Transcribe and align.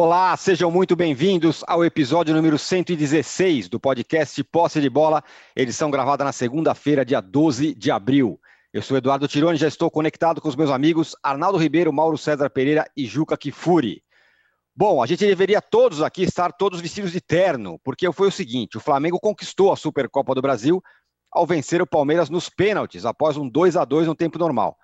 Olá, 0.00 0.36
sejam 0.36 0.70
muito 0.70 0.94
bem-vindos 0.94 1.64
ao 1.66 1.84
episódio 1.84 2.32
número 2.32 2.56
116 2.56 3.68
do 3.68 3.80
podcast 3.80 4.44
Posse 4.44 4.80
de 4.80 4.88
Bola, 4.88 5.24
edição 5.56 5.90
gravada 5.90 6.22
na 6.22 6.30
segunda-feira, 6.30 7.04
dia 7.04 7.20
12 7.20 7.74
de 7.74 7.90
abril. 7.90 8.40
Eu 8.72 8.80
sou 8.80 8.96
Eduardo 8.96 9.26
Tironi, 9.26 9.58
já 9.58 9.66
estou 9.66 9.90
conectado 9.90 10.40
com 10.40 10.48
os 10.48 10.54
meus 10.54 10.70
amigos 10.70 11.16
Arnaldo 11.20 11.58
Ribeiro, 11.58 11.92
Mauro 11.92 12.16
César 12.16 12.48
Pereira 12.48 12.88
e 12.96 13.06
Juca 13.06 13.36
Kifuri. 13.36 14.00
Bom, 14.72 15.02
a 15.02 15.06
gente 15.06 15.26
deveria 15.26 15.60
todos 15.60 16.00
aqui 16.00 16.22
estar 16.22 16.52
todos 16.52 16.80
vestidos 16.80 17.10
de 17.10 17.20
terno, 17.20 17.80
porque 17.82 18.12
foi 18.12 18.28
o 18.28 18.32
seguinte: 18.32 18.76
o 18.76 18.80
Flamengo 18.80 19.18
conquistou 19.18 19.72
a 19.72 19.76
Supercopa 19.76 20.32
do 20.32 20.40
Brasil 20.40 20.80
ao 21.28 21.44
vencer 21.44 21.82
o 21.82 21.86
Palmeiras 21.88 22.30
nos 22.30 22.48
pênaltis, 22.48 23.04
após 23.04 23.36
um 23.36 23.48
2 23.48 23.76
a 23.76 23.84
2 23.84 24.06
no 24.06 24.14
tempo 24.14 24.38
normal 24.38 24.78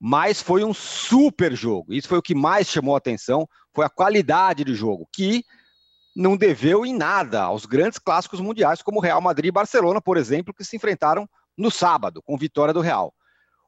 mas 0.00 0.42
foi 0.42 0.62
um 0.62 0.74
super 0.74 1.54
jogo. 1.54 1.92
Isso 1.92 2.08
foi 2.08 2.18
o 2.18 2.22
que 2.22 2.34
mais 2.34 2.68
chamou 2.68 2.94
a 2.94 2.98
atenção, 2.98 3.48
foi 3.76 3.84
a 3.84 3.90
qualidade 3.90 4.64
do 4.64 4.74
jogo, 4.74 5.06
que 5.12 5.44
não 6.16 6.34
deveu 6.34 6.86
em 6.86 6.96
nada 6.96 7.42
aos 7.42 7.66
grandes 7.66 7.98
clássicos 7.98 8.40
mundiais, 8.40 8.80
como 8.80 9.00
Real 9.00 9.20
Madrid 9.20 9.48
e 9.50 9.52
Barcelona, 9.52 10.00
por 10.00 10.16
exemplo, 10.16 10.54
que 10.54 10.64
se 10.64 10.76
enfrentaram 10.76 11.28
no 11.58 11.70
sábado, 11.70 12.22
com 12.22 12.38
vitória 12.38 12.72
do 12.72 12.80
Real. 12.80 13.12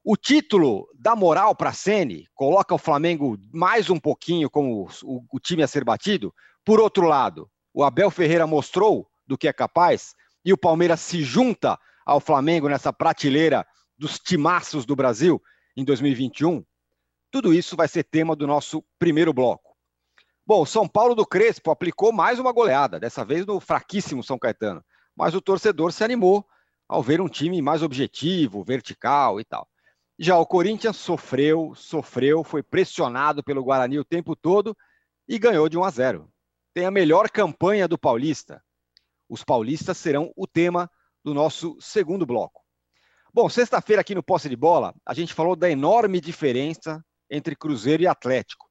O 0.02 0.16
título 0.16 0.88
da 0.98 1.14
moral 1.14 1.54
para 1.54 1.74
Sene 1.74 2.26
coloca 2.34 2.74
o 2.74 2.78
Flamengo 2.78 3.38
mais 3.52 3.90
um 3.90 4.00
pouquinho 4.00 4.48
como 4.48 4.88
o, 5.04 5.22
o 5.30 5.38
time 5.38 5.62
a 5.62 5.68
ser 5.68 5.84
batido. 5.84 6.34
Por 6.64 6.80
outro 6.80 7.06
lado, 7.06 7.46
o 7.74 7.84
Abel 7.84 8.10
Ferreira 8.10 8.46
mostrou 8.46 9.06
do 9.26 9.36
que 9.36 9.46
é 9.46 9.52
capaz 9.52 10.14
e 10.42 10.54
o 10.54 10.58
Palmeiras 10.58 11.00
se 11.00 11.22
junta 11.22 11.78
ao 12.06 12.18
Flamengo 12.18 12.66
nessa 12.66 12.94
prateleira 12.94 13.66
dos 13.98 14.18
timaços 14.18 14.86
do 14.86 14.96
Brasil 14.96 15.38
em 15.76 15.84
2021? 15.84 16.64
Tudo 17.30 17.52
isso 17.52 17.76
vai 17.76 17.86
ser 17.86 18.04
tema 18.04 18.34
do 18.34 18.46
nosso 18.46 18.82
primeiro 18.98 19.34
bloco. 19.34 19.67
Bom, 20.48 20.64
São 20.64 20.88
Paulo 20.88 21.14
do 21.14 21.26
Crespo 21.26 21.70
aplicou 21.70 22.10
mais 22.10 22.38
uma 22.38 22.52
goleada, 22.52 22.98
dessa 22.98 23.22
vez 23.22 23.44
no 23.44 23.60
fraquíssimo 23.60 24.24
São 24.24 24.38
Caetano, 24.38 24.82
mas 25.14 25.34
o 25.34 25.42
torcedor 25.42 25.92
se 25.92 26.02
animou 26.02 26.42
ao 26.88 27.02
ver 27.02 27.20
um 27.20 27.28
time 27.28 27.60
mais 27.60 27.82
objetivo, 27.82 28.64
vertical 28.64 29.38
e 29.38 29.44
tal. 29.44 29.68
Já 30.18 30.38
o 30.38 30.46
Corinthians 30.46 30.96
sofreu, 30.96 31.74
sofreu, 31.74 32.42
foi 32.42 32.62
pressionado 32.62 33.44
pelo 33.44 33.62
Guarani 33.62 33.98
o 33.98 34.04
tempo 34.06 34.34
todo 34.34 34.74
e 35.28 35.38
ganhou 35.38 35.68
de 35.68 35.76
1 35.76 35.84
a 35.84 35.90
0. 35.90 36.32
Tem 36.72 36.86
a 36.86 36.90
melhor 36.90 37.28
campanha 37.28 37.86
do 37.86 37.98
Paulista. 37.98 38.64
Os 39.28 39.44
paulistas 39.44 39.98
serão 39.98 40.32
o 40.34 40.46
tema 40.46 40.90
do 41.22 41.34
nosso 41.34 41.76
segundo 41.78 42.24
bloco. 42.24 42.62
Bom, 43.34 43.50
sexta-feira 43.50 44.00
aqui 44.00 44.14
no 44.14 44.22
Posse 44.22 44.48
de 44.48 44.56
Bola, 44.56 44.94
a 45.04 45.12
gente 45.12 45.34
falou 45.34 45.54
da 45.54 45.68
enorme 45.68 46.22
diferença 46.22 47.04
entre 47.30 47.54
Cruzeiro 47.54 48.02
e 48.02 48.06
Atlético. 48.06 48.67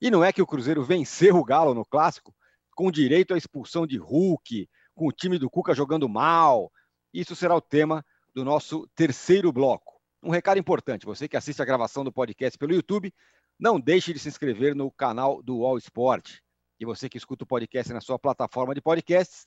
E 0.00 0.10
não 0.10 0.22
é 0.22 0.32
que 0.32 0.42
o 0.42 0.46
Cruzeiro 0.46 0.84
venceu 0.84 1.36
o 1.36 1.44
Galo 1.44 1.74
no 1.74 1.84
clássico 1.84 2.34
com 2.74 2.90
direito 2.90 3.32
à 3.32 3.38
expulsão 3.38 3.86
de 3.86 3.96
Hulk, 3.96 4.68
com 4.94 5.08
o 5.08 5.12
time 5.12 5.38
do 5.38 5.48
Cuca 5.48 5.74
jogando 5.74 6.08
mal. 6.08 6.70
Isso 7.12 7.34
será 7.34 7.54
o 7.54 7.60
tema 7.60 8.04
do 8.34 8.44
nosso 8.44 8.86
terceiro 8.94 9.50
bloco. 9.50 9.98
Um 10.22 10.30
recado 10.30 10.58
importante: 10.58 11.06
você 11.06 11.26
que 11.26 11.36
assiste 11.36 11.62
a 11.62 11.64
gravação 11.64 12.04
do 12.04 12.12
podcast 12.12 12.58
pelo 12.58 12.74
YouTube, 12.74 13.12
não 13.58 13.80
deixe 13.80 14.12
de 14.12 14.18
se 14.18 14.28
inscrever 14.28 14.74
no 14.74 14.90
canal 14.90 15.42
do 15.42 15.64
All 15.64 15.78
Sport. 15.78 16.38
E 16.78 16.84
você 16.84 17.08
que 17.08 17.16
escuta 17.16 17.44
o 17.44 17.46
podcast 17.46 17.92
na 17.92 18.02
sua 18.02 18.18
plataforma 18.18 18.74
de 18.74 18.82
podcasts, 18.82 19.46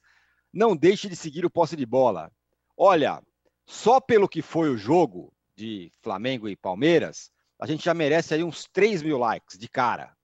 não 0.52 0.76
deixe 0.76 1.08
de 1.08 1.16
seguir 1.16 1.46
o 1.46 1.50
Posse 1.52 1.76
de 1.76 1.86
Bola. 1.86 2.32
Olha, 2.76 3.22
só 3.68 4.00
pelo 4.00 4.28
que 4.28 4.42
foi 4.42 4.70
o 4.70 4.78
jogo 4.78 5.32
de 5.56 5.92
Flamengo 6.02 6.50
e 6.50 6.56
Palmeiras, 6.56 7.32
a 7.60 7.68
gente 7.68 7.86
já 7.86 7.94
merece 7.94 8.34
aí 8.34 8.44
uns 8.44 8.68
3 8.74 9.04
mil 9.04 9.20
likes 9.20 9.60
de 9.60 9.70
cara. 9.70 10.18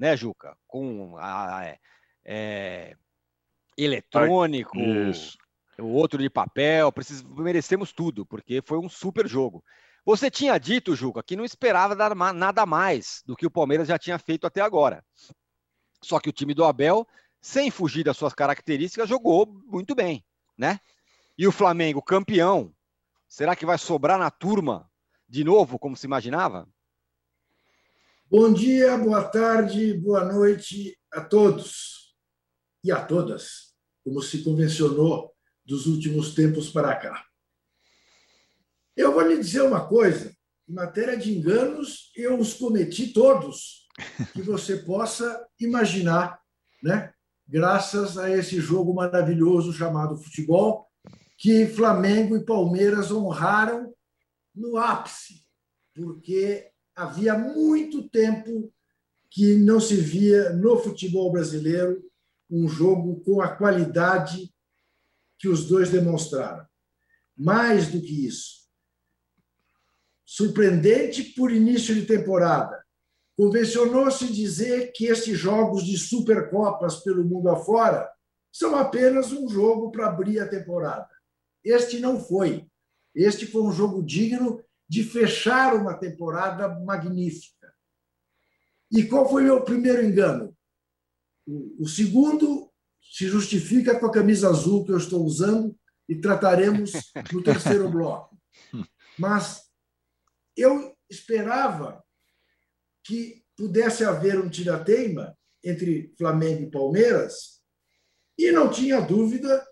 Né, 0.00 0.16
Juca? 0.16 0.56
Com 0.66 1.18
a, 1.18 1.62
é, 1.62 1.78
é 2.24 2.96
eletrônico, 3.76 4.78
Isso. 4.78 5.36
o 5.78 5.88
outro 5.88 6.22
de 6.22 6.30
papel, 6.30 6.90
precis, 6.90 7.22
merecemos 7.22 7.92
tudo, 7.92 8.24
porque 8.24 8.62
foi 8.62 8.78
um 8.78 8.88
super 8.88 9.28
jogo. 9.28 9.62
Você 10.02 10.30
tinha 10.30 10.56
dito, 10.56 10.96
Juca, 10.96 11.22
que 11.22 11.36
não 11.36 11.44
esperava 11.44 11.94
dar 11.94 12.14
nada 12.32 12.64
mais 12.64 13.22
do 13.26 13.36
que 13.36 13.44
o 13.44 13.50
Palmeiras 13.50 13.88
já 13.88 13.98
tinha 13.98 14.18
feito 14.18 14.46
até 14.46 14.62
agora. 14.62 15.04
Só 16.02 16.18
que 16.18 16.30
o 16.30 16.32
time 16.32 16.54
do 16.54 16.64
Abel, 16.64 17.06
sem 17.38 17.70
fugir 17.70 18.02
das 18.02 18.16
suas 18.16 18.32
características, 18.32 19.06
jogou 19.06 19.46
muito 19.66 19.94
bem, 19.94 20.24
né? 20.56 20.80
E 21.36 21.46
o 21.46 21.52
Flamengo, 21.52 22.00
campeão, 22.00 22.74
será 23.28 23.54
que 23.54 23.66
vai 23.66 23.76
sobrar 23.76 24.18
na 24.18 24.30
turma 24.30 24.90
de 25.28 25.44
novo, 25.44 25.78
como 25.78 25.94
se 25.94 26.06
imaginava? 26.06 26.66
Bom 28.32 28.52
dia, 28.52 28.96
boa 28.96 29.24
tarde, 29.24 29.92
boa 29.92 30.24
noite 30.24 30.96
a 31.12 31.20
todos 31.20 32.14
e 32.84 32.92
a 32.92 33.04
todas, 33.04 33.74
como 34.04 34.22
se 34.22 34.44
convencionou 34.44 35.34
dos 35.66 35.86
últimos 35.86 36.32
tempos 36.32 36.70
para 36.70 36.94
cá. 36.94 37.24
Eu 38.96 39.12
vou 39.12 39.22
lhe 39.22 39.36
dizer 39.36 39.62
uma 39.62 39.84
coisa: 39.84 40.32
em 40.68 40.72
matéria 40.72 41.16
de 41.16 41.36
enganos, 41.36 42.12
eu 42.14 42.38
os 42.38 42.54
cometi 42.54 43.12
todos 43.12 43.88
que 44.32 44.42
você 44.42 44.76
possa 44.76 45.44
imaginar, 45.58 46.40
né? 46.84 47.12
graças 47.48 48.16
a 48.16 48.30
esse 48.30 48.60
jogo 48.60 48.94
maravilhoso 48.94 49.72
chamado 49.72 50.16
futebol, 50.16 50.86
que 51.36 51.66
Flamengo 51.66 52.36
e 52.36 52.44
Palmeiras 52.44 53.10
honraram 53.10 53.92
no 54.54 54.76
ápice, 54.76 55.44
porque 55.92 56.70
havia 56.94 57.36
muito 57.36 58.08
tempo 58.08 58.72
que 59.30 59.56
não 59.56 59.80
se 59.80 59.96
via 59.96 60.50
no 60.50 60.78
futebol 60.78 61.30
brasileiro 61.30 62.02
um 62.50 62.68
jogo 62.68 63.20
com 63.20 63.40
a 63.40 63.48
qualidade 63.48 64.52
que 65.38 65.48
os 65.48 65.66
dois 65.66 65.90
demonstraram. 65.90 66.66
Mais 67.36 67.88
do 67.88 68.00
que 68.00 68.26
isso, 68.26 68.68
surpreendente 70.24 71.22
por 71.22 71.50
início 71.50 71.94
de 71.94 72.04
temporada, 72.04 72.84
convencionou-se 73.36 74.30
dizer 74.30 74.92
que 74.92 75.06
estes 75.06 75.38
jogos 75.38 75.84
de 75.84 75.96
supercopas 75.96 76.96
pelo 76.96 77.24
mundo 77.24 77.48
afora 77.48 78.10
são 78.52 78.76
apenas 78.76 79.32
um 79.32 79.48
jogo 79.48 79.90
para 79.90 80.08
abrir 80.08 80.40
a 80.40 80.48
temporada. 80.48 81.08
Este 81.64 82.00
não 82.00 82.20
foi. 82.20 82.66
Este 83.14 83.46
foi 83.46 83.62
um 83.62 83.72
jogo 83.72 84.02
digno 84.02 84.62
de 84.90 85.04
fechar 85.04 85.76
uma 85.76 85.94
temporada 85.94 86.68
magnífica. 86.80 87.72
E 88.90 89.04
qual 89.04 89.30
foi 89.30 89.44
o 89.44 89.46
meu 89.46 89.62
primeiro 89.62 90.04
engano? 90.04 90.52
O 91.78 91.86
segundo 91.86 92.68
se 93.00 93.28
justifica 93.28 94.00
com 94.00 94.06
a 94.06 94.12
camisa 94.12 94.50
azul 94.50 94.84
que 94.84 94.90
eu 94.90 94.96
estou 94.96 95.24
usando 95.24 95.78
e 96.08 96.20
trataremos 96.20 96.90
no 97.32 97.40
terceiro 97.40 97.88
bloco. 97.88 98.36
Mas 99.16 99.62
eu 100.56 100.92
esperava 101.08 102.04
que 103.04 103.44
pudesse 103.56 104.04
haver 104.04 104.40
um 104.40 104.50
tirateima 104.50 105.38
entre 105.62 106.12
Flamengo 106.18 106.64
e 106.64 106.70
Palmeiras 106.70 107.60
e 108.36 108.50
não 108.50 108.68
tinha 108.68 109.00
dúvida 109.00 109.64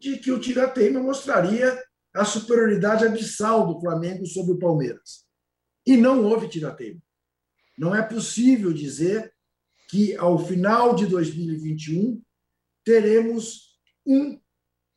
de 0.00 0.18
que 0.18 0.32
o 0.32 0.40
Tirateima 0.40 0.98
mostraria 0.98 1.80
a 2.14 2.24
superioridade 2.24 3.04
abissal 3.04 3.66
do 3.66 3.80
Flamengo 3.80 4.24
sobre 4.24 4.54
o 4.54 4.58
Palmeiras. 4.58 5.24
E 5.84 5.96
não 5.96 6.24
houve 6.24 6.48
Tirateima. 6.48 7.02
Não 7.76 7.94
é 7.94 8.02
possível 8.02 8.72
dizer 8.72 9.34
que, 9.88 10.16
ao 10.16 10.38
final 10.38 10.94
de 10.94 11.06
2021, 11.06 12.22
teremos 12.84 13.78
um 14.06 14.40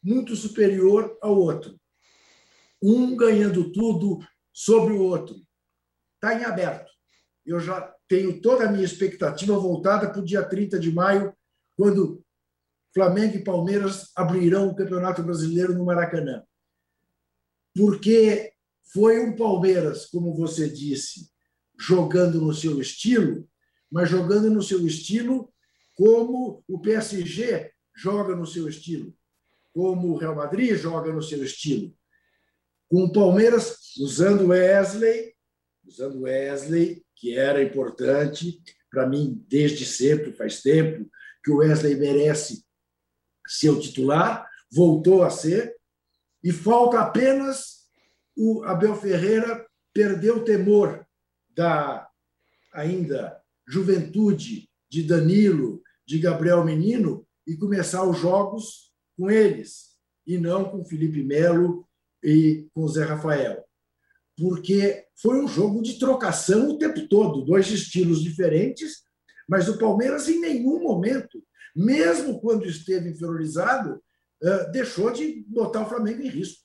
muito 0.03 0.35
superior 0.35 1.17
ao 1.21 1.35
outro. 1.35 1.79
Um 2.81 3.15
ganhando 3.17 3.71
tudo 3.71 4.19
sobre 4.53 4.93
o 4.93 5.01
outro. 5.01 5.35
Está 6.15 6.39
em 6.39 6.45
aberto. 6.45 6.91
Eu 7.45 7.59
já 7.59 7.93
tenho 8.07 8.41
toda 8.41 8.67
a 8.67 8.71
minha 8.71 8.85
expectativa 8.85 9.57
voltada 9.57 10.09
para 10.09 10.21
o 10.21 10.25
dia 10.25 10.43
30 10.43 10.79
de 10.79 10.91
maio, 10.91 11.35
quando 11.75 12.23
Flamengo 12.93 13.35
e 13.35 13.43
Palmeiras 13.43 14.11
abrirão 14.15 14.69
o 14.69 14.75
Campeonato 14.75 15.23
Brasileiro 15.23 15.73
no 15.73 15.85
Maracanã. 15.85 16.43
Porque 17.77 18.53
foi 18.91 19.19
um 19.19 19.35
Palmeiras, 19.35 20.07
como 20.07 20.33
você 20.33 20.67
disse, 20.67 21.29
jogando 21.77 22.41
no 22.41 22.53
seu 22.53 22.81
estilo, 22.81 23.47
mas 23.91 24.09
jogando 24.09 24.49
no 24.49 24.63
seu 24.63 24.85
estilo 24.85 25.53
como 25.95 26.63
o 26.67 26.79
PSG 26.79 27.71
joga 27.95 28.35
no 28.35 28.45
seu 28.45 28.67
estilo, 28.67 29.13
como 29.73 30.09
o 30.09 30.17
Real 30.17 30.35
Madrid 30.35 30.75
joga 30.75 31.13
no 31.13 31.21
seu 31.21 31.43
estilo. 31.43 31.95
Com 32.87 33.05
o 33.05 33.11
Palmeiras 33.11 33.95
usando 33.99 34.47
Wesley, 34.47 35.35
usando 35.85 36.21
Wesley, 36.21 37.05
que 37.15 37.37
era 37.37 37.61
importante 37.61 38.61
para 38.89 39.07
mim 39.07 39.43
desde 39.47 39.85
sempre, 39.85 40.33
faz 40.33 40.61
tempo, 40.61 41.09
que 41.43 41.51
o 41.51 41.57
Wesley 41.57 41.95
merece 41.95 42.65
seu 43.47 43.79
titular, 43.79 44.47
voltou 44.71 45.23
a 45.23 45.29
ser, 45.29 45.76
e 46.43 46.51
falta 46.51 46.99
apenas 46.99 47.87
o 48.35 48.63
Abel 48.63 48.95
Ferreira 48.95 49.65
perder 49.93 50.31
o 50.31 50.43
temor 50.43 51.05
da 51.55 52.07
ainda 52.71 53.41
juventude 53.67 54.69
de 54.89 55.03
Danilo, 55.03 55.81
de 56.05 56.19
Gabriel 56.19 56.63
Menino 56.63 57.27
e 57.45 57.57
começar 57.57 58.07
os 58.07 58.19
jogos 58.19 58.91
com 59.17 59.29
eles, 59.31 59.97
e 60.25 60.37
não 60.37 60.65
com 60.65 60.85
Felipe 60.85 61.23
Melo 61.23 61.87
e 62.23 62.67
com 62.73 62.87
Zé 62.87 63.03
Rafael. 63.03 63.65
Porque 64.37 65.05
foi 65.15 65.43
um 65.43 65.47
jogo 65.47 65.81
de 65.81 65.97
trocação 65.97 66.69
o 66.69 66.77
tempo 66.77 67.07
todo, 67.07 67.43
dois 67.43 67.69
estilos 67.71 68.21
diferentes, 68.21 69.03
mas 69.49 69.67
o 69.67 69.79
Palmeiras 69.79 70.29
em 70.29 70.39
nenhum 70.39 70.81
momento, 70.81 71.43
mesmo 71.75 72.39
quando 72.39 72.65
esteve 72.65 73.09
inferiorizado, 73.09 74.01
deixou 74.71 75.11
de 75.11 75.43
botar 75.47 75.81
o 75.81 75.89
Flamengo 75.89 76.21
em 76.21 76.29
risco. 76.29 76.63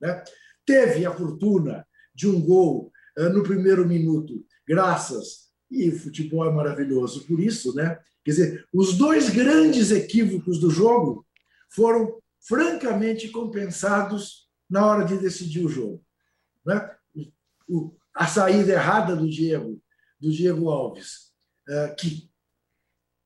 Né? 0.00 0.22
Teve 0.64 1.04
a 1.04 1.12
fortuna 1.12 1.86
de 2.14 2.28
um 2.28 2.40
gol 2.40 2.92
eh, 3.16 3.28
no 3.28 3.42
primeiro 3.42 3.86
minuto, 3.86 4.44
graças, 4.66 5.50
e 5.70 5.88
o 5.88 5.98
futebol 5.98 6.48
é 6.48 6.52
maravilhoso 6.52 7.26
por 7.26 7.40
isso, 7.40 7.74
né? 7.74 7.98
Quer 8.24 8.30
dizer, 8.30 8.68
os 8.72 8.96
dois 8.96 9.30
grandes 9.30 9.90
equívocos 9.90 10.60
do 10.60 10.70
jogo 10.70 11.26
foram 11.70 12.20
francamente 12.40 13.28
compensados 13.28 14.48
na 14.68 14.86
hora 14.86 15.04
de 15.04 15.18
decidir 15.18 15.64
o 15.64 15.68
jogo. 15.68 16.04
Né? 16.64 16.90
A 18.14 18.26
saída 18.26 18.72
errada 18.72 19.16
do 19.16 19.28
Diego, 19.28 19.80
do 20.20 20.30
Diego 20.30 20.68
Alves, 20.68 21.32
eh, 21.68 21.94
que 21.98 22.30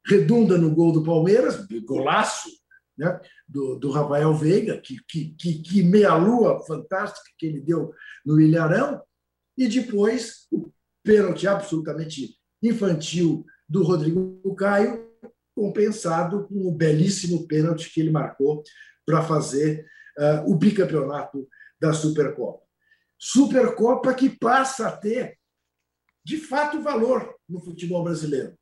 redunda 0.06 0.56
no 0.56 0.74
gol 0.74 0.92
do 0.92 1.02
Palmeiras, 1.02 1.66
golaço, 1.84 2.48
né? 2.96 3.20
do, 3.46 3.76
do 3.76 3.90
Rafael 3.90 4.34
Veiga, 4.34 4.80
que, 4.80 4.96
que, 5.08 5.34
que, 5.34 5.58
que 5.60 5.82
meia-lua 5.82 6.64
fantástica 6.66 7.30
que 7.38 7.46
ele 7.46 7.60
deu 7.60 7.92
no 8.24 8.40
Ilharão, 8.40 9.02
e 9.56 9.68
depois 9.68 10.46
o 10.50 10.70
pênalti 11.02 11.46
absolutamente 11.46 12.36
infantil 12.62 13.44
do 13.68 13.82
Rodrigo 13.82 14.54
Caio, 14.54 15.06
compensado 15.54 16.46
com 16.46 16.68
o 16.68 16.72
belíssimo 16.72 17.46
pênalti 17.46 17.92
que 17.92 18.00
ele 18.00 18.10
marcou 18.10 18.62
para 19.06 19.22
fazer 19.22 19.86
uh, 20.18 20.50
o 20.50 20.54
bicampeonato 20.54 21.48
da 21.80 21.92
Supercopa. 21.92 22.62
Supercopa 23.18 24.12
que 24.12 24.28
passa 24.28 24.88
a 24.88 24.96
ter, 24.96 25.38
de 26.22 26.36
fato, 26.36 26.82
valor 26.82 27.34
no 27.48 27.60
futebol 27.60 28.04
brasileiro. 28.04 28.54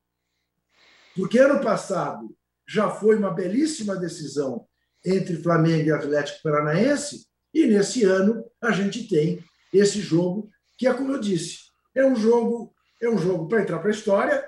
Porque 1.17 1.39
ano 1.39 1.61
passado 1.61 2.37
já 2.67 2.91
foi 2.91 3.17
uma 3.17 3.31
belíssima 3.31 3.97
decisão 3.97 4.67
entre 5.05 5.43
Flamengo 5.43 5.89
e 5.89 5.93
Atlético 5.93 6.43
Paranaense, 6.43 7.27
e 7.53 7.67
nesse 7.67 8.05
ano 8.05 8.45
a 8.61 8.73
gente 8.73 9.07
tem 9.07 9.45
esse 9.73 10.01
jogo 10.01 10.51
que 10.77 10.87
é 10.87 10.95
como 10.95 11.13
eu 11.13 11.21
disse, 11.21 11.59
é 11.95 12.05
um 12.05 12.17
jogo, 12.17 12.75
é 13.01 13.09
um 13.09 13.19
jogo 13.19 13.47
para 13.49 13.63
entrar 13.63 13.79
para 13.79 13.89
a 13.89 13.95
história, 13.95 14.45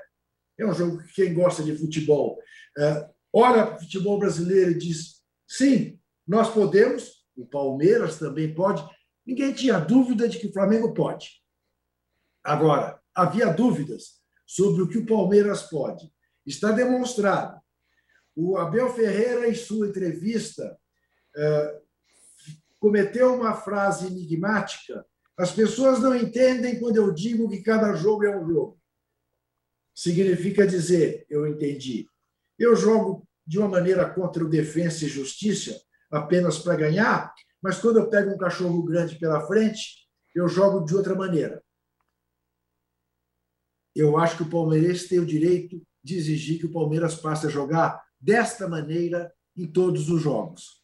é 0.58 0.66
um 0.66 0.74
jogo 0.74 0.98
que 0.98 1.14
quem 1.14 1.34
gosta 1.34 1.62
de 1.62 1.76
futebol 1.76 2.38
uh, 2.78 3.16
olha 3.32 3.76
futebol 3.78 4.18
brasileiro 4.18 4.70
e 4.72 4.78
diz: 4.78 5.22
sim, 5.46 6.00
nós 6.26 6.52
podemos, 6.52 7.24
o 7.36 7.46
Palmeiras 7.46 8.18
também 8.18 8.54
pode. 8.54 8.82
Ninguém 9.26 9.52
tinha 9.52 9.78
dúvida 9.78 10.28
de 10.28 10.38
que 10.38 10.46
o 10.46 10.52
Flamengo 10.52 10.94
pode. 10.94 11.42
Agora, 12.42 13.00
havia 13.14 13.52
dúvidas 13.52 14.20
sobre 14.46 14.82
o 14.82 14.88
que 14.88 14.98
o 14.98 15.06
Palmeiras 15.06 15.64
pode. 15.64 16.10
Está 16.46 16.70
demonstrado. 16.70 17.60
O 18.36 18.56
Abel 18.58 18.92
Ferreira, 18.92 19.48
em 19.48 19.54
sua 19.54 19.88
entrevista, 19.88 20.78
uh, 21.34 21.86
cometeu 22.78 23.34
uma 23.34 23.54
frase 23.54 24.06
enigmática 24.06 25.04
as 25.36 25.52
pessoas 25.52 26.00
não 26.00 26.16
entendem 26.16 26.80
quando 26.80 26.96
eu 26.96 27.12
digo 27.12 27.48
que 27.48 27.62
cada 27.62 27.94
jogo 27.94 28.24
é 28.24 28.34
um 28.34 28.48
jogo. 28.48 28.80
Significa 29.94 30.66
dizer, 30.66 31.26
eu 31.28 31.46
entendi. 31.46 32.08
Eu 32.58 32.74
jogo 32.74 33.28
de 33.46 33.58
uma 33.58 33.68
maneira 33.68 34.08
contra 34.08 34.42
o 34.42 34.48
defesa 34.48 35.04
e 35.04 35.08
justiça, 35.08 35.78
apenas 36.10 36.58
para 36.58 36.76
ganhar, 36.76 37.34
mas 37.60 37.78
quando 37.78 37.98
eu 37.98 38.08
pego 38.08 38.30
um 38.30 38.38
cachorro 38.38 38.82
grande 38.82 39.18
pela 39.18 39.46
frente, 39.46 40.08
eu 40.34 40.48
jogo 40.48 40.84
de 40.84 40.94
outra 40.94 41.14
maneira. 41.14 41.62
Eu 43.94 44.16
acho 44.16 44.38
que 44.38 44.42
o 44.42 44.50
palmeirense 44.50 45.08
tem 45.08 45.18
o 45.18 45.26
direito 45.26 45.82
de 46.02 46.16
exigir 46.16 46.58
que 46.58 46.66
o 46.66 46.72
Palmeiras 46.72 47.14
passe 47.14 47.46
a 47.46 47.50
jogar 47.50 48.02
desta 48.20 48.68
maneira 48.68 49.32
em 49.56 49.66
todos 49.66 50.10
os 50.10 50.20
jogos, 50.20 50.82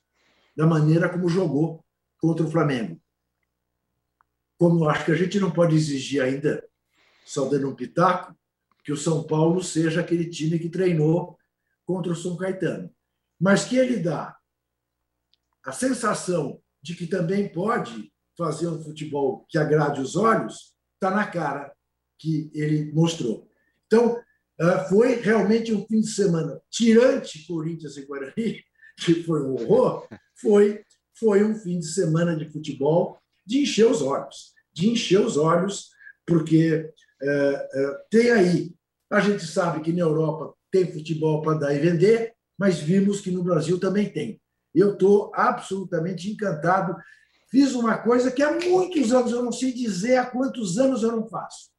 da 0.56 0.66
maneira 0.66 1.08
como 1.08 1.28
jogou 1.28 1.84
contra 2.18 2.44
o 2.44 2.50
Flamengo 2.50 3.02
como 4.62 4.88
acho 4.88 5.06
que 5.06 5.10
a 5.10 5.16
gente 5.16 5.40
não 5.40 5.50
pode 5.50 5.74
exigir 5.74 6.22
ainda, 6.22 6.64
só 7.24 7.48
dando 7.48 7.68
um 7.68 7.74
pitaco, 7.74 8.32
que 8.84 8.92
o 8.92 8.96
São 8.96 9.24
Paulo 9.24 9.60
seja 9.60 10.00
aquele 10.00 10.30
time 10.30 10.56
que 10.56 10.68
treinou 10.68 11.36
contra 11.84 12.12
o 12.12 12.14
São 12.14 12.36
Caetano. 12.36 12.88
Mas 13.40 13.64
que 13.64 13.76
ele 13.76 13.96
dá 13.96 14.36
a 15.66 15.72
sensação 15.72 16.62
de 16.80 16.94
que 16.94 17.08
também 17.08 17.48
pode 17.48 18.12
fazer 18.38 18.68
um 18.68 18.80
futebol 18.80 19.44
que 19.48 19.58
agrade 19.58 20.00
os 20.00 20.14
olhos, 20.14 20.76
está 20.94 21.10
na 21.10 21.26
cara 21.26 21.74
que 22.16 22.48
ele 22.54 22.92
mostrou. 22.92 23.50
Então, 23.88 24.16
foi 24.88 25.16
realmente 25.16 25.72
um 25.72 25.86
fim 25.86 26.00
de 26.00 26.08
semana 26.08 26.60
tirante 26.70 27.46
Corinthians 27.46 27.96
e 27.96 28.04
Guarani, 28.06 28.62
que 28.98 29.22
foi 29.22 29.42
um 29.42 29.54
horror, 29.54 30.06
foi, 30.40 30.82
foi 31.18 31.44
um 31.44 31.54
fim 31.54 31.78
de 31.78 31.86
semana 31.86 32.36
de 32.36 32.50
futebol 32.50 33.18
de 33.44 33.62
encher 33.62 33.86
os 33.86 34.02
olhos, 34.02 34.52
de 34.72 34.88
encher 34.88 35.20
os 35.20 35.36
olhos, 35.36 35.90
porque 36.26 36.90
é, 37.22 37.68
é, 37.74 38.04
tem 38.10 38.30
aí, 38.30 38.74
a 39.10 39.20
gente 39.20 39.44
sabe 39.46 39.80
que 39.82 39.92
na 39.92 40.00
Europa 40.00 40.54
tem 40.70 40.90
futebol 40.90 41.42
para 41.42 41.58
dar 41.58 41.74
e 41.74 41.80
vender, 41.80 42.34
mas 42.58 42.78
vimos 42.78 43.20
que 43.20 43.30
no 43.30 43.42
Brasil 43.42 43.78
também 43.78 44.10
tem. 44.10 44.40
Eu 44.74 44.94
estou 44.94 45.30
absolutamente 45.34 46.30
encantado. 46.30 46.96
Fiz 47.50 47.74
uma 47.74 47.98
coisa 47.98 48.30
que 48.30 48.42
há 48.42 48.58
muitos 48.58 49.12
anos, 49.12 49.32
eu 49.32 49.42
não 49.42 49.52
sei 49.52 49.72
dizer 49.72 50.16
há 50.16 50.26
quantos 50.26 50.78
anos 50.78 51.02
eu 51.02 51.12
não 51.12 51.28
faço, 51.28 51.70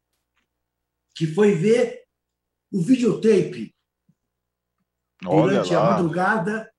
que 1.15 1.25
foi 1.25 1.55
ver 1.55 2.02
o 2.73 2.81
videotape 2.81 3.71
durante 5.21 5.75
a 5.75 5.79
madrugada 5.79 6.69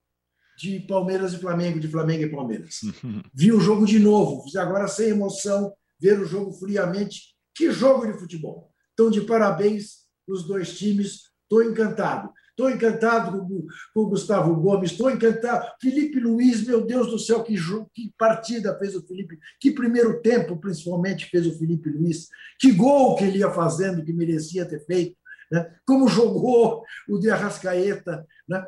de 0.57 0.81
Palmeiras 0.81 1.33
e 1.33 1.39
Flamengo, 1.39 1.79
de 1.79 1.87
Flamengo 1.87 2.23
e 2.23 2.29
Palmeiras. 2.29 2.81
Vi 3.33 3.53
o 3.53 3.61
jogo 3.61 3.85
de 3.85 3.97
novo, 3.97 4.43
agora 4.57 4.87
sem 4.89 5.09
emoção, 5.09 5.73
ver 5.99 6.19
o 6.19 6.25
jogo 6.25 6.51
friamente. 6.51 7.33
Que 7.55 7.71
jogo 7.71 8.05
de 8.05 8.19
futebol! 8.19 8.69
Então, 8.93 9.09
de 9.09 9.21
parabéns 9.21 10.05
os 10.27 10.45
dois 10.45 10.77
times, 10.77 11.29
estou 11.43 11.63
encantado. 11.63 12.29
Estou 12.49 12.69
encantado 12.69 13.37
com, 13.37 13.67
com 13.93 13.99
o 14.01 14.09
Gustavo 14.09 14.55
Gomes, 14.55 14.91
estou 14.91 15.11
encantado. 15.11 15.65
Felipe 15.81 16.19
Luiz, 16.19 16.65
meu 16.65 16.85
Deus 16.85 17.07
do 17.07 17.19
céu, 17.19 17.43
que, 17.43 17.55
que 17.93 18.13
partida 18.17 18.77
fez 18.79 18.95
o 18.95 19.05
Felipe, 19.05 19.37
que 19.59 19.71
primeiro 19.71 20.21
tempo, 20.21 20.57
principalmente, 20.57 21.25
fez 21.25 21.45
o 21.45 21.57
Felipe 21.57 21.89
Luiz, 21.89 22.29
que 22.57 22.71
gol 22.71 23.15
que 23.17 23.25
ele 23.25 23.39
ia 23.39 23.51
fazendo, 23.51 24.03
que 24.03 24.13
merecia 24.13 24.65
ter 24.65 24.85
feito 24.85 25.17
né? 25.51 25.75
como 25.85 26.07
jogou 26.07 26.83
o 27.09 27.17
de 27.17 27.29
Arrascaeta, 27.29 28.25
né? 28.47 28.67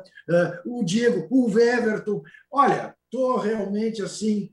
Uh, 0.64 0.80
o 0.80 0.84
Diego, 0.84 1.26
o 1.30 1.58
Everton. 1.58 2.22
Olha, 2.50 2.94
estou 3.04 3.38
realmente 3.38 4.02
assim 4.02 4.50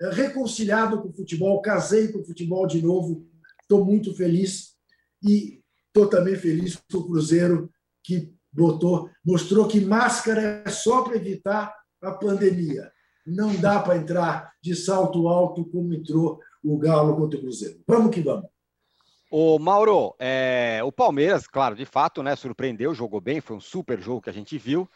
eh, 0.00 0.10
reconciliado 0.10 1.00
com 1.00 1.08
o 1.08 1.12
futebol, 1.12 1.62
casei 1.62 2.08
com 2.08 2.20
o 2.20 2.24
futebol 2.24 2.66
de 2.66 2.82
novo, 2.82 3.26
estou 3.60 3.84
muito 3.84 4.14
feliz 4.14 4.74
e 5.22 5.62
estou 5.86 6.08
também 6.08 6.36
feliz 6.36 6.76
com 6.90 6.98
o 6.98 7.06
Cruzeiro 7.06 7.70
que 8.02 8.34
botou, 8.52 9.08
mostrou 9.24 9.68
que 9.68 9.80
máscara 9.80 10.62
é 10.66 10.70
só 10.70 11.02
para 11.02 11.16
evitar 11.16 11.74
a 12.02 12.12
pandemia. 12.12 12.90
Não 13.26 13.54
dá 13.54 13.80
para 13.80 13.96
entrar 13.96 14.52
de 14.60 14.74
salto 14.74 15.28
alto 15.28 15.64
como 15.66 15.94
entrou 15.94 16.40
o 16.64 16.76
Galo 16.78 17.16
contra 17.16 17.38
o 17.38 17.42
Cruzeiro. 17.42 17.80
Vamos 17.86 18.12
que 18.12 18.20
vamos. 18.20 18.51
O 19.34 19.58
Mauro, 19.58 20.14
é, 20.18 20.82
o 20.84 20.92
Palmeiras, 20.92 21.46
claro, 21.46 21.74
de 21.74 21.86
fato, 21.86 22.22
né, 22.22 22.36
surpreendeu, 22.36 22.94
jogou 22.94 23.18
bem, 23.18 23.40
foi 23.40 23.56
um 23.56 23.60
super 23.62 23.98
jogo 23.98 24.20
que 24.20 24.28
a 24.28 24.32
gente 24.32 24.58
viu, 24.58 24.86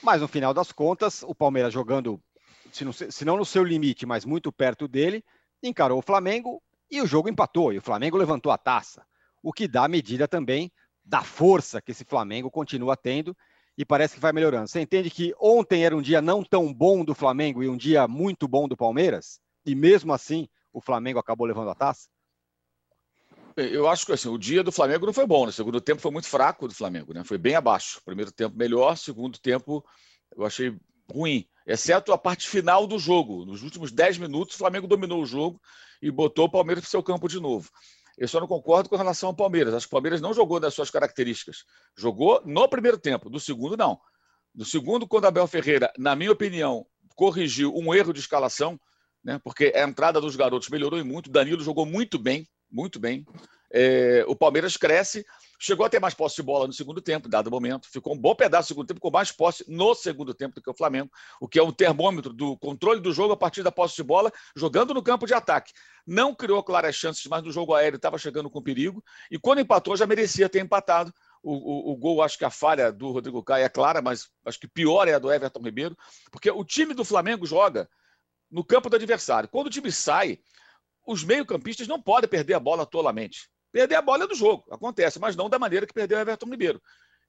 mas 0.00 0.20
no 0.20 0.28
final 0.28 0.54
das 0.54 0.70
contas, 0.70 1.24
o 1.24 1.34
Palmeiras 1.34 1.74
jogando, 1.74 2.22
se 2.70 2.84
não, 2.84 2.92
se 2.92 3.24
não 3.24 3.36
no 3.36 3.44
seu 3.44 3.64
limite, 3.64 4.06
mas 4.06 4.24
muito 4.24 4.52
perto 4.52 4.86
dele, 4.86 5.24
encarou 5.60 5.98
o 5.98 6.02
Flamengo 6.02 6.62
e 6.88 7.02
o 7.02 7.06
jogo 7.06 7.28
empatou, 7.28 7.72
e 7.72 7.78
o 7.78 7.82
Flamengo 7.82 8.16
levantou 8.16 8.52
a 8.52 8.56
taça, 8.56 9.04
o 9.42 9.52
que 9.52 9.66
dá 9.66 9.88
medida 9.88 10.28
também 10.28 10.70
da 11.04 11.22
força 11.22 11.82
que 11.82 11.90
esse 11.90 12.04
Flamengo 12.04 12.52
continua 12.52 12.96
tendo 12.96 13.36
e 13.76 13.84
parece 13.84 14.14
que 14.14 14.20
vai 14.20 14.32
melhorando. 14.32 14.68
Você 14.68 14.82
entende 14.82 15.10
que 15.10 15.34
ontem 15.40 15.84
era 15.84 15.96
um 15.96 16.00
dia 16.00 16.22
não 16.22 16.44
tão 16.44 16.72
bom 16.72 17.04
do 17.04 17.12
Flamengo 17.12 17.60
e 17.60 17.68
um 17.68 17.76
dia 17.76 18.06
muito 18.06 18.46
bom 18.46 18.68
do 18.68 18.76
Palmeiras, 18.76 19.40
e 19.66 19.74
mesmo 19.74 20.12
assim 20.12 20.48
o 20.72 20.80
Flamengo 20.80 21.18
acabou 21.18 21.44
levando 21.44 21.70
a 21.70 21.74
taça? 21.74 22.13
Eu 23.56 23.88
acho 23.88 24.04
que 24.04 24.12
assim, 24.12 24.28
o 24.28 24.38
dia 24.38 24.62
do 24.62 24.72
Flamengo 24.72 25.06
não 25.06 25.12
foi 25.12 25.26
bom. 25.26 25.40
No 25.40 25.46
né? 25.46 25.52
segundo 25.52 25.80
tempo 25.80 26.00
foi 26.00 26.10
muito 26.10 26.28
fraco 26.28 26.66
do 26.66 26.74
Flamengo, 26.74 27.12
né? 27.12 27.22
Foi 27.24 27.38
bem 27.38 27.54
abaixo. 27.54 28.00
Primeiro 28.04 28.32
tempo 28.32 28.56
melhor, 28.56 28.96
segundo 28.96 29.38
tempo 29.38 29.84
eu 30.36 30.44
achei 30.44 30.76
ruim, 31.10 31.46
exceto 31.66 32.12
a 32.12 32.18
parte 32.18 32.48
final 32.48 32.86
do 32.86 32.98
jogo. 32.98 33.44
Nos 33.44 33.62
últimos 33.62 33.92
10 33.92 34.18
minutos, 34.18 34.54
o 34.54 34.58
Flamengo 34.58 34.86
dominou 34.86 35.22
o 35.22 35.26
jogo 35.26 35.60
e 36.02 36.10
botou 36.10 36.46
o 36.46 36.50
Palmeiras 36.50 36.82
para 36.82 36.88
o 36.88 36.90
seu 36.90 37.02
campo 37.02 37.28
de 37.28 37.38
novo. 37.38 37.70
Eu 38.16 38.28
só 38.28 38.40
não 38.40 38.46
concordo 38.46 38.88
com 38.88 38.96
relação 38.96 39.30
ao 39.30 39.34
Palmeiras. 39.34 39.74
Acho 39.74 39.86
que 39.86 39.90
o 39.90 39.96
Palmeiras 39.96 40.20
não 40.20 40.32
jogou 40.32 40.60
das 40.60 40.74
suas 40.74 40.90
características. 40.90 41.64
Jogou 41.96 42.42
no 42.44 42.68
primeiro 42.68 42.98
tempo, 42.98 43.28
do 43.28 43.40
segundo, 43.40 43.76
não. 43.76 43.98
Do 44.54 44.64
segundo, 44.64 45.06
quando 45.06 45.26
Abel 45.26 45.46
Ferreira, 45.46 45.92
na 45.98 46.14
minha 46.14 46.30
opinião, 46.30 46.86
corrigiu 47.16 47.74
um 47.74 47.92
erro 47.92 48.12
de 48.12 48.20
escalação, 48.20 48.78
né? 49.22 49.40
porque 49.42 49.72
a 49.74 49.82
entrada 49.82 50.20
dos 50.20 50.36
garotos 50.36 50.68
melhorou 50.68 51.04
muito. 51.04 51.30
Danilo 51.30 51.62
jogou 51.62 51.84
muito 51.84 52.18
bem, 52.18 52.46
muito 52.74 52.98
bem. 52.98 53.24
É, 53.72 54.24
o 54.28 54.36
Palmeiras 54.36 54.76
cresce, 54.76 55.24
chegou 55.58 55.86
a 55.86 55.88
ter 55.88 56.00
mais 56.00 56.14
posse 56.14 56.36
de 56.36 56.42
bola 56.42 56.66
no 56.66 56.72
segundo 56.72 57.00
tempo, 57.00 57.28
dado 57.28 57.50
momento. 57.50 57.88
Ficou 57.90 58.14
um 58.14 58.18
bom 58.18 58.34
pedaço 58.34 58.66
do 58.66 58.68
segundo 58.68 58.86
tempo, 58.86 59.00
com 59.00 59.10
mais 59.10 59.32
posse 59.32 59.64
no 59.68 59.94
segundo 59.94 60.34
tempo 60.34 60.54
do 60.54 60.62
que 60.62 60.70
o 60.70 60.76
Flamengo, 60.76 61.10
o 61.40 61.48
que 61.48 61.58
é 61.58 61.62
um 61.62 61.72
termômetro 61.72 62.32
do 62.32 62.56
controle 62.58 63.00
do 63.00 63.12
jogo 63.12 63.32
a 63.32 63.36
partir 63.36 63.62
da 63.62 63.72
posse 63.72 63.96
de 63.96 64.02
bola, 64.02 64.32
jogando 64.54 64.92
no 64.92 65.02
campo 65.02 65.26
de 65.26 65.34
ataque. 65.34 65.72
Não 66.06 66.34
criou 66.34 66.62
claras 66.62 66.94
chances, 66.94 67.24
mas 67.26 67.42
no 67.42 67.50
jogo 67.50 67.74
aéreo 67.74 67.96
estava 67.96 68.18
chegando 68.18 68.50
com 68.50 68.62
perigo. 68.62 69.02
E 69.30 69.38
quando 69.38 69.60
empatou, 69.60 69.96
já 69.96 70.06
merecia 70.06 70.48
ter 70.48 70.60
empatado. 70.60 71.12
O, 71.42 71.52
o, 71.52 71.92
o, 71.92 71.96
gol, 71.96 72.22
acho 72.22 72.38
que 72.38 72.44
a 72.44 72.50
falha 72.50 72.90
do 72.90 73.10
Rodrigo 73.10 73.42
Caio 73.42 73.64
é 73.64 73.68
clara, 73.68 74.00
mas 74.00 74.30
acho 74.46 74.58
que 74.58 74.66
pior 74.66 75.06
é 75.08 75.14
a 75.14 75.18
do 75.18 75.30
Everton 75.30 75.60
Ribeiro, 75.60 75.94
porque 76.32 76.50
o 76.50 76.64
time 76.64 76.94
do 76.94 77.04
Flamengo 77.04 77.44
joga 77.44 77.86
no 78.50 78.64
campo 78.64 78.88
do 78.88 78.96
adversário. 78.96 79.48
Quando 79.48 79.66
o 79.66 79.70
time 79.70 79.92
sai, 79.92 80.38
os 81.06 81.24
meio-campistas 81.24 81.86
não 81.86 82.00
podem 82.00 82.28
perder 82.28 82.54
a 82.54 82.60
bola 82.60 82.86
tolamente. 82.86 83.48
Perder 83.72 83.96
a 83.96 84.02
bola 84.02 84.24
é 84.24 84.26
do 84.26 84.34
jogo, 84.34 84.64
acontece, 84.70 85.18
mas 85.18 85.34
não 85.34 85.48
da 85.48 85.58
maneira 85.58 85.86
que 85.86 85.92
perdeu 85.92 86.18
o 86.18 86.20
Everton 86.20 86.46
Ribeiro. 86.46 86.80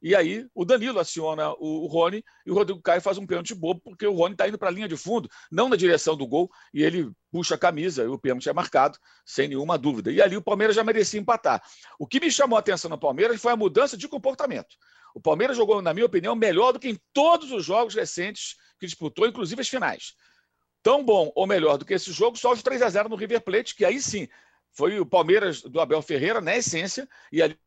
E 0.02 0.14
aí 0.14 0.46
o 0.54 0.64
Danilo 0.64 1.00
aciona 1.00 1.52
o, 1.58 1.88
Rony 1.88 2.24
e 2.46 2.52
o 2.52 2.54
Rodrigo 2.54 2.82
Caio 2.82 3.02
faz 3.02 3.18
um 3.18 3.26
pênalti 3.26 3.56
bobo, 3.56 3.82
porque 3.82 4.06
o 4.06 4.14
Rony 4.14 4.34
está 4.34 4.48
indo 4.48 4.58
para 4.58 4.68
a 4.68 4.72
linha 4.72 4.88
de 4.88 4.96
fundo, 4.96 5.28
não 5.52 5.68
na 5.68 5.76
direção 5.76 6.16
do 6.16 6.28
gol, 6.28 6.50
e 6.74 6.84
ele 6.84 7.10
puxa 7.32 7.56
a 7.56 7.58
camisa 7.58 8.04
e 8.04 8.08
o 8.08 8.20
pênalti 8.20 8.48
é 8.48 8.54
marcado, 8.54 9.00
sem 9.26 9.48
nenhuma 9.48 9.78
dúvida. 9.78 10.12
E 10.12 10.22
ali 10.22 10.38
o 10.38 10.42
Palmeiras 10.44 10.76
já 10.76 10.84
merecia 10.84 11.20
empatar. 11.20 11.60
O 11.98 12.06
que 12.06 12.20
me 12.20 12.30
chamou 12.30 12.56
a 12.56 12.60
atenção 12.60 12.90
no 12.90 13.00
Palmeiras 13.00 13.42
foi 13.42 13.54
a 13.54 13.56
mudança 13.56 13.98
de 13.98 14.08
comportamento. 14.08 14.76
O 15.16 15.22
Palmeiras 15.22 15.58
jogou, 15.58 15.82
na 15.82 15.94
minha 15.94 16.06
opinião, 16.06 16.36
melhor 16.36 16.74
do 16.74 16.80
que 16.80 16.90
em 16.90 17.00
todos 17.12 17.52
os 17.52 17.66
jogos 17.66 17.96
recentes 17.96 18.56
que 18.80 18.86
disputou, 18.86 19.26
inclusive 19.26 19.62
as 19.62 19.70
finais. 19.70 20.14
Tão 20.86 21.04
bom 21.04 21.32
ou 21.34 21.48
melhor 21.48 21.80
do 21.80 21.84
que 21.84 21.96
esse 21.96 22.12
jogo, 22.12 22.38
só 22.38 22.52
os 22.52 22.62
3 22.62 22.84
a 22.84 22.90
0 22.90 23.10
no 23.10 23.16
River 23.16 23.42
Plate, 23.42 23.74
que 23.74 23.84
aí 23.84 24.00
sim 24.00 24.28
foi 24.72 25.00
o 25.00 25.06
Palmeiras 25.06 25.64
do 25.64 25.82
Abel 25.82 26.00
Ferreira, 26.00 26.40
na 26.40 26.56
essência, 26.56 27.10
e 27.32 27.42
ali 27.42 27.58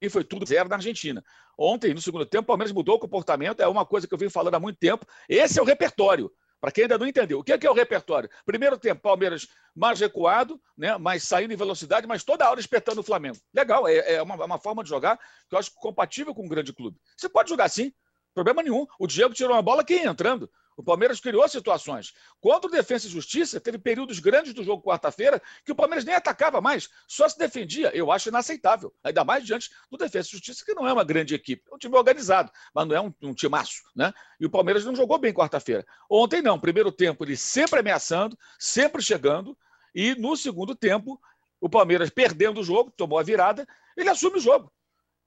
e 0.00 0.08
foi 0.08 0.24
tudo 0.24 0.46
zero 0.46 0.70
na 0.70 0.76
Argentina. 0.76 1.22
Ontem, 1.58 1.92
no 1.92 2.00
segundo 2.00 2.24
tempo, 2.24 2.44
o 2.44 2.46
Palmeiras 2.46 2.72
mudou 2.72 2.94
o 2.94 2.98
comportamento, 2.98 3.60
é 3.60 3.68
uma 3.68 3.84
coisa 3.84 4.08
que 4.08 4.14
eu 4.14 4.16
venho 4.16 4.30
falando 4.30 4.54
há 4.54 4.60
muito 4.60 4.78
tempo. 4.78 5.04
Esse 5.28 5.58
é 5.58 5.62
o 5.62 5.66
repertório. 5.66 6.32
Para 6.58 6.72
quem 6.72 6.84
ainda 6.84 6.96
não 6.96 7.06
entendeu, 7.06 7.40
o 7.40 7.44
que 7.44 7.52
é, 7.52 7.58
que 7.58 7.66
é 7.66 7.70
o 7.70 7.74
repertório? 7.74 8.30
Primeiro 8.46 8.78
tempo, 8.78 9.02
Palmeiras 9.02 9.46
mais 9.76 10.00
recuado, 10.00 10.58
né, 10.78 10.96
mais 10.96 11.24
saindo 11.24 11.52
em 11.52 11.56
velocidade, 11.56 12.06
mas 12.06 12.24
toda 12.24 12.48
hora 12.48 12.58
espetando 12.58 13.02
o 13.02 13.04
Flamengo. 13.04 13.36
Legal, 13.52 13.86
é, 13.86 14.14
é 14.14 14.22
uma, 14.22 14.34
é 14.34 14.44
uma, 14.46 14.58
forma 14.58 14.82
de 14.82 14.88
jogar 14.88 15.18
que 15.46 15.54
eu 15.54 15.58
acho 15.58 15.74
compatível 15.74 16.34
com 16.34 16.46
um 16.46 16.48
grande 16.48 16.72
clube. 16.72 16.98
Você 17.16 17.28
pode 17.28 17.50
jogar 17.50 17.64
assim, 17.64 17.92
problema 18.38 18.62
nenhum. 18.62 18.86
O 18.98 19.06
Diego 19.06 19.34
tirou 19.34 19.52
uma 19.52 19.62
bola 19.62 19.84
que 19.84 19.94
ia 19.94 20.08
entrando. 20.08 20.48
O 20.76 20.82
Palmeiras 20.82 21.18
criou 21.18 21.46
situações. 21.48 22.14
Contra 22.40 22.68
o 22.68 22.70
Defesa 22.70 23.08
e 23.08 23.10
Justiça, 23.10 23.58
teve 23.58 23.78
períodos 23.78 24.20
grandes 24.20 24.54
do 24.54 24.62
jogo 24.62 24.80
quarta-feira 24.80 25.42
que 25.64 25.72
o 25.72 25.74
Palmeiras 25.74 26.04
nem 26.04 26.14
atacava 26.14 26.60
mais, 26.60 26.88
só 27.08 27.28
se 27.28 27.36
defendia. 27.36 27.90
Eu 27.92 28.12
acho 28.12 28.28
inaceitável. 28.28 28.94
Ainda 29.02 29.24
mais 29.24 29.44
diante 29.44 29.70
do 29.90 29.98
Defesa 29.98 30.28
e 30.28 30.30
Justiça, 30.30 30.64
que 30.64 30.74
não 30.74 30.86
é 30.86 30.92
uma 30.92 31.02
grande 31.02 31.34
equipe. 31.34 31.64
É 31.68 31.74
um 31.74 31.78
time 31.78 31.96
organizado, 31.96 32.52
mas 32.72 32.86
não 32.86 32.94
é 32.94 33.00
um, 33.00 33.12
um 33.22 33.34
timaço. 33.34 33.82
Né? 33.94 34.14
E 34.38 34.46
o 34.46 34.50
Palmeiras 34.50 34.84
não 34.84 34.94
jogou 34.94 35.18
bem 35.18 35.32
quarta-feira. 35.32 35.84
Ontem 36.08 36.40
não. 36.40 36.60
Primeiro 36.60 36.92
tempo, 36.92 37.24
ele 37.24 37.36
sempre 37.36 37.80
ameaçando, 37.80 38.38
sempre 38.56 39.02
chegando. 39.02 39.58
E 39.92 40.14
no 40.14 40.36
segundo 40.36 40.76
tempo, 40.76 41.20
o 41.60 41.68
Palmeiras 41.68 42.08
perdendo 42.08 42.60
o 42.60 42.64
jogo, 42.64 42.92
tomou 42.96 43.18
a 43.18 43.22
virada, 43.24 43.66
ele 43.96 44.08
assume 44.08 44.36
o 44.36 44.40
jogo. 44.40 44.72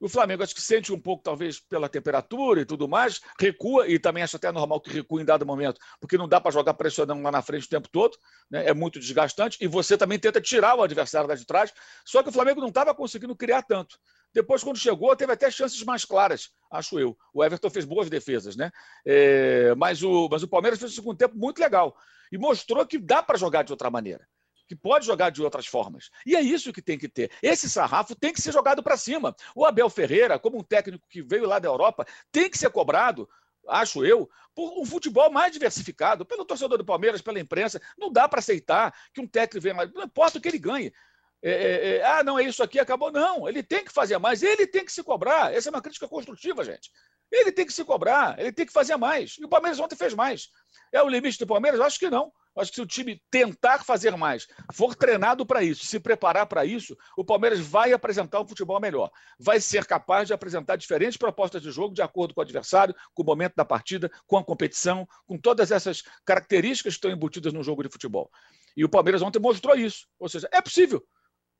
O 0.01 0.09
Flamengo 0.09 0.41
acho 0.41 0.55
que 0.55 0.61
sente 0.61 0.91
um 0.91 0.99
pouco, 0.99 1.23
talvez, 1.23 1.59
pela 1.59 1.87
temperatura 1.87 2.61
e 2.61 2.65
tudo 2.65 2.87
mais, 2.87 3.21
recua, 3.39 3.87
e 3.87 3.99
também 3.99 4.23
acho 4.23 4.35
até 4.35 4.51
normal 4.51 4.81
que 4.81 4.89
recue 4.89 5.21
em 5.21 5.25
dado 5.25 5.45
momento, 5.45 5.79
porque 5.99 6.17
não 6.17 6.27
dá 6.27 6.41
para 6.41 6.49
jogar 6.49 6.73
pressionando 6.73 7.21
lá 7.21 7.31
na 7.31 7.43
frente 7.43 7.67
o 7.67 7.69
tempo 7.69 7.87
todo, 7.87 8.17
né? 8.49 8.67
é 8.67 8.73
muito 8.73 8.99
desgastante, 8.99 9.59
e 9.61 9.67
você 9.67 9.95
também 9.95 10.17
tenta 10.17 10.41
tirar 10.41 10.75
o 10.75 10.81
adversário 10.81 11.29
lá 11.29 11.35
de 11.35 11.45
trás, 11.45 11.71
só 12.03 12.23
que 12.23 12.29
o 12.29 12.31
Flamengo 12.31 12.59
não 12.59 12.69
estava 12.69 12.95
conseguindo 12.95 13.35
criar 13.35 13.61
tanto. 13.61 13.99
Depois, 14.33 14.63
quando 14.63 14.79
chegou, 14.79 15.15
teve 15.15 15.33
até 15.33 15.51
chances 15.51 15.83
mais 15.83 16.03
claras, 16.03 16.49
acho 16.71 16.97
eu. 16.97 17.15
O 17.31 17.43
Everton 17.43 17.69
fez 17.69 17.85
boas 17.85 18.09
defesas, 18.09 18.55
né? 18.55 18.71
É, 19.05 19.75
mas, 19.75 20.01
o, 20.01 20.27
mas 20.31 20.41
o 20.41 20.47
Palmeiras 20.47 20.79
fez 20.79 20.93
um 20.93 20.95
segundo 20.95 21.17
tempo 21.17 21.37
muito 21.37 21.59
legal 21.59 21.95
e 22.31 22.39
mostrou 22.39 22.83
que 22.87 22.97
dá 22.97 23.21
para 23.21 23.37
jogar 23.37 23.61
de 23.61 23.71
outra 23.71 23.91
maneira 23.91 24.27
que 24.71 24.75
pode 24.75 25.05
jogar 25.05 25.31
de 25.31 25.43
outras 25.43 25.67
formas. 25.67 26.09
E 26.25 26.33
é 26.33 26.39
isso 26.39 26.71
que 26.71 26.81
tem 26.81 26.97
que 26.97 27.09
ter. 27.09 27.29
Esse 27.43 27.69
sarrafo 27.69 28.15
tem 28.15 28.31
que 28.31 28.41
ser 28.41 28.53
jogado 28.53 28.81
para 28.81 28.95
cima. 28.95 29.35
O 29.53 29.65
Abel 29.65 29.89
Ferreira, 29.89 30.39
como 30.39 30.57
um 30.57 30.63
técnico 30.63 31.05
que 31.09 31.21
veio 31.21 31.45
lá 31.45 31.59
da 31.59 31.67
Europa, 31.67 32.05
tem 32.31 32.49
que 32.49 32.57
ser 32.57 32.69
cobrado 32.69 33.27
acho 33.67 34.03
eu, 34.03 34.29
por 34.55 34.81
um 34.81 34.85
futebol 34.85 35.29
mais 35.29 35.51
diversificado, 35.51 36.25
pelo 36.25 36.45
torcedor 36.45 36.77
do 36.77 36.85
Palmeiras, 36.85 37.21
pela 37.21 37.39
imprensa. 37.39 37.81
Não 37.97 38.11
dá 38.11 38.27
para 38.27 38.39
aceitar 38.39 38.93
que 39.13 39.21
um 39.21 39.27
técnico 39.27 39.61
venha 39.61 39.75
mais. 39.75 39.93
Não 39.93 40.03
importa 40.03 40.37
o 40.37 40.41
que 40.41 40.47
ele 40.47 40.57
ganhe. 40.57 40.93
É, 41.43 41.51
é, 41.51 41.97
é, 41.97 42.05
ah, 42.05 42.23
não, 42.23 42.37
é 42.37 42.43
isso 42.43 42.61
aqui, 42.61 42.79
acabou. 42.79 43.11
Não, 43.11 43.49
ele 43.49 43.63
tem 43.63 43.83
que 43.83 43.91
fazer 43.91 44.17
mais, 44.17 44.43
ele 44.43 44.67
tem 44.67 44.85
que 44.85 44.91
se 44.91 45.03
cobrar. 45.03 45.53
Essa 45.53 45.69
é 45.69 45.71
uma 45.71 45.81
crítica 45.81 46.07
construtiva, 46.07 46.63
gente. 46.63 46.91
Ele 47.31 47.51
tem 47.51 47.65
que 47.65 47.73
se 47.73 47.83
cobrar, 47.85 48.37
ele 48.37 48.51
tem 48.51 48.65
que 48.65 48.73
fazer 48.73 48.97
mais. 48.97 49.37
E 49.39 49.45
o 49.45 49.49
Palmeiras 49.49 49.79
ontem 49.79 49.95
fez 49.95 50.13
mais. 50.13 50.49
É 50.91 51.01
o 51.01 51.07
limite 51.07 51.39
do 51.39 51.47
Palmeiras? 51.47 51.79
Acho 51.79 51.97
que 51.97 52.09
não. 52.09 52.31
Acho 52.57 52.69
que 52.69 52.75
se 52.75 52.81
o 52.81 52.85
time 52.85 53.21
tentar 53.31 53.81
fazer 53.81 54.15
mais, 54.17 54.45
for 54.73 54.93
treinado 54.93 55.45
para 55.45 55.63
isso, 55.63 55.85
se 55.85 56.01
preparar 56.01 56.45
para 56.45 56.65
isso, 56.65 56.97
o 57.17 57.23
Palmeiras 57.23 57.61
vai 57.61 57.93
apresentar 57.93 58.41
um 58.41 58.47
futebol 58.47 58.77
melhor. 58.79 59.09
Vai 59.39 59.61
ser 59.61 59.85
capaz 59.85 60.27
de 60.27 60.33
apresentar 60.33 60.75
diferentes 60.75 61.15
propostas 61.15 61.61
de 61.61 61.71
jogo 61.71 61.95
de 61.95 62.01
acordo 62.01 62.33
com 62.33 62.41
o 62.41 62.43
adversário, 62.43 62.93
com 63.13 63.23
o 63.23 63.25
momento 63.25 63.53
da 63.55 63.63
partida, 63.63 64.11
com 64.27 64.37
a 64.37 64.43
competição, 64.43 65.07
com 65.25 65.37
todas 65.37 65.71
essas 65.71 66.03
características 66.25 66.93
que 66.93 66.97
estão 66.97 67.11
embutidas 67.11 67.53
no 67.53 67.63
jogo 67.63 67.83
de 67.83 67.89
futebol. 67.89 68.29
E 68.75 68.83
o 68.83 68.89
Palmeiras 68.89 69.21
ontem 69.21 69.39
mostrou 69.39 69.75
isso. 69.75 70.05
Ou 70.19 70.27
seja, 70.27 70.49
é 70.51 70.61
possível. 70.61 71.01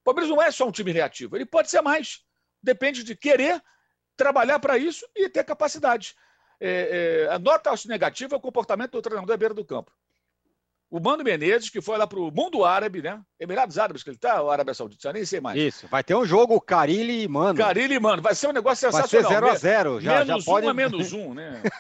O 0.02 0.04
Palmeiras 0.04 0.30
não 0.30 0.42
é 0.42 0.52
só 0.52 0.68
um 0.68 0.72
time 0.72 0.92
reativo, 0.92 1.36
ele 1.36 1.46
pode 1.46 1.70
ser 1.70 1.82
mais. 1.82 2.22
Depende 2.62 3.04
de 3.04 3.16
querer 3.16 3.62
trabalhar 4.16 4.60
para 4.60 4.78
isso 4.78 5.06
e 5.16 5.30
ter 5.30 5.44
capacidade. 5.44 6.16
É, 6.60 7.26
é, 7.28 7.34
a 7.34 7.40
nota 7.40 7.72
negativa 7.88 8.36
é 8.36 8.38
o 8.38 8.42
comportamento 8.42 8.92
do 8.92 9.02
treinador 9.02 9.34
à 9.34 9.38
beira 9.38 9.54
do 9.54 9.66
campo. 9.66 9.92
O 10.92 11.00
Mano 11.00 11.24
Menezes, 11.24 11.70
que 11.70 11.80
foi 11.80 11.98
lá 11.98 12.06
para 12.06 12.20
o 12.20 12.30
mundo 12.30 12.66
árabe, 12.66 13.02
né? 13.02 13.22
Emirados 13.40 13.78
Árabes 13.78 14.04
que 14.04 14.10
ele 14.10 14.18
está, 14.18 14.42
ou 14.42 14.52
Arábia 14.52 14.74
Saudita, 14.74 15.14
nem 15.14 15.24
sei 15.24 15.40
mais. 15.40 15.58
Isso, 15.58 15.88
vai 15.88 16.04
ter 16.04 16.14
um 16.16 16.26
jogo 16.26 16.60
Carilli 16.60 17.24
e 17.24 17.28
Mano. 17.30 17.58
Carilli 17.58 17.96
e 17.96 18.00
Mano, 18.00 18.22
vai 18.22 18.36
ser 18.36 18.50
um 18.50 18.52
negócio 18.52 18.92
sensacional. 18.92 19.42
Vai 19.42 19.56
ser 19.56 19.86
0x0, 19.86 20.02
já, 20.02 20.26
menos 20.26 20.44
já 20.44 20.52
pode... 20.52 20.68
um 20.68 20.70
é 20.70 20.74
menos 20.74 21.14
um, 21.14 21.34
né? 21.34 21.64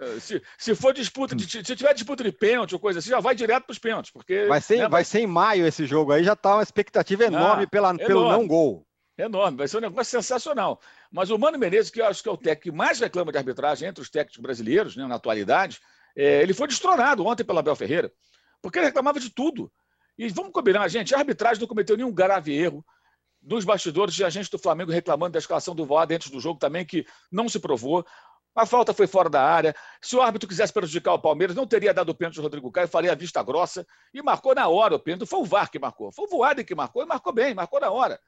É, 0.00 0.20
se, 0.20 0.42
se 0.58 0.74
for 0.74 0.92
disputa, 0.92 1.34
de, 1.34 1.48
se 1.48 1.76
tiver 1.76 1.94
disputa 1.94 2.22
de 2.24 2.32
pênalti 2.32 2.74
ou 2.74 2.80
coisa 2.80 2.98
assim, 2.98 3.10
já 3.10 3.20
vai 3.20 3.34
direto 3.34 3.64
para 3.64 3.72
os 3.72 3.78
pênaltis, 3.78 4.10
porque... 4.10 4.44
Vai 4.46 4.60
ser, 4.60 4.78
né, 4.78 4.88
vai 4.88 5.04
ser 5.04 5.20
em 5.20 5.26
maio 5.26 5.66
esse 5.66 5.86
jogo 5.86 6.12
aí, 6.12 6.24
já 6.24 6.32
está 6.32 6.56
uma 6.56 6.62
expectativa 6.62 7.24
enorme 7.24 7.64
ah, 7.64 7.68
pela, 7.68 7.90
enorme. 7.90 8.06
pelo 8.06 8.28
não 8.28 8.46
gol. 8.46 8.84
Enorme, 9.16 9.56
vai 9.56 9.68
ser 9.68 9.78
um 9.78 9.80
negócio 9.80 10.10
sensacional. 10.10 10.80
Mas 11.10 11.30
o 11.30 11.38
Mano 11.38 11.58
Menezes, 11.58 11.90
que 11.90 12.00
eu 12.00 12.06
acho 12.06 12.22
que 12.22 12.28
é 12.28 12.32
o 12.32 12.36
técnico 12.36 12.62
que 12.62 12.72
mais 12.72 12.98
reclama 12.98 13.30
de 13.30 13.38
arbitragem 13.38 13.88
entre 13.88 14.02
os 14.02 14.10
técnicos 14.10 14.42
brasileiros, 14.42 14.96
né, 14.96 15.06
na 15.06 15.14
atualidade, 15.14 15.80
é, 16.16 16.42
ele 16.42 16.54
foi 16.54 16.68
destronado 16.68 17.24
ontem 17.26 17.44
pela 17.44 17.60
Abel 17.60 17.76
Ferreira, 17.76 18.12
porque 18.62 18.78
ele 18.78 18.86
reclamava 18.86 19.18
de 19.18 19.30
tudo. 19.30 19.70
E 20.16 20.28
vamos 20.28 20.52
combinar, 20.52 20.86
gente, 20.88 21.14
a 21.14 21.18
arbitragem 21.18 21.60
não 21.60 21.68
cometeu 21.68 21.96
nenhum 21.96 22.12
grave 22.12 22.54
erro. 22.54 22.84
Dos 23.42 23.64
bastidores, 23.64 24.14
de 24.14 24.24
agente 24.24 24.50
do 24.50 24.58
Flamengo 24.58 24.90
reclamando 24.90 25.32
da 25.32 25.38
escalação 25.38 25.74
do 25.74 25.84
Voar 25.84 26.06
dentro 26.06 26.30
do 26.30 26.40
jogo 26.40 26.58
também, 26.58 26.84
que 26.86 27.04
não 27.30 27.48
se 27.48 27.58
provou. 27.58 28.06
A 28.54 28.64
falta 28.64 28.94
foi 28.94 29.06
fora 29.06 29.28
da 29.28 29.42
área. 29.42 29.74
Se 30.00 30.14
o 30.14 30.22
árbitro 30.22 30.48
quisesse 30.48 30.72
prejudicar 30.72 31.12
o 31.12 31.18
Palmeiras, 31.18 31.56
não 31.56 31.66
teria 31.66 31.92
dado 31.92 32.10
o 32.10 32.14
pênalti 32.14 32.38
ao 32.38 32.44
Rodrigo 32.44 32.70
Caio, 32.70 32.86
faria 32.86 33.12
a 33.12 33.14
vista 33.14 33.42
grossa. 33.42 33.84
E 34.14 34.22
marcou 34.22 34.54
na 34.54 34.68
hora 34.68 34.94
o 34.94 34.98
pênalti. 34.98 35.28
Foi 35.28 35.40
o 35.40 35.44
VAR 35.44 35.70
que 35.70 35.78
marcou. 35.78 36.12
Foi 36.12 36.24
o 36.26 36.28
Voaden 36.28 36.64
que 36.64 36.74
marcou 36.74 37.02
e 37.02 37.06
marcou 37.06 37.32
bem, 37.32 37.52
marcou 37.52 37.80
na 37.80 37.90
hora. 37.90 38.18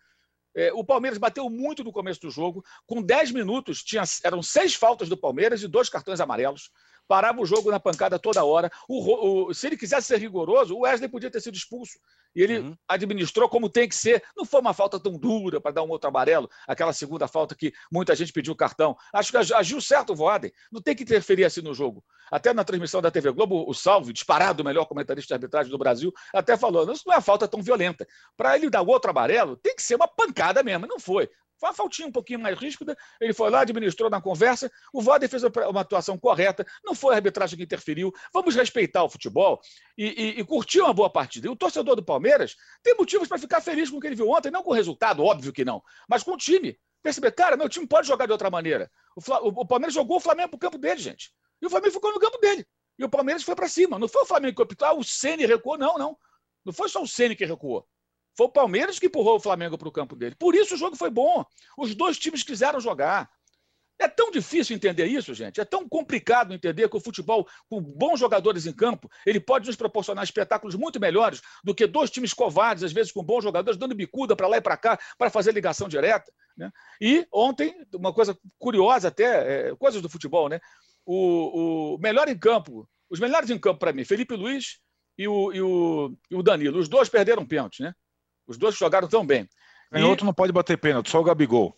É, 0.55 0.73
o 0.73 0.83
Palmeiras 0.83 1.19
bateu 1.19 1.49
muito 1.49 1.85
no 1.85 1.93
começo 1.93 2.21
do 2.21 2.31
jogo. 2.31 2.65
Com 2.87 3.01
10 3.01 3.31
minutos, 3.31 3.85
tinha, 3.85 4.03
eram 4.25 4.43
seis 4.43 4.75
faltas 4.75 5.09
do 5.09 5.17
Palmeiras 5.17 5.63
e 5.63 5.69
dois 5.69 5.89
cartões 5.89 6.19
amarelos 6.19 6.71
parava 7.07 7.41
o 7.41 7.47
jogo 7.47 7.71
na 7.71 7.81
pancada 7.81 8.19
toda 8.19 8.45
hora. 8.45 8.71
O, 8.89 9.49
o, 9.49 9.55
se 9.55 9.67
ele 9.67 9.77
quisesse 9.77 10.07
ser 10.07 10.19
rigoroso, 10.19 10.75
o 10.75 10.81
Wesley 10.81 11.09
podia 11.09 11.31
ter 11.31 11.41
sido 11.41 11.57
expulso. 11.57 11.99
E 12.35 12.43
ele 12.43 12.59
uhum. 12.59 12.77
administrou 12.87 13.49
como 13.49 13.69
tem 13.69 13.89
que 13.89 13.95
ser. 13.95 14.23
Não 14.37 14.45
foi 14.45 14.61
uma 14.61 14.75
falta 14.75 15.01
tão 15.01 15.17
dura 15.17 15.61
para 15.61 15.73
dar 15.73 15.83
um 15.83 15.89
outro 15.89 16.09
amarelo, 16.09 16.51
aquela 16.67 16.93
segunda 16.93 17.27
falta 17.27 17.55
que 17.55 17.73
muita 17.91 18.15
gente 18.15 18.33
pediu 18.33 18.55
cartão. 18.55 18.97
Acho 19.13 19.31
que 19.31 19.55
agiu 19.55 19.81
certo 19.81 20.13
o 20.13 20.17
Voaden. 20.17 20.53
Não 20.71 20.83
tem 20.83 20.95
que 20.95 21.03
interferir 21.03 21.45
assim 21.45 21.63
no 21.63 21.73
jogo. 21.73 22.05
Até 22.31 22.53
na 22.53 22.65
transmissão 22.65 23.01
da 23.01 23.11
TV 23.11 23.31
Globo, 23.33 23.65
o 23.69 23.73
Salve, 23.73 24.13
disparado 24.13 24.63
o 24.63 24.67
melhor 24.67 24.85
comentarista 24.87 25.29
de 25.29 25.35
arbitragem 25.35 25.71
do 25.71 25.79
Brasil, 25.79 26.13
até 26.35 26.57
falou: 26.57 26.91
isso 26.93 27.05
não 27.07 27.15
é 27.15 27.21
falta 27.21 27.47
tão 27.49 27.63
violenta. 27.63 28.07
Para 28.37 28.57
ele 28.57 28.69
dar 28.69 28.83
o 28.83 28.89
outro 28.89 29.11
amarelo, 29.11 29.57
tem 29.57 29.75
que 29.75 29.83
ser 29.83 29.95
uma 29.95 30.09
pancada 30.09 30.63
mesmo. 30.63 30.87
Não 30.87 30.99
foi 30.99 31.31
Foi 31.59 31.69
uma 31.69 31.75
faltinha 31.75 32.09
um 32.09 32.13
pouquinho 32.13 32.39
mais 32.39 32.59
ríspida. 32.59 32.97
Ele 33.21 33.33
foi 33.33 33.51
lá, 33.51 33.61
administrou 33.61 34.11
na 34.11 34.21
conversa. 34.21 34.71
O 34.93 35.01
Voder 35.01 35.29
fez 35.29 35.43
uma 35.43 35.81
atuação 35.81 36.19
correta. 36.19 36.67
Não 36.85 36.95
foi 36.95 37.15
a 37.15 37.17
arbitragem 37.17 37.57
que 37.57 37.65
interferiu. 37.65 38.13
Vamos 38.33 38.55
respeitar 38.55 39.05
o 39.05 39.09
futebol 39.09 39.61
e, 39.97 40.07
e, 40.07 40.41
e 40.41 40.45
curtir 40.45 40.81
uma 40.81 40.93
boa 40.93 41.11
partida. 41.11 41.47
E 41.47 41.51
o 41.51 41.57
torcedor 41.57 41.97
do 41.97 42.05
Palmeiras 42.05 42.57
tem 42.83 42.95
motivos 42.97 43.29
para 43.29 43.39
ficar 43.39 43.61
feliz 43.61 43.91
com 43.91 43.97
o 43.97 44.01
que 44.01 44.07
ele 44.07 44.17
viu 44.17 44.29
ontem, 44.29 44.51
não 44.51 44.63
com 44.63 44.71
o 44.71 44.75
resultado, 44.75 45.25
óbvio 45.25 45.53
que 45.53 45.65
não, 45.65 45.83
mas 46.09 46.23
com 46.23 46.33
o 46.33 46.37
time. 46.37 46.79
Perceber, 47.03 47.33
cara, 47.33 47.57
meu 47.57 47.69
time 47.69 47.87
pode 47.87 48.09
jogar 48.09 48.27
de 48.27 48.33
outra 48.33 48.51
maneira. 48.51 48.91
O, 49.17 49.21
o, 49.21 49.49
o 49.63 49.67
Palmeiras 49.67 49.95
jogou 49.95 50.17
o 50.17 50.21
Flamengo 50.21 50.51
para 50.51 50.57
o 50.57 50.61
campo 50.61 50.79
dele, 50.79 51.01
gente. 51.01 51.33
E 51.63 51.67
o 51.67 51.71
Flamengo 51.71 51.93
ficou 51.93 52.13
no 52.13 52.21
campo 52.21 52.39
dele. 52.39 52.67
E 52.99 53.05
o 53.05 53.09
Palmeiras 53.09 53.43
foi 53.43 53.55
para 53.55 53.69
cima. 53.69 53.99
Não 53.99 54.09
foi 54.09 54.23
o 54.23 54.27
Flamengo 54.27 54.57
que 54.57 54.63
optou, 54.63 54.89
ah, 54.89 54.95
o 54.95 55.05
Ceni 55.05 55.47
recuou, 55.47 55.79
não, 55.79 55.97
não. 55.99 56.19
Não 56.65 56.73
foi 56.73 56.89
só 56.89 57.03
o 57.03 57.07
Ceni 57.07 57.37
que 57.37 57.45
recuou. 57.45 57.87
Foi 58.37 58.47
o 58.47 58.51
Palmeiras 58.51 58.99
que 58.99 59.07
empurrou 59.07 59.37
o 59.37 59.41
Flamengo 59.41 59.79
para 59.79 59.89
o 59.89 59.93
campo 59.93 60.15
dele. 60.15 60.35
Por 60.39 60.55
isso 60.55 60.75
o 60.75 60.77
jogo 60.77 60.97
foi 60.97 61.11
bom. 61.11 61.45
Os 61.79 61.95
dois 61.95 62.19
times 62.19 62.43
quiseram 62.43 62.79
jogar. 62.79 63.31
É 63.99 64.07
tão 64.07 64.31
difícil 64.31 64.77
entender 64.77 65.07
isso, 65.07 65.33
gente. 65.33 65.59
É 65.59 65.65
tão 65.65 65.89
complicado 65.89 66.53
entender 66.53 66.89
que 66.89 66.97
o 66.97 67.01
futebol, 67.01 67.49
com 67.69 67.81
bons 67.81 68.21
jogadores 68.21 68.67
em 68.67 68.73
campo, 68.73 69.11
ele 69.25 69.41
pode 69.41 69.67
nos 69.67 69.77
proporcionar 69.77 70.23
espetáculos 70.23 70.75
muito 70.75 71.01
melhores 71.01 71.41
do 71.65 71.75
que 71.75 71.87
dois 71.87 72.11
times 72.11 72.35
covardes, 72.35 72.85
às 72.85 72.93
vezes 72.93 73.11
com 73.11 73.25
bons 73.25 73.43
jogadores, 73.43 73.79
dando 73.79 73.95
bicuda 73.95 74.37
para 74.37 74.49
lá 74.49 74.59
e 74.59 74.61
para 74.61 74.77
cá 74.77 74.99
para 75.17 75.31
fazer 75.31 75.53
ligação 75.53 75.89
direta. 75.89 76.31
Né? 76.57 76.71
E 77.01 77.27
ontem, 77.33 77.75
uma 77.95 78.13
coisa 78.13 78.39
curiosa 78.59 79.09
até, 79.09 79.71
é, 79.71 79.77
coisas 79.77 80.03
do 80.03 80.11
futebol, 80.11 80.49
né? 80.49 80.61
O, 81.07 81.95
o 81.95 81.99
melhor 81.99 82.29
em 82.29 82.39
campo, 82.39 82.87
os 83.09 83.21
melhores 83.21 83.49
em 83.49 83.59
campo 83.59 83.79
para 83.79 83.93
mim, 83.93 84.05
Felipe 84.05 84.35
Luiz 84.35 84.81
e 85.17 85.27
o, 85.27 85.53
e 85.53 85.63
o, 85.63 86.19
e 86.31 86.35
o 86.35 86.43
Danilo. 86.43 86.79
Os 86.79 86.89
dois 86.89 87.09
perderam 87.09 87.47
pênalti, 87.47 87.83
né? 87.83 87.95
Os 88.47 88.57
dois 88.57 88.77
jogaram 88.77 89.09
tão 89.09 89.27
bem. 89.27 89.49
E 89.93 90.03
outro 90.03 90.27
não 90.27 90.33
pode 90.33 90.53
bater 90.53 90.77
pênalti, 90.77 91.11
só 91.11 91.21
o 91.21 91.25
Gabigol. 91.25 91.77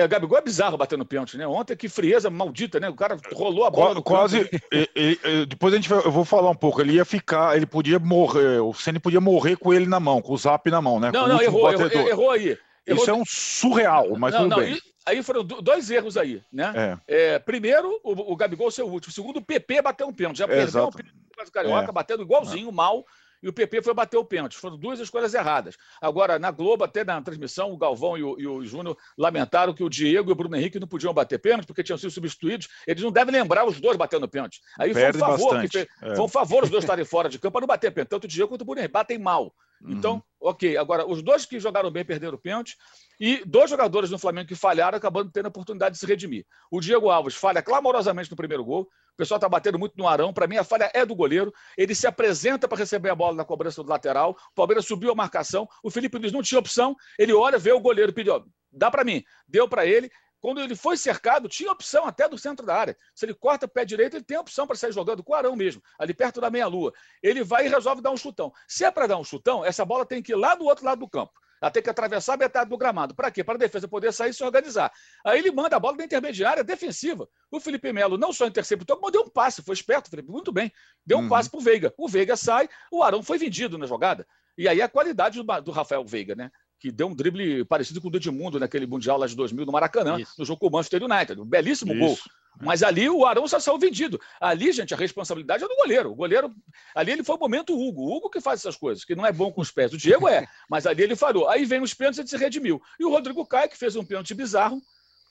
É, 0.00 0.04
o 0.04 0.08
Gabigol 0.08 0.38
é 0.38 0.42
bizarro 0.42 0.76
batendo 0.76 1.04
pênalti, 1.04 1.36
né? 1.36 1.44
Ontem 1.44 1.76
que 1.76 1.88
frieza 1.88 2.30
maldita, 2.30 2.78
né? 2.78 2.88
O 2.88 2.94
cara 2.94 3.16
rolou 3.32 3.64
a 3.64 3.70
bola. 3.70 4.00
Quase. 4.00 4.48
e, 4.72 5.18
e, 5.24 5.46
depois 5.46 5.74
a 5.74 5.76
gente 5.76 5.88
vai, 5.88 5.98
eu 5.98 6.12
vou 6.12 6.24
falar 6.24 6.50
um 6.50 6.54
pouco. 6.54 6.80
Ele 6.80 6.92
ia 6.92 7.04
ficar, 7.04 7.56
ele 7.56 7.66
podia 7.66 7.98
morrer. 7.98 8.60
O 8.60 8.72
Ceni 8.72 9.00
podia 9.00 9.20
morrer 9.20 9.56
com 9.56 9.74
ele 9.74 9.86
na 9.86 9.98
mão, 9.98 10.22
com 10.22 10.34
o 10.34 10.38
zap 10.38 10.70
na 10.70 10.80
mão, 10.80 11.00
né? 11.00 11.10
Não, 11.12 11.26
não, 11.26 11.42
errou, 11.42 11.72
errou, 11.72 11.90
errou, 11.90 12.30
aí. 12.30 12.56
Errou... 12.86 13.02
Isso 13.02 13.10
é 13.10 13.14
um 13.14 13.24
surreal, 13.26 14.16
mas 14.16 14.32
não, 14.32 14.42
tudo 14.42 14.50
não, 14.50 14.58
bem. 14.58 14.78
aí 15.04 15.20
foram 15.20 15.42
dois 15.42 15.90
erros 15.90 16.16
aí, 16.16 16.42
né? 16.52 17.00
É. 17.08 17.32
É, 17.34 17.38
primeiro, 17.40 18.00
o, 18.04 18.32
o 18.32 18.36
Gabigol 18.36 18.70
ser 18.70 18.82
o 18.82 18.88
último. 18.88 19.12
Segundo, 19.12 19.38
o 19.38 19.44
PP 19.44 19.82
bateu 19.82 20.06
um 20.06 20.14
pênalti. 20.14 20.38
Já 20.38 20.44
é, 20.44 20.46
perdeu 20.46 20.86
um 20.86 20.92
pênalti, 20.92 21.14
o 21.44 21.52
Carioca 21.52 21.90
é. 21.90 21.92
batendo 21.92 22.22
igualzinho, 22.22 22.70
mal 22.70 23.04
e 23.42 23.48
o 23.48 23.52
PP 23.52 23.82
foi 23.82 23.94
bater 23.94 24.16
o 24.16 24.24
pênalti. 24.24 24.56
Foram 24.56 24.76
duas 24.76 25.00
escolhas 25.00 25.34
erradas. 25.34 25.76
Agora, 26.00 26.38
na 26.38 26.50
Globo, 26.50 26.84
até 26.84 27.04
na 27.04 27.20
transmissão, 27.22 27.72
o 27.72 27.76
Galvão 27.76 28.16
e 28.16 28.22
o, 28.22 28.38
e 28.38 28.46
o 28.46 28.64
Júnior 28.64 28.96
lamentaram 29.16 29.72
que 29.72 29.82
o 29.82 29.88
Diego 29.88 30.30
e 30.30 30.32
o 30.32 30.36
Bruno 30.36 30.56
Henrique 30.56 30.80
não 30.80 30.88
podiam 30.88 31.14
bater 31.14 31.38
pênalti 31.38 31.66
porque 31.66 31.82
tinham 31.82 31.98
sido 31.98 32.10
substituídos. 32.10 32.68
Eles 32.86 33.02
não 33.02 33.12
devem 33.12 33.32
lembrar 33.32 33.66
os 33.66 33.80
dois 33.80 33.96
batendo 33.96 34.28
pênalti. 34.28 34.60
Aí 34.78 34.92
foi 34.92 35.10
um 35.10 35.12
favor, 35.14 35.68
que 35.68 35.78
é. 35.78 36.14
foi 36.14 36.24
um 36.24 36.28
favor 36.28 36.64
os 36.64 36.70
dois 36.70 36.84
estarem 36.84 37.04
fora 37.04 37.28
de 37.28 37.38
campo 37.38 37.52
para 37.52 37.60
não 37.60 37.68
bater 37.68 37.92
pênalti. 37.92 38.10
Tanto 38.10 38.24
o 38.24 38.28
Diego 38.28 38.48
quanto 38.48 38.62
o 38.62 38.64
Bruno 38.64 38.80
Henrique 38.80 38.92
batem 38.92 39.18
mal. 39.18 39.54
Uhum. 39.80 39.92
Então, 39.92 40.22
ok. 40.40 40.76
Agora, 40.76 41.06
os 41.06 41.22
dois 41.22 41.46
que 41.46 41.60
jogaram 41.60 41.90
bem 41.90 42.04
perderam 42.04 42.34
o 42.34 42.40
pênalti. 42.40 42.76
E 43.20 43.42
dois 43.44 43.70
jogadores 43.70 44.10
no 44.10 44.18
Flamengo 44.18 44.48
que 44.48 44.54
falharam, 44.54 44.96
acabando 44.96 45.30
tendo 45.30 45.46
a 45.46 45.48
oportunidade 45.48 45.94
de 45.94 46.00
se 46.00 46.06
redimir. 46.06 46.46
O 46.70 46.80
Diego 46.80 47.10
Alves 47.10 47.34
falha 47.34 47.62
clamorosamente 47.62 48.30
no 48.30 48.36
primeiro 48.36 48.64
gol. 48.64 48.88
Pessoal 49.18 49.38
está 49.38 49.48
batendo 49.48 49.80
muito 49.80 49.98
no 49.98 50.06
Arão. 50.06 50.32
Para 50.32 50.46
mim, 50.46 50.58
a 50.58 50.62
falha 50.62 50.88
é 50.94 51.04
do 51.04 51.12
goleiro. 51.12 51.52
Ele 51.76 51.92
se 51.92 52.06
apresenta 52.06 52.68
para 52.68 52.78
receber 52.78 53.10
a 53.10 53.16
bola 53.16 53.34
na 53.34 53.44
cobrança 53.44 53.82
do 53.82 53.88
lateral. 53.88 54.30
O 54.52 54.54
Palmeiras 54.54 54.86
subiu 54.86 55.10
a 55.10 55.14
marcação. 55.14 55.68
O 55.82 55.90
Felipe 55.90 56.16
Luiz 56.18 56.30
não 56.30 56.40
tinha 56.40 56.60
opção. 56.60 56.94
Ele 57.18 57.32
olha, 57.32 57.58
vê 57.58 57.72
o 57.72 57.80
goleiro, 57.80 58.12
pediu, 58.12 58.44
dá 58.70 58.92
para 58.92 59.02
mim. 59.02 59.24
Deu 59.48 59.68
para 59.68 59.84
ele. 59.84 60.08
Quando 60.40 60.60
ele 60.60 60.76
foi 60.76 60.96
cercado, 60.96 61.48
tinha 61.48 61.72
opção 61.72 62.06
até 62.06 62.28
do 62.28 62.38
centro 62.38 62.64
da 62.64 62.76
área. 62.76 62.96
Se 63.12 63.26
ele 63.26 63.34
corta 63.34 63.66
o 63.66 63.68
pé 63.68 63.84
direito, 63.84 64.16
ele 64.16 64.24
tem 64.24 64.38
opção 64.38 64.68
para 64.68 64.76
sair 64.76 64.92
jogando 64.92 65.24
com 65.24 65.32
o 65.32 65.34
Arão 65.34 65.56
mesmo, 65.56 65.82
ali 65.98 66.14
perto 66.14 66.40
da 66.40 66.48
meia-lua. 66.48 66.92
Ele 67.20 67.42
vai 67.42 67.66
e 67.66 67.68
resolve 67.68 68.00
dar 68.00 68.12
um 68.12 68.16
chutão. 68.16 68.52
Se 68.68 68.84
é 68.84 68.90
para 68.92 69.08
dar 69.08 69.18
um 69.18 69.24
chutão, 69.24 69.64
essa 69.64 69.84
bola 69.84 70.06
tem 70.06 70.22
que 70.22 70.30
ir 70.30 70.36
lá 70.36 70.54
do 70.54 70.64
outro 70.64 70.84
lado 70.84 71.00
do 71.00 71.08
campo. 71.08 71.32
Ela 71.60 71.70
tem 71.70 71.82
que 71.82 71.90
atravessar 71.90 72.34
a 72.34 72.36
metade 72.36 72.70
do 72.70 72.76
gramado. 72.76 73.14
Para 73.14 73.30
quê? 73.30 73.42
Para 73.42 73.54
a 73.54 73.58
defesa 73.58 73.88
poder 73.88 74.12
sair 74.12 74.30
e 74.30 74.34
se 74.34 74.44
organizar. 74.44 74.92
Aí 75.24 75.38
ele 75.38 75.50
manda 75.50 75.76
a 75.76 75.80
bola 75.80 75.96
da 75.96 76.04
intermediária 76.04 76.62
defensiva. 76.62 77.28
O 77.50 77.60
Felipe 77.60 77.92
Melo 77.92 78.16
não 78.16 78.32
só 78.32 78.46
interceptou, 78.46 78.96
como 78.96 79.10
deu 79.10 79.22
um 79.22 79.28
passe. 79.28 79.62
Foi 79.62 79.74
esperto, 79.74 80.10
Felipe. 80.10 80.30
Muito 80.30 80.52
bem. 80.52 80.72
Deu 81.04 81.18
um 81.18 81.22
uhum. 81.22 81.28
passe 81.28 81.50
para 81.50 81.58
o 81.58 81.62
Veiga. 81.62 81.92
O 81.96 82.08
Veiga 82.08 82.36
sai, 82.36 82.68
o 82.92 83.02
Arão 83.02 83.22
foi 83.22 83.38
vendido 83.38 83.76
na 83.76 83.86
jogada. 83.86 84.26
E 84.56 84.68
aí 84.68 84.82
a 84.82 84.88
qualidade 84.88 85.42
do, 85.42 85.60
do 85.62 85.70
Rafael 85.70 86.04
Veiga, 86.04 86.34
né? 86.34 86.50
que 86.80 86.92
deu 86.92 87.08
um 87.08 87.14
drible 87.14 87.64
parecido 87.64 88.00
com 88.00 88.08
o 88.08 88.10
do 88.10 88.18
Edmundo 88.18 88.60
naquele 88.60 88.86
Mundial 88.86 89.18
lá 89.18 89.26
de 89.26 89.34
2000 89.34 89.66
no 89.66 89.72
Maracanã, 89.72 90.20
Isso. 90.20 90.34
no 90.38 90.44
jogo 90.44 90.60
com 90.60 90.68
o 90.68 90.70
Manchester 90.70 91.02
United. 91.02 91.40
Um 91.40 91.44
belíssimo 91.44 91.92
Isso. 91.92 92.00
gol. 92.00 92.16
Mas 92.60 92.82
ali 92.82 93.08
o 93.08 93.24
Arão 93.24 93.46
só 93.46 93.60
saiu 93.60 93.78
vendido. 93.78 94.20
Ali, 94.40 94.72
gente, 94.72 94.92
a 94.92 94.96
responsabilidade 94.96 95.64
é 95.64 95.68
do 95.68 95.76
goleiro. 95.76 96.10
O 96.10 96.14
goleiro, 96.14 96.54
ali 96.94 97.12
ele 97.12 97.22
foi 97.22 97.36
o 97.36 97.38
momento 97.38 97.74
Hugo. 97.74 98.02
O 98.02 98.16
Hugo 98.16 98.30
que 98.30 98.40
faz 98.40 98.60
essas 98.60 98.76
coisas, 98.76 99.04
que 99.04 99.14
não 99.14 99.24
é 99.24 99.32
bom 99.32 99.52
com 99.52 99.60
os 99.60 99.70
pés. 99.70 99.92
O 99.92 99.96
Diego 99.96 100.28
é, 100.28 100.46
mas 100.68 100.86
ali 100.86 101.02
ele 101.02 101.14
falhou. 101.16 101.48
Aí 101.48 101.64
vem 101.64 101.80
os 101.80 101.94
pênaltis 101.94 102.18
e 102.18 102.22
ele 102.22 102.28
se 102.28 102.36
redimiu. 102.36 102.82
E 102.98 103.04
o 103.04 103.10
Rodrigo 103.10 103.46
Caio, 103.46 103.68
que 103.68 103.76
fez 103.76 103.94
um 103.94 104.04
pênalti 104.04 104.34
bizarro, 104.34 104.82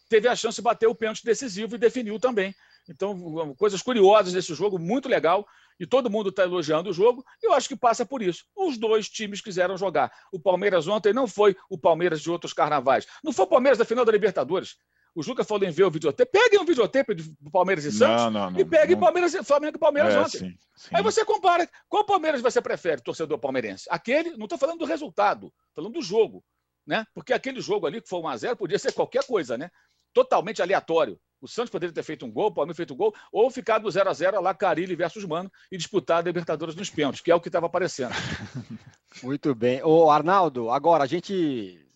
teve 0.10 0.28
a 0.28 0.36
chance 0.36 0.56
de 0.56 0.62
bater 0.62 0.88
o 0.88 0.96
pênalti 0.96 1.24
decisivo 1.24 1.76
e 1.76 1.78
definiu 1.78 2.20
também. 2.20 2.56
Então, 2.90 3.54
coisas 3.56 3.82
curiosas 3.82 4.32
desse 4.32 4.54
jogo, 4.54 4.80
muito 4.80 5.10
legal. 5.10 5.46
E 5.80 5.86
todo 5.86 6.10
mundo 6.10 6.30
está 6.30 6.44
elogiando 6.44 6.90
o 6.90 6.94
jogo. 6.94 7.24
E 7.44 7.48
eu 7.48 7.54
acho 7.54 7.68
que 7.68 7.76
passa 7.76 8.06
por 8.06 8.22
isso. 8.22 8.46
Os 8.56 8.78
dois 8.78 9.10
times 9.10 9.42
quiseram 9.42 9.78
jogar. 9.78 10.12
O 10.32 10.40
Palmeiras 10.40 10.88
ontem 10.88 11.14
não 11.14 11.28
foi 11.28 11.56
o 11.70 11.78
Palmeiras 11.78 12.22
de 12.22 12.32
outros 12.32 12.54
carnavais. 12.54 13.06
Não 13.24 13.34
foi 13.34 13.46
o 13.46 13.50
Palmeiras 13.50 13.78
da 13.78 13.86
final 13.86 14.06
da 14.06 14.12
Libertadores. 14.12 14.78
O 15.18 15.24
Juca 15.24 15.44
falou 15.44 15.68
em 15.68 15.72
ver 15.72 15.84
o 15.84 15.90
videotape. 15.90 16.32
Peguem 16.32 16.60
um 16.60 16.64
videotape 16.64 17.16
do 17.16 17.50
Palmeiras 17.50 17.84
e 17.86 17.92
Santos 17.92 18.26
não, 18.26 18.30
não, 18.30 18.52
não, 18.52 18.60
e 18.60 18.64
peguem 18.64 18.96
não. 18.96 19.02
Palmeiras, 19.02 19.34
Flamengo 19.44 19.76
e 19.76 19.80
Palmeiras 19.80 20.14
é, 20.14 20.20
ontem. 20.20 20.38
Sim, 20.38 20.58
sim. 20.76 20.90
Aí 20.94 21.02
você 21.02 21.26
compara. 21.26 21.68
Qual 21.90 22.06
Palmeiras 22.06 22.40
você 22.40 22.62
prefere, 22.62 23.02
torcedor 23.02 23.40
palmeirense? 23.40 23.88
Aquele, 23.90 24.38
não 24.38 24.46
estou 24.46 24.60
falando 24.60 24.78
do 24.78 24.86
resultado, 24.86 25.52
falando 25.76 25.94
do 25.94 26.04
jogo. 26.04 26.44
Né? 26.86 27.04
Porque 27.16 27.34
aquele 27.34 27.60
jogo 27.62 27.88
ali, 27.88 28.00
que 28.00 28.08
foi 28.08 28.20
1x0, 28.20 28.56
podia 28.58 28.78
ser 28.78 28.94
qualquer 28.94 29.26
coisa, 29.26 29.58
né? 29.58 29.72
Totalmente 30.14 30.62
aleatório. 30.62 31.20
O 31.42 31.48
Santos 31.48 31.72
poderia 31.72 31.96
ter 31.96 32.04
feito 32.04 32.24
um 32.24 32.32
gol, 32.32 32.50
o 32.50 32.54
Palmeiras 32.54 32.78
feito 32.78 32.94
um 32.94 32.98
gol, 32.98 33.12
ou 33.32 33.50
ficado 33.50 33.90
0 33.90 34.08
a 34.12 34.14
0 34.14 34.40
lá 34.40 34.54
Carilli 34.54 34.96
versus 34.96 35.26
Mano 35.26 35.52
e 35.72 35.78
disputar 35.78 36.20
a 36.20 36.22
Libertadores 36.22 36.76
nos 36.76 36.92
pênaltis, 36.92 37.22
que 37.22 37.32
é 37.32 37.36
o 37.36 37.42
que 37.42 37.50
estava 37.50 37.66
aparecendo. 37.66 38.14
Muito 39.24 39.56
bem. 39.56 39.84
Ô, 39.84 40.12
Arnaldo, 40.12 40.70
agora 40.70 41.06
a 41.06 41.08
gente 41.08 41.87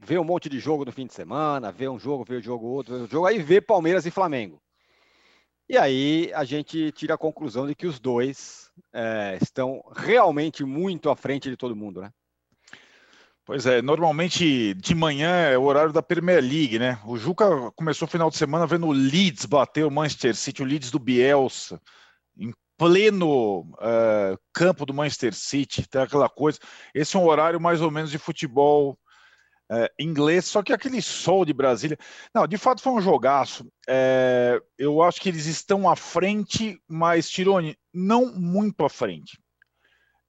vê 0.00 0.18
um 0.18 0.24
monte 0.24 0.48
de 0.48 0.58
jogo 0.58 0.84
no 0.84 0.92
fim 0.92 1.06
de 1.06 1.14
semana, 1.14 1.72
vê 1.72 1.88
um 1.88 1.98
jogo, 1.98 2.24
vê 2.24 2.36
o 2.36 2.38
um 2.38 2.42
jogo 2.42 2.66
outro, 2.66 2.96
vê 2.96 3.02
um 3.04 3.08
jogo, 3.08 3.26
aí 3.26 3.42
vê 3.42 3.60
Palmeiras 3.60 4.06
e 4.06 4.10
Flamengo. 4.10 4.60
E 5.68 5.76
aí 5.76 6.32
a 6.34 6.44
gente 6.44 6.90
tira 6.92 7.14
a 7.14 7.18
conclusão 7.18 7.66
de 7.66 7.74
que 7.74 7.86
os 7.86 8.00
dois 8.00 8.70
é, 8.92 9.38
estão 9.42 9.82
realmente 9.94 10.64
muito 10.64 11.10
à 11.10 11.16
frente 11.16 11.50
de 11.50 11.56
todo 11.56 11.76
mundo, 11.76 12.00
né? 12.00 12.10
Pois 13.44 13.66
é, 13.66 13.80
normalmente 13.80 14.74
de 14.74 14.94
manhã 14.94 15.30
é 15.30 15.56
o 15.56 15.62
horário 15.62 15.92
da 15.92 16.02
Premier 16.02 16.42
League, 16.42 16.78
né? 16.78 16.98
O 17.06 17.16
Juca 17.16 17.70
começou 17.72 18.06
o 18.06 18.10
final 18.10 18.30
de 18.30 18.36
semana 18.36 18.66
vendo 18.66 18.86
o 18.86 18.92
Leeds 18.92 19.46
bater 19.46 19.84
o 19.84 19.90
Manchester 19.90 20.34
City, 20.34 20.62
o 20.62 20.66
Leeds 20.66 20.90
do 20.90 20.98
Bielsa, 20.98 21.80
em 22.38 22.52
pleno 22.76 23.60
uh, 23.60 24.38
campo 24.52 24.86
do 24.86 24.94
Manchester 24.94 25.34
City, 25.34 25.88
tem 25.88 26.02
aquela 26.02 26.28
coisa. 26.28 26.58
Esse 26.94 27.16
é 27.16 27.18
um 27.18 27.26
horário 27.26 27.60
mais 27.60 27.80
ou 27.80 27.90
menos 27.90 28.10
de 28.10 28.18
futebol 28.18 28.98
é, 29.70 29.92
inglês, 29.98 30.46
só 30.46 30.62
que 30.62 30.72
aquele 30.72 31.02
sol 31.02 31.44
de 31.44 31.52
Brasília. 31.52 31.98
Não, 32.34 32.46
de 32.46 32.56
fato 32.56 32.82
foi 32.82 32.92
um 32.92 33.00
jogaço. 33.00 33.70
É, 33.86 34.60
eu 34.78 35.02
acho 35.02 35.20
que 35.20 35.28
eles 35.28 35.46
estão 35.46 35.88
à 35.88 35.94
frente, 35.94 36.80
mas, 36.88 37.28
Tirone, 37.28 37.76
não 37.92 38.34
muito 38.34 38.84
à 38.84 38.88
frente. 38.88 39.38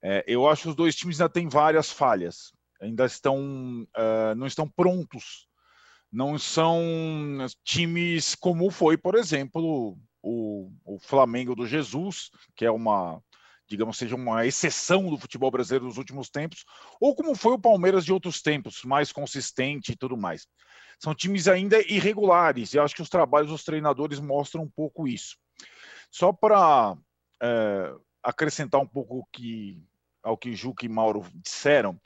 É, 0.01 0.23
eu 0.27 0.47
acho 0.47 0.63
que 0.63 0.69
os 0.69 0.75
dois 0.75 0.95
times 0.95 1.19
ainda 1.19 1.31
têm 1.31 1.47
várias 1.47 1.89
falhas, 1.91 2.51
ainda 2.81 3.05
estão, 3.05 3.87
é, 3.95 4.35
não 4.35 4.47
estão 4.47 4.67
prontos. 4.67 5.47
Não 6.11 6.39
são 6.39 6.81
times 7.63 8.33
como 8.33 8.71
foi, 8.71 8.97
por 8.97 9.13
exemplo, 9.13 9.95
o, 10.23 10.71
o 10.83 10.99
Flamengo 10.99 11.55
do 11.55 11.67
Jesus, 11.67 12.31
que 12.55 12.65
é 12.65 12.71
uma 12.71 13.21
digamos, 13.69 13.97
seja 13.97 14.15
uma 14.15 14.45
exceção 14.45 15.09
do 15.09 15.17
futebol 15.17 15.51
brasileiro 15.51 15.85
dos 15.85 15.97
últimos 15.97 16.29
tempos, 16.29 16.65
ou 16.99 17.15
como 17.15 17.35
foi 17.35 17.53
o 17.53 17.59
Palmeiras 17.59 18.03
de 18.03 18.11
outros 18.11 18.41
tempos, 18.41 18.83
mais 18.83 19.11
consistente 19.11 19.91
e 19.91 19.95
tudo 19.95 20.17
mais. 20.17 20.47
São 20.99 21.13
times 21.13 21.47
ainda 21.47 21.79
irregulares, 21.81 22.73
e 22.73 22.79
acho 22.79 22.95
que 22.95 23.01
os 23.01 23.09
trabalhos 23.09 23.49
dos 23.49 23.63
treinadores 23.63 24.19
mostram 24.19 24.63
um 24.63 24.69
pouco 24.69 25.07
isso. 25.07 25.37
Só 26.11 26.33
para 26.33 26.97
é, 27.41 27.93
acrescentar 28.23 28.81
um 28.81 28.87
pouco 28.87 29.27
que, 29.31 29.81
ao 30.23 30.37
que 30.37 30.55
Juca 30.55 30.85
e 30.85 30.89
Mauro 30.89 31.25
disseram, 31.35 31.99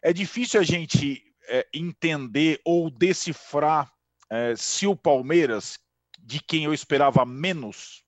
é 0.00 0.12
difícil 0.12 0.60
a 0.60 0.64
gente 0.64 1.22
é, 1.48 1.66
entender 1.74 2.60
ou 2.64 2.90
decifrar 2.90 3.92
é, 4.30 4.54
se 4.56 4.86
o 4.86 4.94
Palmeiras, 4.94 5.78
de 6.20 6.40
quem 6.40 6.64
eu 6.64 6.72
esperava 6.72 7.24
menos, 7.26 8.04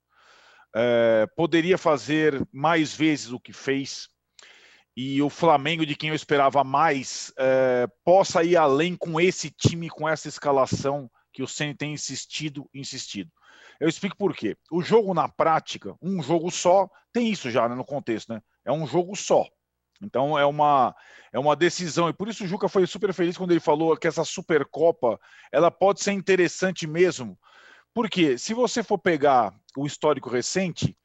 é, 0.75 1.27
poderia 1.37 1.77
fazer 1.77 2.47
mais 2.53 2.95
vezes 2.95 3.33
o 3.33 3.41
que 3.41 3.53
fez 3.53 4.09
e 4.97 5.23
o 5.23 5.31
Flamengo, 5.31 5.87
de 5.87 5.95
quem 5.97 6.11
eu 6.11 6.15
esperava 6.15 6.63
mais, 6.65 7.33
é, 7.39 7.87
possa 8.05 8.43
ir 8.43 8.57
além 8.57 8.97
com 8.97 9.21
esse 9.21 9.51
time, 9.51 9.89
com 9.89 10.09
essa 10.09 10.29
escalação 10.29 11.11
que 11.33 11.43
o 11.43 11.49
Ceni 11.49 11.75
tem 11.75 11.93
insistido, 11.93 12.69
insistido. 12.75 13.31
Eu 13.79 13.89
explico 13.89 14.17
por 14.17 14.35
quê. 14.35 14.57
O 14.71 14.83
jogo 14.83 15.15
na 15.15 15.29
prática, 15.29 15.97
um 16.03 16.23
jogo 16.23 16.51
só, 16.51 16.89
tem 17.13 17.31
isso 17.31 17.51
já 17.51 17.69
né, 17.69 17.75
no 17.75 17.85
contexto, 17.85 18.33
né? 18.33 18.43
É 18.65 18.71
um 18.71 18.87
jogo 18.87 19.17
só. 19.17 19.47
Então 20.03 20.39
é 20.39 20.45
uma 20.45 20.95
é 21.33 21.39
uma 21.39 21.55
decisão 21.55 22.09
e 22.09 22.13
por 22.13 22.29
isso 22.29 22.45
o 22.45 22.47
Juca 22.47 22.69
foi 22.69 22.87
super 22.87 23.13
feliz 23.13 23.37
quando 23.37 23.51
ele 23.51 23.61
falou 23.61 23.97
que 23.97 24.09
essa 24.09 24.25
Supercopa 24.25 25.21
ela 25.53 25.71
pode 25.71 26.03
ser 26.03 26.13
interessante 26.13 26.87
mesmo, 26.87 27.39
porque 27.95 28.39
se 28.39 28.55
você 28.55 28.83
for 28.83 28.99
pegar 28.99 29.55
o 29.77 29.87
histórico 29.87 30.31
recente, 30.31 30.97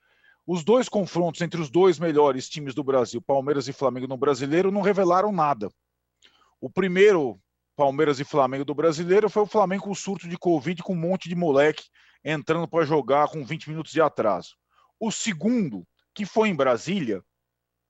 os 0.46 0.64
dois 0.64 0.88
confrontos 0.88 1.42
entre 1.42 1.60
os 1.60 1.70
dois 1.70 1.98
melhores 1.98 2.48
times 2.48 2.76
do 2.76 2.84
Brasil, 2.84 3.22
Palmeiras 3.22 3.68
e 3.68 3.74
Flamengo 3.74 4.08
no 4.08 4.18
Brasileiro, 4.18 4.72
não 4.72 4.82
revelaram 4.82 5.32
nada. 5.32 5.70
O 6.62 6.70
primeiro 6.70 7.40
Palmeiras 7.76 8.20
e 8.20 8.24
Flamengo 8.24 8.64
do 8.64 8.74
Brasileiro 8.74 9.30
foi 9.30 9.44
o 9.44 9.48
Flamengo 9.48 9.84
com 9.84 9.96
surto 9.96 10.30
de 10.30 10.38
Covid 10.38 10.82
com 10.82 10.94
um 10.94 11.00
monte 11.00 11.28
de 11.28 11.36
moleque 11.36 11.84
entrando 12.24 12.68
para 12.68 12.86
jogar 12.86 13.28
com 13.28 13.44
20 13.44 13.70
minutos 13.70 13.92
de 13.92 14.02
atraso. 14.02 14.56
O 15.00 15.12
segundo, 15.12 15.86
que 16.14 16.26
foi 16.26 16.50
em 16.50 16.56
Brasília, 16.56 17.22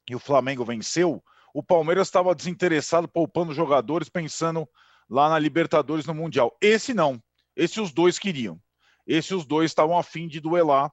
e 0.09 0.15
o 0.15 0.19
Flamengo 0.19 0.65
venceu, 0.65 1.23
o 1.53 1.63
Palmeiras 1.63 2.07
estava 2.07 2.35
desinteressado, 2.35 3.07
poupando 3.07 3.53
jogadores, 3.53 4.09
pensando 4.09 4.67
lá 5.09 5.29
na 5.29 5.39
Libertadores 5.39 6.05
no 6.05 6.13
Mundial. 6.13 6.55
Esse 6.59 6.93
não. 6.93 7.21
Esse 7.55 7.79
os 7.79 7.93
dois 7.93 8.19
queriam. 8.19 8.59
Esse 9.05 9.33
os 9.33 9.45
dois 9.45 9.71
estavam 9.71 9.97
afim 9.97 10.27
de 10.27 10.39
duelar. 10.39 10.91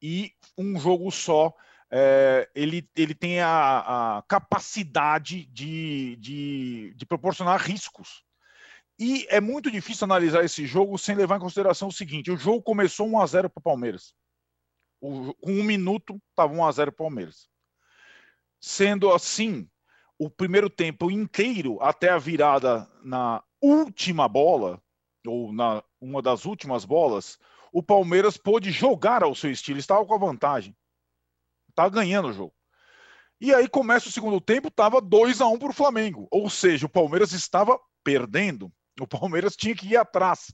E 0.00 0.32
um 0.58 0.78
jogo 0.78 1.10
só, 1.10 1.54
é, 1.90 2.48
ele, 2.54 2.88
ele 2.96 3.14
tem 3.14 3.40
a, 3.40 4.18
a 4.18 4.22
capacidade 4.22 5.46
de, 5.46 6.16
de, 6.16 6.94
de 6.96 7.06
proporcionar 7.06 7.60
riscos. 7.60 8.24
E 8.98 9.26
é 9.28 9.40
muito 9.40 9.70
difícil 9.70 10.04
analisar 10.04 10.44
esse 10.44 10.66
jogo 10.66 10.98
sem 10.98 11.14
levar 11.14 11.36
em 11.36 11.40
consideração 11.40 11.88
o 11.88 11.92
seguinte: 11.92 12.30
o 12.30 12.36
jogo 12.36 12.62
começou 12.62 13.08
1 13.08 13.20
a 13.20 13.26
0 13.26 13.50
para 13.50 13.60
o 13.60 13.62
Palmeiras. 13.62 14.14
com 15.00 15.34
um 15.44 15.62
minuto, 15.62 16.20
estava 16.30 16.52
1 16.52 16.64
a 16.64 16.72
0 16.72 16.92
para 16.92 17.02
o 17.02 17.06
Palmeiras. 17.08 17.48
Sendo 18.60 19.12
assim, 19.12 19.68
o 20.18 20.30
primeiro 20.30 20.70
tempo 20.70 21.10
inteiro, 21.10 21.82
até 21.82 22.10
a 22.10 22.18
virada 22.18 22.88
na 23.02 23.42
última 23.60 24.28
bola, 24.28 24.80
ou 25.26 25.52
na 25.52 25.82
uma 26.02 26.20
das 26.20 26.44
últimas 26.44 26.84
bolas, 26.84 27.38
o 27.72 27.82
Palmeiras 27.82 28.36
pôde 28.36 28.72
jogar 28.72 29.22
ao 29.22 29.34
seu 29.34 29.50
estilo, 29.50 29.78
estava 29.78 30.04
com 30.04 30.14
a 30.14 30.18
vantagem. 30.18 30.76
Estava 31.68 31.88
ganhando 31.88 32.28
o 32.28 32.32
jogo. 32.32 32.52
E 33.40 33.54
aí 33.54 33.68
começa 33.68 34.08
o 34.08 34.12
segundo 34.12 34.40
tempo, 34.40 34.68
estava 34.68 35.00
2 35.00 35.40
a 35.40 35.46
1 35.46 35.52
um 35.52 35.58
para 35.58 35.70
o 35.70 35.74
Flamengo. 35.74 36.28
Ou 36.30 36.50
seja, 36.50 36.86
o 36.86 36.88
Palmeiras 36.88 37.32
estava 37.32 37.78
perdendo. 38.04 38.70
O 39.00 39.06
Palmeiras 39.06 39.56
tinha 39.56 39.74
que 39.74 39.86
ir 39.86 39.96
atrás. 39.96 40.52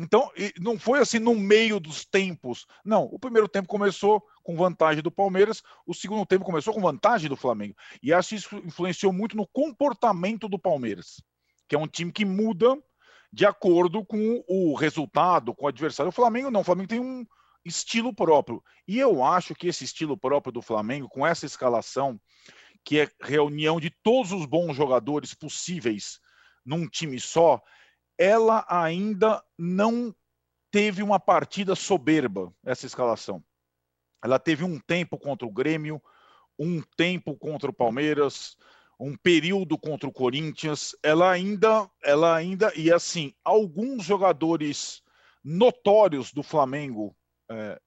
Então, 0.00 0.30
não 0.58 0.78
foi 0.78 1.00
assim 1.00 1.18
no 1.18 1.34
meio 1.34 1.80
dos 1.80 2.04
tempos. 2.04 2.66
Não, 2.84 3.04
o 3.04 3.18
primeiro 3.18 3.48
tempo 3.48 3.68
começou 3.68 4.22
com 4.42 4.56
vantagem 4.56 5.02
do 5.02 5.10
Palmeiras, 5.10 5.62
o 5.86 5.94
segundo 5.94 6.26
tempo 6.26 6.44
começou 6.44 6.72
com 6.72 6.80
vantagem 6.80 7.28
do 7.28 7.36
Flamengo. 7.36 7.74
E 8.02 8.12
acho 8.12 8.30
que 8.30 8.34
isso 8.36 8.56
influenciou 8.56 9.12
muito 9.12 9.36
no 9.36 9.46
comportamento 9.46 10.48
do 10.48 10.58
Palmeiras, 10.58 11.22
que 11.68 11.74
é 11.74 11.78
um 11.78 11.86
time 11.86 12.10
que 12.10 12.24
muda 12.24 12.76
de 13.32 13.46
acordo 13.46 14.04
com 14.04 14.44
o 14.46 14.74
resultado, 14.74 15.54
com 15.54 15.64
o 15.64 15.68
adversário. 15.68 16.10
O 16.10 16.14
Flamengo 16.14 16.50
não, 16.50 16.60
o 16.60 16.64
Flamengo 16.64 16.88
tem 16.88 17.00
um 17.00 17.24
estilo 17.64 18.14
próprio. 18.14 18.62
E 18.86 18.98
eu 18.98 19.24
acho 19.24 19.54
que 19.54 19.68
esse 19.68 19.84
estilo 19.84 20.16
próprio 20.16 20.52
do 20.52 20.60
Flamengo, 20.60 21.08
com 21.08 21.26
essa 21.26 21.46
escalação, 21.46 22.20
que 22.84 23.00
é 23.00 23.08
reunião 23.20 23.80
de 23.80 23.90
todos 24.02 24.32
os 24.32 24.44
bons 24.44 24.76
jogadores 24.76 25.32
possíveis 25.32 26.20
num 26.64 26.86
time 26.88 27.18
só, 27.18 27.60
ela 28.18 28.66
ainda 28.68 29.42
não 29.58 30.14
teve 30.70 31.02
uma 31.02 31.18
partida 31.18 31.74
soberba, 31.74 32.52
essa 32.64 32.86
escalação. 32.86 33.42
Ela 34.22 34.38
teve 34.38 34.64
um 34.64 34.78
tempo 34.78 35.18
contra 35.18 35.46
o 35.46 35.52
Grêmio, 35.52 36.02
um 36.58 36.82
tempo 36.96 37.36
contra 37.36 37.70
o 37.70 37.74
Palmeiras, 37.74 38.56
um 39.02 39.16
período 39.16 39.76
contra 39.76 40.08
o 40.08 40.12
Corinthians. 40.12 40.94
Ela 41.02 41.30
ainda, 41.30 41.90
ela 42.04 42.34
ainda 42.34 42.72
e 42.76 42.92
assim, 42.92 43.34
alguns 43.44 44.04
jogadores 44.04 45.02
notórios 45.42 46.32
do 46.32 46.42
Flamengo, 46.42 47.16
é, 47.50 47.80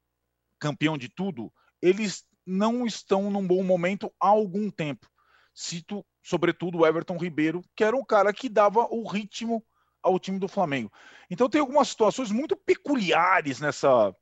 campeão 0.60 0.98
de 0.98 1.08
tudo, 1.08 1.52
eles 1.82 2.26
não 2.46 2.86
estão 2.86 3.32
num 3.32 3.48
bom 3.48 3.64
momento 3.64 4.12
há 4.20 4.28
algum 4.28 4.70
tempo. 4.70 5.08
Cito, 5.54 6.06
sobretudo, 6.22 6.80
o 6.80 6.86
Everton 6.86 7.18
Ribeiro, 7.18 7.62
que 7.76 7.84
era 7.84 7.96
um 7.96 8.04
cara 8.04 8.34
que 8.34 8.50
dava 8.50 8.86
o 8.92 9.08
ritmo 9.08 9.66
ao 10.04 10.20
time 10.20 10.38
do 10.38 10.50
Flamengo. 10.50 10.92
Então 11.30 11.50
tem 11.50 11.62
algumas 11.62 11.88
situações 11.88 12.30
muito 12.30 12.58
peculiares 12.58 13.62
nessa, 13.62 14.14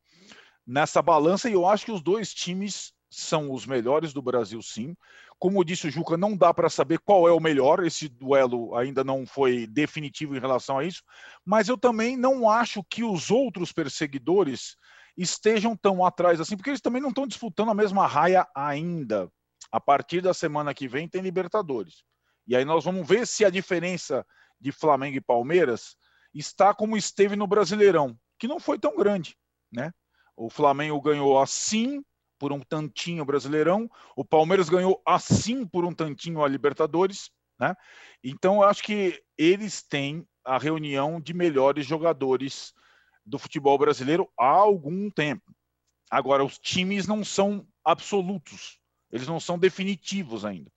nessa 0.66 1.02
balança 1.02 1.50
e 1.50 1.54
eu 1.54 1.68
acho 1.68 1.86
que 1.86 1.92
os 1.92 2.04
dois 2.04 2.34
times 2.34 2.94
são 3.10 3.52
os 3.52 3.66
melhores 3.66 4.14
do 4.14 4.22
Brasil, 4.22 4.62
sim. 4.62 4.96
Como 5.40 5.64
disse 5.64 5.88
o 5.88 5.92
Juca, 5.92 6.16
não 6.18 6.36
dá 6.36 6.54
para 6.54 6.70
saber 6.70 7.00
qual 7.00 7.28
é 7.28 7.32
o 7.32 7.40
melhor. 7.40 7.84
Esse 7.84 8.08
duelo 8.08 8.76
ainda 8.76 9.04
não 9.04 9.26
foi 9.26 9.68
definitivo 9.68 10.36
em 10.36 10.40
relação 10.40 10.80
a 10.80 10.86
isso. 10.86 11.04
Mas 11.46 11.68
eu 11.68 11.78
também 11.78 12.16
não 12.16 12.50
acho 12.50 12.84
que 12.84 13.04
os 13.04 13.30
outros 13.30 13.72
perseguidores 13.72 14.78
estejam 15.18 15.76
tão 15.76 16.06
atrás 16.06 16.40
assim, 16.40 16.56
porque 16.56 16.70
eles 16.70 16.82
também 16.82 17.02
não 17.02 17.10
estão 17.10 17.28
disputando 17.28 17.70
a 17.70 17.76
mesma 17.76 18.08
raia 18.08 18.48
ainda. 18.56 19.30
A 19.72 19.80
partir 19.80 20.22
da 20.22 20.34
semana 20.34 20.74
que 20.74 20.88
vem 20.88 21.08
tem 21.08 21.22
Libertadores. 21.22 22.04
E 22.48 22.56
aí 22.56 22.66
nós 22.66 22.84
vamos 22.84 23.08
ver 23.08 23.26
se 23.26 23.46
a 23.46 23.50
diferença 23.50 24.26
de 24.60 24.72
Flamengo 24.72 25.18
e 25.18 25.22
Palmeiras 25.22 25.96
está 26.34 26.74
como 26.74 26.98
esteve 26.98 27.36
no 27.36 27.48
Brasileirão, 27.48 28.18
que 28.40 28.48
não 28.48 28.60
foi 28.60 28.80
tão 28.80 28.96
grande, 28.96 29.36
né? 29.72 29.92
O 30.36 30.50
Flamengo 30.50 31.00
ganhou 31.00 31.40
assim 31.40 32.04
por 32.44 32.52
um 32.52 32.60
tantinho 32.60 33.24
Brasileirão, 33.24 33.90
o 34.18 34.26
Palmeiras 34.26 34.68
ganhou 34.68 35.02
assim 35.06 35.66
por 35.66 35.86
um 35.86 35.94
tantinho 35.94 36.44
a 36.44 36.48
Libertadores, 36.50 37.32
né? 37.58 37.74
Então 38.22 38.56
eu 38.56 38.64
acho 38.64 38.84
que 38.84 39.24
eles 39.38 39.82
têm 39.82 40.28
a 40.44 40.58
reunião 40.58 41.22
de 41.22 41.34
melhores 41.34 41.86
jogadores 41.86 42.74
do 43.26 43.40
futebol 43.40 43.78
brasileiro 43.78 44.30
há 44.38 44.50
algum 44.50 45.10
tempo. 45.10 45.56
Agora 46.12 46.44
os 46.44 46.60
times 46.60 47.08
não 47.08 47.24
são 47.24 47.66
absolutos, 47.82 48.78
eles 49.10 49.26
não 49.26 49.40
são 49.40 49.58
definitivos 49.58 50.44
ainda. 50.44 50.70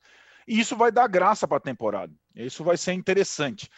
E 0.47 0.61
isso 0.61 0.77
vai 0.77 0.93
dar 0.93 1.09
graça 1.09 1.49
para 1.49 1.57
a 1.57 1.61
temporada. 1.61 2.15
Isso 2.33 2.63
vai 2.63 2.77
ser 2.77 2.93
interessante. 2.93 3.69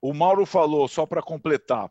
O 0.00 0.14
Mauro 0.14 0.46
falou, 0.46 0.86
só 0.86 1.06
para 1.06 1.20
completar, 1.20 1.90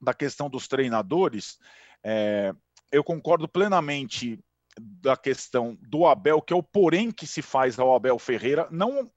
da 0.00 0.14
questão 0.14 0.48
dos 0.48 0.68
treinadores, 0.68 1.58
é, 2.04 2.54
eu 2.92 3.02
concordo 3.02 3.48
plenamente 3.48 4.38
da 4.80 5.16
questão 5.16 5.76
do 5.80 6.06
Abel, 6.06 6.40
que 6.40 6.52
é 6.52 6.56
o 6.56 6.62
porém 6.62 7.10
que 7.10 7.26
se 7.26 7.42
faz 7.42 7.78
ao 7.78 7.94
Abel 7.94 8.18
Ferreira, 8.18 8.68
não 8.70 9.10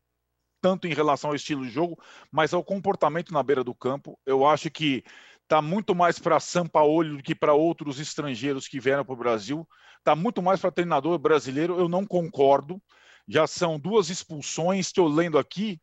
tanto 0.62 0.88
em 0.88 0.94
relação 0.94 1.32
ao 1.32 1.36
estilo 1.36 1.66
de 1.66 1.72
jogo, 1.72 1.98
mas 2.32 2.54
ao 2.54 2.64
comportamento 2.64 3.34
na 3.34 3.42
beira 3.42 3.64
do 3.64 3.74
campo. 3.74 4.20
Eu 4.26 4.46
acho 4.46 4.70
que 4.70 5.04
está 5.42 5.62
muito 5.62 5.96
mais 5.96 6.20
para 6.20 6.40
Sampaoli 6.40 7.18
do 7.18 7.24
que 7.24 7.34
para 7.34 7.54
outros 7.54 8.00
estrangeiros 8.00 8.68
que 8.68 8.80
vieram 8.80 9.04
para 9.04 9.14
o 9.14 9.18
Brasil. 9.18 9.68
Está 9.98 10.16
muito 10.16 10.42
mais 10.42 10.60
para 10.60 10.72
treinador 10.72 11.18
brasileiro. 11.18 11.80
Eu 11.80 11.90
não 11.90 12.06
concordo 12.06 12.80
já 13.28 13.48
são 13.48 13.80
duas 13.80 14.10
expulsões, 14.10 14.88
estou 14.88 15.08
lendo 15.08 15.38
aqui, 15.38 15.80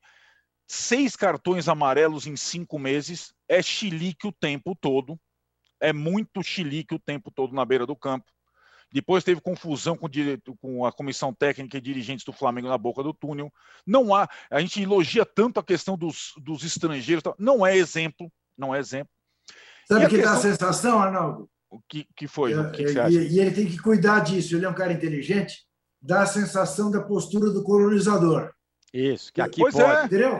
seis 0.66 1.16
cartões 1.16 1.68
amarelos 1.68 2.26
em 2.26 2.36
cinco 2.36 2.78
meses, 2.78 3.32
é 3.48 3.62
chilique 3.62 4.26
o 4.26 4.32
tempo 4.32 4.76
todo, 4.78 5.18
é 5.80 5.92
muito 5.92 6.42
chilique 6.42 6.94
o 6.94 6.98
tempo 6.98 7.30
todo 7.30 7.54
na 7.54 7.64
beira 7.64 7.86
do 7.86 7.96
campo. 7.96 8.30
Depois 8.92 9.22
teve 9.22 9.40
confusão 9.40 9.96
com, 9.96 10.09
com, 10.61 10.85
a 10.87 10.92
comissão 10.92 11.33
técnica 11.33 11.77
e 11.77 11.81
dirigentes 11.81 12.24
do 12.24 12.33
Flamengo 12.33 12.68
na 12.68 12.79
boca 12.79 13.03
do 13.03 13.12
túnel. 13.12 13.53
Não 13.87 14.14
há, 14.14 14.29
a 14.51 14.61
gente 14.61 14.83
elogia 14.83 15.27
tanto 15.27 15.61
a 15.61 15.64
questão 15.64 15.96
dos, 15.96 16.33
dos 16.38 16.64
estrangeiros, 16.64 17.22
não 17.38 17.66
é 17.66 17.77
exemplo, 17.77 18.31
não 18.57 18.74
é 18.74 18.79
exemplo. 18.79 19.12
Sabe 19.87 20.07
o 20.07 20.09
que 20.09 20.16
questão... 20.16 20.33
dá 20.33 20.38
a 20.38 20.42
sensação, 20.42 20.98
Arnaldo? 20.98 21.51
O 21.70 21.81
que, 21.87 22.07
que 22.16 22.27
foi? 22.27 22.53
É, 22.53 22.61
o 22.61 22.70
que, 22.70 22.85
que 22.85 22.98
é, 22.98 23.11
e, 23.11 23.35
e 23.35 23.40
ele 23.40 23.51
tem 23.51 23.66
que 23.66 23.79
cuidar 23.79 24.20
disso, 24.20 24.57
ele 24.57 24.64
é 24.64 24.68
um 24.68 24.74
cara 24.74 24.92
inteligente 24.92 25.68
dá 26.01 26.22
a 26.22 26.27
sensação 26.27 26.90
da 26.90 27.03
postura 27.03 27.51
do 27.51 27.62
colonizador. 27.62 28.53
Isso, 28.92 29.33
que 29.33 29.40
aqui 29.40 29.61
pois 29.61 29.74
pode. 29.74 29.90
É. 29.90 30.05
Entendeu? 30.05 30.35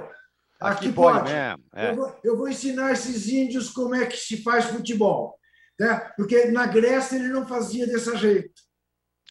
Aqui, 0.61 0.87
aqui 0.87 0.93
pode. 0.93 1.19
pode. 1.19 1.33
Mesmo, 1.33 1.65
é. 1.75 1.91
eu, 1.91 1.97
vou, 1.97 2.21
eu, 2.25 2.37
vou, 2.37 2.49
ensinar 2.49 2.93
esses 2.93 3.29
índios 3.29 3.71
como 3.71 3.95
é 3.95 4.07
que 4.07 4.17
se 4.17 4.43
faz 4.43 4.67
futebol. 4.67 5.38
Né? 5.79 5.95
Porque 6.17 6.47
na 6.47 6.67
Grécia 6.67 7.17
ele 7.17 7.29
não 7.29 7.47
fazia 7.47 7.87
desse 7.87 8.17
jeito. 8.17 8.69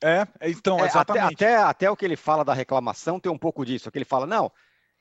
É, 0.03 0.27
então, 0.43 0.79
é, 0.79 0.85
exatamente. 0.85 1.33
Até, 1.33 1.55
até, 1.55 1.63
até, 1.63 1.91
o 1.91 1.95
que 1.95 2.05
ele 2.05 2.15
fala 2.15 2.45
da 2.45 2.53
reclamação 2.53 3.19
tem 3.19 3.31
um 3.31 3.37
pouco 3.37 3.65
disso. 3.65 3.91
Que 3.91 3.97
ele 3.97 4.05
fala, 4.05 4.27
não, 4.27 4.51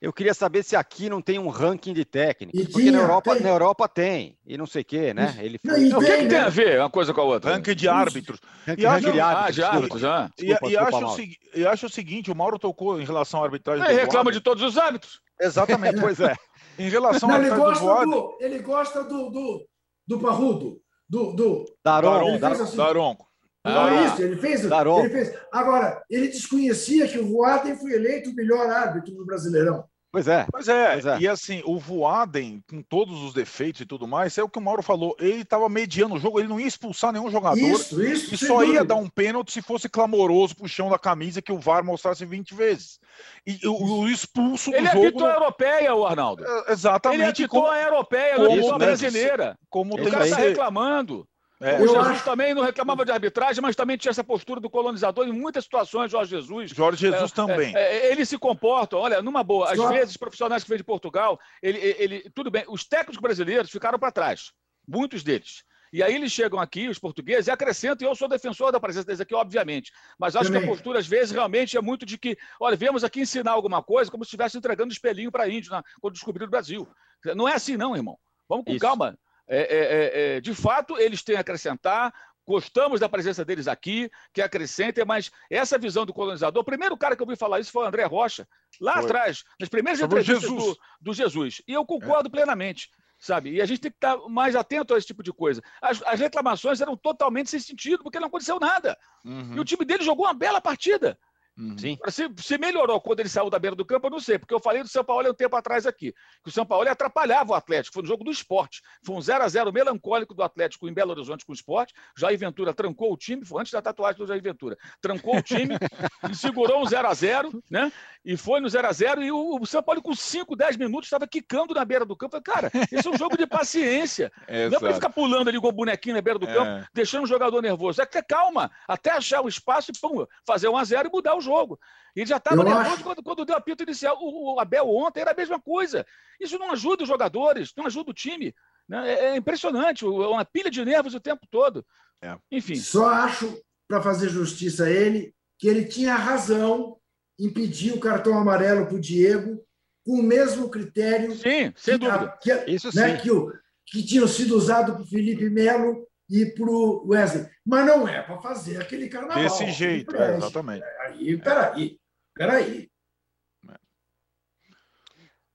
Eu 0.01 0.13
queria 0.13 0.35
saber 0.35 0.63
se 0.63 0.77
aqui 0.77 1.09
não 1.09 1.23
tem 1.23 1.39
um 1.39 1.49
ranking 1.49 1.95
de 1.95 2.05
técnicos. 2.05 2.61
E 2.61 2.65
porque 2.65 2.81
tinha, 2.81 2.93
na, 2.93 2.99
Europa, 2.99 3.35
tem. 3.35 3.43
na 3.43 3.49
Europa 3.49 3.89
tem. 3.89 4.39
E 4.47 4.57
não 4.59 4.67
sei 4.67 4.83
o 4.83 4.85
quê, 4.85 5.15
né? 5.15 5.37
Ele 5.39 5.59
Não, 5.65 5.77
e 5.77 5.93
O 5.93 5.99
que, 5.99 6.05
que 6.05 6.13
tem, 6.13 6.29
tem 6.29 6.39
né? 6.39 6.45
a 6.45 6.49
ver 6.49 6.81
uma 6.81 6.91
coisa 6.91 7.15
com 7.15 7.21
a 7.21 7.25
outra? 7.25 7.53
Ranking 7.53 7.75
de 7.75 7.89
árbitros. 7.89 8.41
ranking, 8.67 8.83
e 8.83 8.87
ranking 8.87 9.13
de 9.13 9.21
árbitros, 9.21 10.05
ah. 10.05 10.31
E, 10.39 10.47
Desculpa, 10.47 10.67
e 10.67 10.77
desculpa, 10.77 11.07
acho 11.07 11.23
o 11.23 11.59
e 11.59 11.67
acho 11.67 11.89
seguinte, 11.89 12.31
o 12.31 12.37
Mauro 12.37 12.59
tocou 12.59 13.01
em 13.01 13.05
relação 13.05 13.43
à 13.43 13.45
arbitragem 13.45 13.85
Ele 13.85 13.95
do 13.95 14.01
reclama 14.01 14.33
de 14.33 14.41
todos 14.41 14.63
os 14.63 14.77
árbitros. 14.77 15.21
Exatamente. 15.41 16.01
Pois 16.01 16.21
é. 16.21 16.35
Em 16.79 16.91
relação 16.91 17.29
Não, 17.29 17.39
ele 17.39 17.49
do 17.49 17.57
gosta 17.57 17.85
Voaden, 17.85 18.11
do, 18.11 18.37
ele 18.39 18.59
gosta 18.59 19.03
do, 19.05 19.31
do, 19.31 19.67
do 20.07 20.21
Parrudo, 20.21 20.79
do, 21.09 21.33
do, 21.33 21.65
Daron, 21.85 22.29
Ele 22.29 22.39
Daron. 22.39 22.57
fez 22.57 22.69
assim. 22.69 22.77
Daronco. 22.77 23.27
Ah. 23.65 23.95
é 23.95 24.07
isso, 24.07 24.23
ele 24.23 24.37
fez, 24.37 24.69
Daron. 24.69 25.01
ele 25.01 25.11
fez. 25.11 25.35
Agora, 25.53 26.03
ele 26.09 26.29
desconhecia 26.29 27.09
que 27.09 27.19
o 27.19 27.27
Voaden 27.27 27.77
foi 27.77 27.93
eleito 27.93 28.31
o 28.31 28.35
melhor 28.35 28.71
árbitro 28.71 29.13
do 29.15 29.27
Brasileirão. 29.27 29.85
Pois 30.13 30.29
é. 30.29 30.47
Pois 30.51 30.69
é, 30.69 30.93
Pois 30.93 31.07
é. 31.07 31.19
e 31.21 31.29
assim, 31.29 31.63
o 31.65 31.79
Voaden, 31.79 32.63
com 32.69 32.81
todos 32.83 33.23
os 33.23 33.35
defeitos 33.35 33.81
e 33.83 33.87
tudo 33.87 34.07
mais, 34.09 34.39
é 34.39 34.43
o 34.43 34.49
que 34.49 34.59
o 34.59 34.63
Mauro 34.63 34.83
falou, 34.83 35.15
ele 35.19 35.43
estava 35.43 35.69
mediando 35.69 36.15
o 36.15 36.19
jogo, 36.19 36.39
ele 36.39 36.49
não 36.49 36.59
ia 36.59 36.67
expulsar 36.67 37.13
nenhum 37.13 37.31
jogador, 37.31 37.59
Isso, 37.59 38.03
isso. 38.03 38.35
e 38.35 38.39
só 38.39 38.61
ia 38.63 38.67
dúvida. 38.67 38.85
dar 38.87 38.95
um 38.97 39.09
pênalti 39.09 39.53
se 39.53 39.61
fosse 39.61 39.89
clamoroso 39.89 40.57
pro 40.57 40.69
chão 40.69 40.89
da 40.89 40.99
camisa 40.99 41.43
que 41.43 41.53
o 41.53 41.59
VAR 41.59 41.85
mostrasse 41.85 42.25
20 42.25 42.55
vezes. 42.55 42.99
E 43.47 43.67
o, 43.67 44.01
o 44.01 44.09
expulso 44.09 44.71
do 44.71 44.77
Ele 44.77 44.87
jogo... 44.89 45.07
apitou 45.09 45.27
a 45.27 45.33
europeia, 45.35 45.95
o 45.95 46.07
Arnaldo. 46.07 46.45
É, 46.45 46.49
Ele 46.49 46.65
Exatamente 46.69 47.43
apitou 47.45 47.63
como, 47.63 47.73
a 47.73 47.81
europeia, 47.83 48.39
não 48.39 48.47
apitou 48.47 48.75
a 48.75 48.79
brasileira. 48.79 49.59
como 49.69 49.95
O 49.95 49.97
tem 49.97 50.11
cara 50.11 50.25
está 50.25 50.37
reclamando. 50.37 51.27
É, 51.61 51.77
O 51.77 51.87
Jesus 51.87 52.07
acho- 52.09 52.25
também 52.25 52.53
não 52.55 52.63
reclamava 52.63 53.03
de 53.05 53.11
arbitragem, 53.11 53.63
mas 53.63 53.75
também 53.75 53.97
tinha 53.97 54.11
essa 54.11 54.23
postura 54.23 54.61
do 54.61 54.69
colonizador 54.69 55.27
em 55.27 55.33
muitas 55.33 55.65
situações, 55.65 56.11
Jorge 56.11 56.31
Jesus. 56.37 56.71
Jorge 56.71 57.01
Jesus 57.01 57.33
É, 57.33 57.35
também. 57.35 57.75
é, 57.75 57.81
é, 58.09 58.13
ele 58.13 58.27
se 58.27 58.37
comporta, 58.37 58.97
olha, 58.97 59.23
numa 59.23 59.43
boa. 59.43 59.71
Às 59.71 59.77
Só- 59.79 59.89
vezes, 59.89 60.11
os 60.11 60.17
profissionais 60.19 60.63
que 60.63 60.69
vêm 60.69 60.77
de 60.79 60.85
Portugal, 60.85 61.41
ele, 61.63 61.79
ele- 61.79 62.31
tudo 62.35 62.51
bem, 62.51 62.65
os 62.69 62.85
técnicos 62.85 63.17
brasileiros 63.21 63.71
ficaram 63.71 63.99
para 63.99 64.13
trás, 64.13 64.53
muitos 64.87 65.23
deles. 65.23 65.65
E 65.93 66.03
aí 66.03 66.15
eles 66.15 66.31
chegam 66.31 66.59
aqui, 66.61 66.89
os 66.89 66.99
portugueses, 66.99 67.47
e 67.47 67.51
acrescentam, 67.51 68.07
e 68.07 68.11
eu 68.11 68.15
sou 68.15 68.29
defensor 68.29 68.71
da 68.71 68.79
presença 68.79 69.07
deles 69.07 69.21
aqui, 69.21 69.35
obviamente. 69.35 69.93
Mas 70.19 70.37
acho 70.37 70.47
que 70.49 70.53
Também. 70.53 70.69
a 70.69 70.71
postura, 70.73 70.99
às 70.99 71.07
vezes, 71.07 71.31
realmente 71.31 71.75
é 71.77 71.81
muito 71.81 72.05
de 72.05 72.19
que, 72.19 72.37
olha, 72.61 72.77
viemos 72.77 73.03
aqui 73.03 73.21
ensinar 73.21 73.53
alguma 73.53 73.83
coisa, 73.83 74.11
como 74.11 74.25
se 74.25 74.29
estivesse 74.29 74.59
entregando 74.59 74.93
espelhinho 74.93 75.33
para 75.33 75.49
índio 75.49 75.71
na- 75.71 75.83
quando 76.03 76.13
descobriram 76.15 76.49
o 76.49 76.51
Brasil. 76.51 76.87
Não 77.35 77.49
é 77.49 77.55
assim, 77.55 77.79
não, 77.79 77.97
irmão. 77.97 78.19
Vamos 78.49 78.67
com 78.67 78.73
Isso. 78.73 78.81
calma. 78.81 79.17
É, 79.49 79.59
é, 79.59 79.79
é, 79.79 80.37
é, 80.37 80.41
de 80.41 80.55
fato, 80.55 80.99
eles 80.99 81.23
têm 81.23 81.37
a 81.37 81.41
acrescentar. 81.41 82.13
Gostamos 82.47 83.01
da 83.01 83.09
presença 83.09 83.45
deles 83.45 83.67
aqui, 83.67 84.09
que 84.33 84.41
acrescentem, 84.41 85.05
mas 85.05 85.33
essa 85.51 85.77
visão 85.77 86.07
do 86.07 86.15
colonizador, 86.15 86.63
o 86.63 86.65
primeiro 86.65 86.97
cara 86.97 87.17
que 87.17 87.23
eu 87.23 87.27
ouvi 87.27 87.37
falar 87.37 87.59
isso 87.59 87.73
foi 87.73 87.83
o 87.83 87.87
André 87.89 88.05
Rocha, 88.05 88.47
lá 88.81 88.95
Foi. 88.95 89.05
atrás, 89.05 89.43
nas 89.59 89.69
primeiras 89.69 89.99
Sobre 89.99 90.21
entrevistas 90.21 90.49
Jesus. 90.49 90.77
do, 90.77 90.81
do 91.01 91.13
Jesus. 91.13 91.63
E 91.67 91.73
eu 91.73 91.85
concordo 91.85 92.31
plenamente, 92.31 92.89
sabe? 93.19 93.51
E 93.51 93.61
a 93.61 93.67
gente 93.67 93.81
tem 93.81 93.91
que 93.91 93.97
estar 93.97 94.17
mais 94.29 94.55
atento 94.55 94.95
a 94.95 94.99
esse 94.99 95.09
tipo 95.09 95.25
de 95.25 95.33
coisa. 95.33 95.61
As, 95.83 96.01
as 96.03 96.21
reclamações 96.21 96.81
eram 96.81 96.97
totalmente 96.97 97.51
sem 97.51 97.59
sentido, 97.59 98.05
porque 98.05 98.21
não 98.21 98.29
aconteceu 98.29 98.61
nada. 98.61 98.97
Uhum, 99.25 99.57
E 99.57 99.61
o 99.61 99.65
time 99.65 99.85
dele 99.85 100.05
jogou 100.05 100.25
uma 100.27 100.35
bela 100.35 100.61
partida. 100.61 101.19
Uhum. 101.59 101.77
Sim. 101.79 101.99
Se, 102.09 102.29
se 102.37 102.59
melhorou 102.59 103.01
quando 103.01 103.21
ele 103.21 103.29
saiu 103.29 103.51
da 103.51 103.59
beira 103.59 103.77
do 103.77 103.85
campo, 103.85 104.07
eu 104.07 104.11
não 104.11 104.21
sei, 104.21 104.39
porque 104.39 104.55
eu 104.55 104.61
falei 104.61 104.83
do 104.83 104.89
São 104.89 105.05
Paulo 105.05 105.27
há 105.27 105.31
um 105.31 105.35
tempo 105.35 105.57
atrás 105.57 105.87
aqui, 105.87 106.13
que 106.43 106.49
o 106.49 106.53
São 106.53 106.65
Paulo 106.67 106.89
atrapalhava 106.89 107.53
o 107.53 107.55
Atlético, 107.55 107.95
foi 107.95 108.03
no 108.03 108.09
jogo 108.09 108.25
do 108.25 108.31
esporte. 108.31 108.83
Foi 109.05 109.15
um 109.17 109.21
0 109.21 109.45
a 109.45 109.49
0 109.49 109.73
melancólico 109.73 110.35
do 110.35 110.43
Atlético 110.43 110.89
em 110.89 110.93
Belo 110.93 111.13
Horizonte 111.13 111.45
com 111.45 111.53
o 111.53 111.55
esporte. 111.55 111.95
Jair 112.17 112.39
Ventura 112.39 112.73
trancou 112.75 113.13
o 113.13 113.17
time, 113.17 113.45
foi 113.45 113.61
antes 113.61 113.73
da 113.73 113.83
tatuagem 113.83 114.19
do 114.19 114.27
Jair 114.27 114.43
Ventura. 114.43 114.77
Trancou 115.01 115.37
o 115.37 115.43
time, 115.43 115.75
e 116.31 116.35
segurou 116.35 116.83
um 116.83 116.87
0 116.87 117.09
a 117.09 117.15
0 117.15 117.63
né? 117.71 117.93
E 118.25 118.37
foi 118.37 118.61
no 118.61 118.69
0 118.69 118.87
a 118.89 118.93
0 118.93 119.23
e 119.23 119.31
o, 119.31 119.59
o 119.61 119.67
São 119.67 119.83
Paulo, 119.83 120.03
com 120.03 120.15
5, 120.15 120.57
10 120.57 120.77
minutos, 120.77 121.07
estava 121.07 121.27
quicando 121.27 121.73
na 121.75 121.85
beira 121.85 122.05
do 122.05 122.17
campo. 122.17 122.41
Cara, 122.43 122.71
esse 122.91 123.07
é 123.07 123.11
um 123.11 123.17
jogo 123.17 123.37
de 123.37 123.47
paciência. 123.47 124.33
Não 124.71 124.77
é 124.77 124.81
para 124.81 124.95
ficar 124.95 125.11
pulando 125.11 125.49
ali 125.49 125.61
com 125.61 125.69
o 125.69 125.73
bonequinho 125.73 126.15
na 126.17 126.23
beira 126.23 126.39
do 126.39 126.49
É. 126.49 126.55
campo, 126.55 126.89
deixando 126.93 127.25
o 127.25 127.27
jogador 127.27 127.63
nervoso. 127.63 128.03
É 128.03 128.07
que 128.07 128.13
ter 128.13 128.25
calma, 128.25 128.71
até 128.89 129.11
achar 129.11 129.43
o 129.43 129.49
espaço 129.49 129.91
e 129.91 129.99
pum, 129.99 130.27
fazer 130.45 130.69
um 130.69 130.77
a 130.77 130.85
zero 130.85 131.09
e 131.09 131.13
mudar 131.13 131.35
o 131.35 131.41
jogo. 131.47 131.79
Ele 132.15 132.27
já 132.27 132.37
estava 132.39 132.61
Eu 132.61 132.65
nervoso 132.65 132.95
acho- 132.95 133.03
quando, 133.03 133.23
quando 133.23 133.45
deu 133.45 133.55
o 133.55 133.59
apito 133.59 133.83
inicial. 133.83 134.17
O, 134.21 134.55
o 134.55 134.61
Abel 134.61 134.89
ontem 134.89 135.21
era 135.21 135.31
a 135.33 135.37
mesma 135.37 135.61
coisa. 135.61 136.05
Isso 136.41 136.59
não 136.59 136.71
ajuda 136.73 137.03
os 137.05 137.09
jogadores, 137.09 137.73
não 137.77 137.87
ajuda 137.87 138.11
o 138.11 138.15
time. 138.15 138.55
né? 138.89 139.11
É, 139.13 139.25
é 139.31 139.37
impressionante, 139.37 140.05
é 140.05 140.09
uma 140.09 140.45
pilha 140.45 140.71
de 140.71 140.85
nervos 140.85 141.15
o 141.15 141.21
tempo 141.21 141.47
todo. 141.51 141.85
É. 142.23 142.37
Enfim, 142.51 142.77
Só 142.77 143.09
acho, 143.09 143.61
para 143.89 144.01
fazer 144.03 144.29
justiça 144.29 144.85
a 144.85 144.91
ele, 144.91 145.35
que 145.59 145.69
ele 145.69 145.85
tinha 145.85 146.15
razão 146.15 146.97
em 147.39 147.51
pedir 147.53 147.93
o 147.93 148.01
cartão 148.01 148.37
amarelo 148.39 148.87
para 148.87 148.95
o 148.97 149.01
Diego 149.01 149.63
com 150.05 150.21
o 150.21 150.23
mesmo 150.23 150.71
critério 150.71 151.33
sim, 151.35 151.73
sem 151.77 151.99
que, 151.99 152.07
dúvida. 152.07 152.39
que, 152.41 152.53
Isso 152.71 152.95
né, 152.97 153.17
sim. 153.17 153.23
que, 153.23 153.31
o, 153.31 153.53
que 153.87 154.03
tinham 154.05 154.27
sido 154.29 154.57
usados 154.57 154.95
para 154.95 155.03
o 155.03 155.07
Felipe 155.07 155.51
Melo 155.51 156.07
e 156.29 156.47
para 156.47 156.71
o 156.71 157.09
Wesley. 157.09 157.49
Mas 157.65 157.87
não 157.87 158.07
é 158.07 158.23
para 158.23 158.41
fazer 158.41 158.81
aquele 158.81 159.09
carnaval. 159.09 159.43
Desse 159.43 159.71
jeito, 159.73 160.15
é, 160.17 160.37
exatamente. 160.37 160.85
Aí, 161.01 161.37
peraí, 161.39 161.99
peraí. 162.35 162.91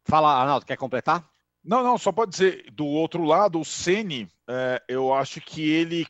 Fala, 0.06 0.42
Arnaldo, 0.42 0.66
quer 0.66 0.78
completar? 0.78 1.30
Não, 1.64 1.84
não, 1.84 1.98
só 1.98 2.12
pode 2.12 2.32
dizer, 2.32 2.72
do 2.72 2.86
outro 2.86 3.24
lado, 3.24 3.60
o 3.60 3.66
Ceni, 3.66 4.28
é, 4.50 4.82
eu 4.88 5.14
acho 5.14 5.40
que 5.40 5.70
ele, 5.70 6.08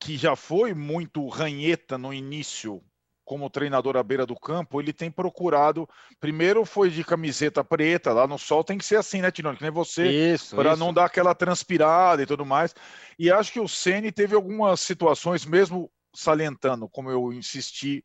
que 0.00 0.16
já 0.16 0.34
foi 0.34 0.72
muito 0.72 1.28
ranheta 1.28 1.98
no 1.98 2.12
início 2.12 2.82
como 3.28 3.50
treinador 3.50 3.94
à 3.98 4.02
beira 4.02 4.24
do 4.24 4.34
campo, 4.34 4.80
ele 4.80 4.90
tem 4.90 5.10
procurado. 5.10 5.86
Primeiro 6.18 6.64
foi 6.64 6.88
de 6.88 7.04
camiseta 7.04 7.62
preta, 7.62 8.10
lá 8.10 8.26
no 8.26 8.38
sol 8.38 8.64
tem 8.64 8.78
que 8.78 8.84
ser 8.86 8.96
assim, 8.96 9.20
né, 9.20 9.30
Tirone? 9.30 9.58
Que 9.58 9.64
nem 9.64 9.70
você, 9.70 10.32
Isso. 10.32 10.56
para 10.56 10.74
não 10.74 10.94
dar 10.94 11.04
aquela 11.04 11.34
transpirada 11.34 12.22
e 12.22 12.26
tudo 12.26 12.46
mais. 12.46 12.74
E 13.18 13.30
acho 13.30 13.52
que 13.52 13.60
o 13.60 13.68
Ceni 13.68 14.10
teve 14.10 14.34
algumas 14.34 14.80
situações, 14.80 15.44
mesmo 15.44 15.90
salientando, 16.14 16.88
como 16.88 17.10
eu 17.10 17.30
insisti 17.30 18.02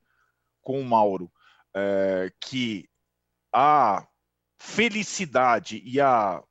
com 0.62 0.82
o 0.82 0.86
Mauro, 0.86 1.32
é, 1.74 2.30
que 2.42 2.86
a 3.54 4.06
felicidade 4.58 5.82
e 5.86 6.02
a 6.02 6.44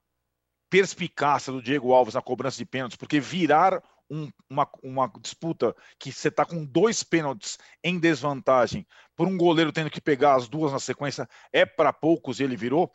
perspicácia 0.71 1.53
do 1.53 1.61
Diego 1.61 1.93
Alves 1.93 2.15
na 2.15 2.23
cobrança 2.23 2.57
de 2.57 2.65
pênaltis, 2.65 2.97
porque 2.97 3.21
virar 3.21 3.83
um- 4.13 4.31
uma, 4.49 4.69
uma 4.83 5.11
disputa 5.21 5.75
que 5.99 6.13
você 6.13 6.29
está 6.29 6.45
com 6.45 6.65
dois 6.65 7.03
pênaltis 7.03 7.59
em 7.83 7.99
desvantagem, 7.99 8.87
por 9.17 9.27
um 9.27 9.39
goleiro 9.39 9.73
tendo 9.73 9.91
que 9.91 10.01
pegar 10.01 10.35
as 10.35 10.49
duas 10.49 10.71
na 10.71 10.79
sequência, 10.79 11.27
é 11.53 11.65
para 11.65 11.93
poucos 11.93 12.39
e 12.39 12.45
ele 12.45 12.57
virou. 12.57 12.93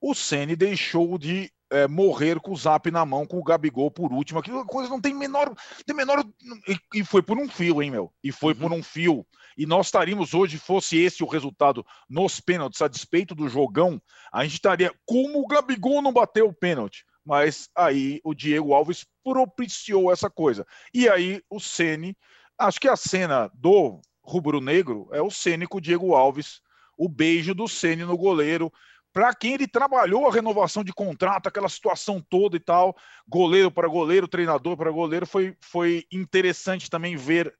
O 0.00 0.14
Ceni 0.14 0.56
deixou 0.56 1.18
de 1.18 1.52
é, 1.70 1.86
morrer 1.88 2.40
com 2.40 2.52
o 2.52 2.56
zap 2.56 2.90
na 2.90 3.04
mão, 3.04 3.26
com 3.26 3.38
o 3.38 3.42
Gabigol 3.42 3.90
por 3.90 4.12
último. 4.12 4.38
Aquilo 4.38 4.64
coisa 4.64 4.88
não 4.88 5.00
tem 5.00 5.14
menor. 5.14 5.54
Tem 5.86 5.94
menor 5.94 6.24
e, 6.68 7.00
e 7.00 7.04
foi 7.04 7.22
por 7.22 7.38
um 7.38 7.48
fio, 7.48 7.82
hein, 7.82 7.90
meu? 7.90 8.12
E 8.22 8.30
foi 8.32 8.54
por 8.54 8.72
um 8.72 8.82
fio. 8.82 9.26
E 9.56 9.66
nós 9.66 9.86
estaríamos 9.86 10.34
hoje, 10.34 10.58
fosse 10.58 10.98
esse 10.98 11.22
o 11.22 11.28
resultado 11.28 11.84
nos 12.08 12.40
pênaltis, 12.40 12.82
a 12.82 12.88
despeito 12.88 13.34
do 13.34 13.48
jogão, 13.48 14.00
a 14.32 14.42
gente 14.44 14.54
estaria. 14.54 14.92
Como 15.06 15.40
o 15.40 15.46
Gabigol 15.46 16.02
não 16.02 16.12
bateu 16.12 16.48
o 16.48 16.54
pênalti? 16.54 17.04
Mas 17.24 17.68
aí 17.74 18.20
o 18.22 18.34
Diego 18.34 18.74
Alves 18.74 19.06
propiciou 19.22 20.12
essa 20.12 20.28
coisa. 20.28 20.66
E 20.92 21.08
aí 21.08 21.42
o 21.48 21.58
Ceni, 21.58 22.16
acho 22.58 22.80
que 22.80 22.88
a 22.88 22.96
cena 22.96 23.50
do 23.54 24.00
rubro-negro 24.22 25.08
é 25.12 25.22
o 25.22 25.30
Ceni 25.30 25.66
com 25.66 25.78
o 25.78 25.80
Diego 25.80 26.14
Alves, 26.14 26.60
o 26.98 27.08
beijo 27.08 27.54
do 27.54 27.66
Ceni 27.66 28.04
no 28.04 28.16
goleiro. 28.16 28.72
Para 29.12 29.32
quem 29.32 29.54
ele 29.54 29.68
trabalhou 29.68 30.26
a 30.26 30.32
renovação 30.32 30.82
de 30.82 30.92
contrato, 30.92 31.46
aquela 31.46 31.68
situação 31.68 32.20
toda 32.20 32.56
e 32.56 32.60
tal, 32.60 32.96
goleiro 33.28 33.70
para 33.70 33.88
goleiro, 33.88 34.26
treinador 34.26 34.76
para 34.76 34.90
goleiro, 34.90 35.24
foi, 35.24 35.56
foi 35.60 36.04
interessante 36.12 36.90
também 36.90 37.16
ver 37.16 37.54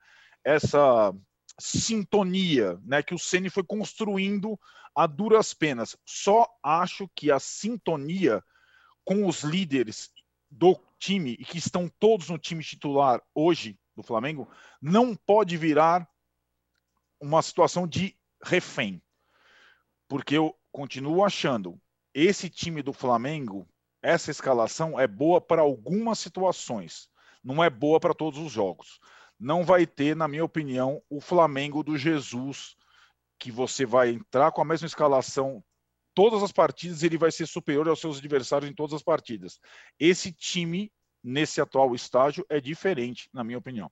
essa 0.44 1.14
sintonia, 1.58 2.78
né, 2.84 3.02
que 3.02 3.14
o 3.14 3.18
Ceni 3.18 3.48
foi 3.48 3.62
construindo 3.62 4.58
a 4.94 5.06
duras 5.06 5.54
penas. 5.54 5.96
Só 6.04 6.46
acho 6.62 7.08
que 7.14 7.30
a 7.30 7.38
sintonia 7.38 8.42
com 9.04 9.26
os 9.26 9.42
líderes 9.42 10.12
do 10.50 10.78
time 10.98 11.32
e 11.32 11.44
que 11.44 11.58
estão 11.58 11.90
todos 11.98 12.28
no 12.28 12.38
time 12.38 12.62
titular 12.62 13.22
hoje 13.34 13.78
do 13.96 14.02
Flamengo 14.02 14.48
não 14.80 15.14
pode 15.14 15.56
virar 15.56 16.08
uma 17.20 17.42
situação 17.42 17.86
de 17.86 18.16
refém. 18.42 19.02
Porque 20.08 20.36
eu 20.36 20.56
continuo 20.70 21.24
achando 21.24 21.80
esse 22.12 22.48
time 22.48 22.82
do 22.82 22.92
Flamengo, 22.92 23.68
essa 24.02 24.30
escalação 24.30 24.98
é 24.98 25.06
boa 25.06 25.40
para 25.40 25.62
algumas 25.62 26.18
situações, 26.18 27.08
não 27.42 27.62
é 27.62 27.70
boa 27.70 27.98
para 27.98 28.14
todos 28.14 28.38
os 28.38 28.52
jogos. 28.52 29.00
Não 29.38 29.64
vai 29.64 29.86
ter, 29.86 30.14
na 30.14 30.28
minha 30.28 30.44
opinião, 30.44 31.02
o 31.10 31.20
Flamengo 31.20 31.82
do 31.82 31.98
Jesus 31.98 32.76
que 33.38 33.50
você 33.50 33.84
vai 33.84 34.10
entrar 34.10 34.52
com 34.52 34.62
a 34.62 34.64
mesma 34.64 34.86
escalação 34.86 35.62
todas 36.14 36.42
as 36.42 36.52
partidas, 36.52 37.02
ele 37.02 37.18
vai 37.18 37.32
ser 37.32 37.46
superior 37.46 37.88
aos 37.88 38.00
seus 38.00 38.18
adversários 38.18 38.70
em 38.70 38.74
todas 38.74 38.94
as 38.94 39.02
partidas. 39.02 39.58
Esse 39.98 40.32
time 40.32 40.92
nesse 41.22 41.60
atual 41.60 41.94
estágio 41.94 42.44
é 42.48 42.60
diferente, 42.60 43.28
na 43.32 43.42
minha 43.42 43.58
opinião. 43.58 43.90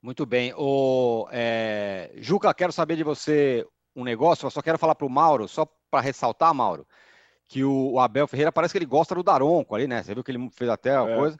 Muito 0.00 0.26
bem. 0.26 0.52
O, 0.56 1.26
é, 1.32 2.12
Juca, 2.16 2.52
quero 2.52 2.72
saber 2.72 2.96
de 2.96 3.02
você 3.02 3.66
um 3.96 4.04
negócio, 4.04 4.44
eu 4.44 4.50
só 4.50 4.60
quero 4.60 4.78
falar 4.78 4.94
para 4.94 5.06
o 5.06 5.10
Mauro, 5.10 5.48
só 5.48 5.66
para 5.90 6.02
ressaltar, 6.02 6.52
Mauro, 6.52 6.86
que 7.48 7.64
o 7.64 7.98
Abel 7.98 8.26
Ferreira 8.26 8.52
parece 8.52 8.72
que 8.72 8.78
ele 8.78 8.86
gosta 8.86 9.14
do 9.14 9.22
Daronco 9.22 9.74
ali, 9.74 9.86
né? 9.86 10.02
Você 10.02 10.14
viu 10.14 10.24
que 10.24 10.30
ele 10.30 10.50
fez 10.50 10.68
até 10.68 10.96
a 10.96 11.08
é. 11.08 11.16
coisa. 11.16 11.38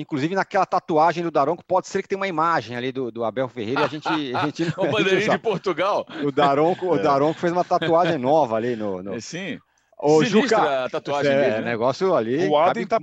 Inclusive, 0.00 0.34
naquela 0.34 0.64
tatuagem 0.64 1.24
do 1.24 1.30
Daronco, 1.30 1.64
pode 1.64 1.88
ser 1.88 2.02
que 2.02 2.08
tenha 2.08 2.18
uma 2.18 2.28
imagem 2.28 2.76
ali 2.76 2.92
do, 2.92 3.10
do 3.10 3.24
Abel 3.24 3.48
Ferreira 3.48 3.80
e 3.80 3.84
a 3.84 3.88
gente. 3.88 4.08
A 4.08 4.46
gente 4.46 4.62
o 4.76 4.90
bandeirinho 4.90 5.30
de 5.32 5.38
Portugal. 5.38 6.06
O 6.24 6.30
Daronco, 6.30 6.86
é. 6.86 6.90
o 6.90 7.02
Daronco 7.02 7.40
fez 7.40 7.52
uma 7.52 7.64
tatuagem 7.64 8.16
nova 8.16 8.56
ali 8.56 8.76
no. 8.76 9.02
no... 9.02 9.14
É, 9.14 9.20
sim. 9.20 9.58
O 10.00 10.24
Juca, 10.24 10.84
a 10.84 10.88
tatuagem 10.88 11.32
é, 11.32 11.40
dele, 11.40 11.56
né? 11.56 11.70
negócio 11.72 12.14
ali. 12.14 12.46
O 12.46 12.56
Adem, 12.56 12.86
tá, 12.86 13.00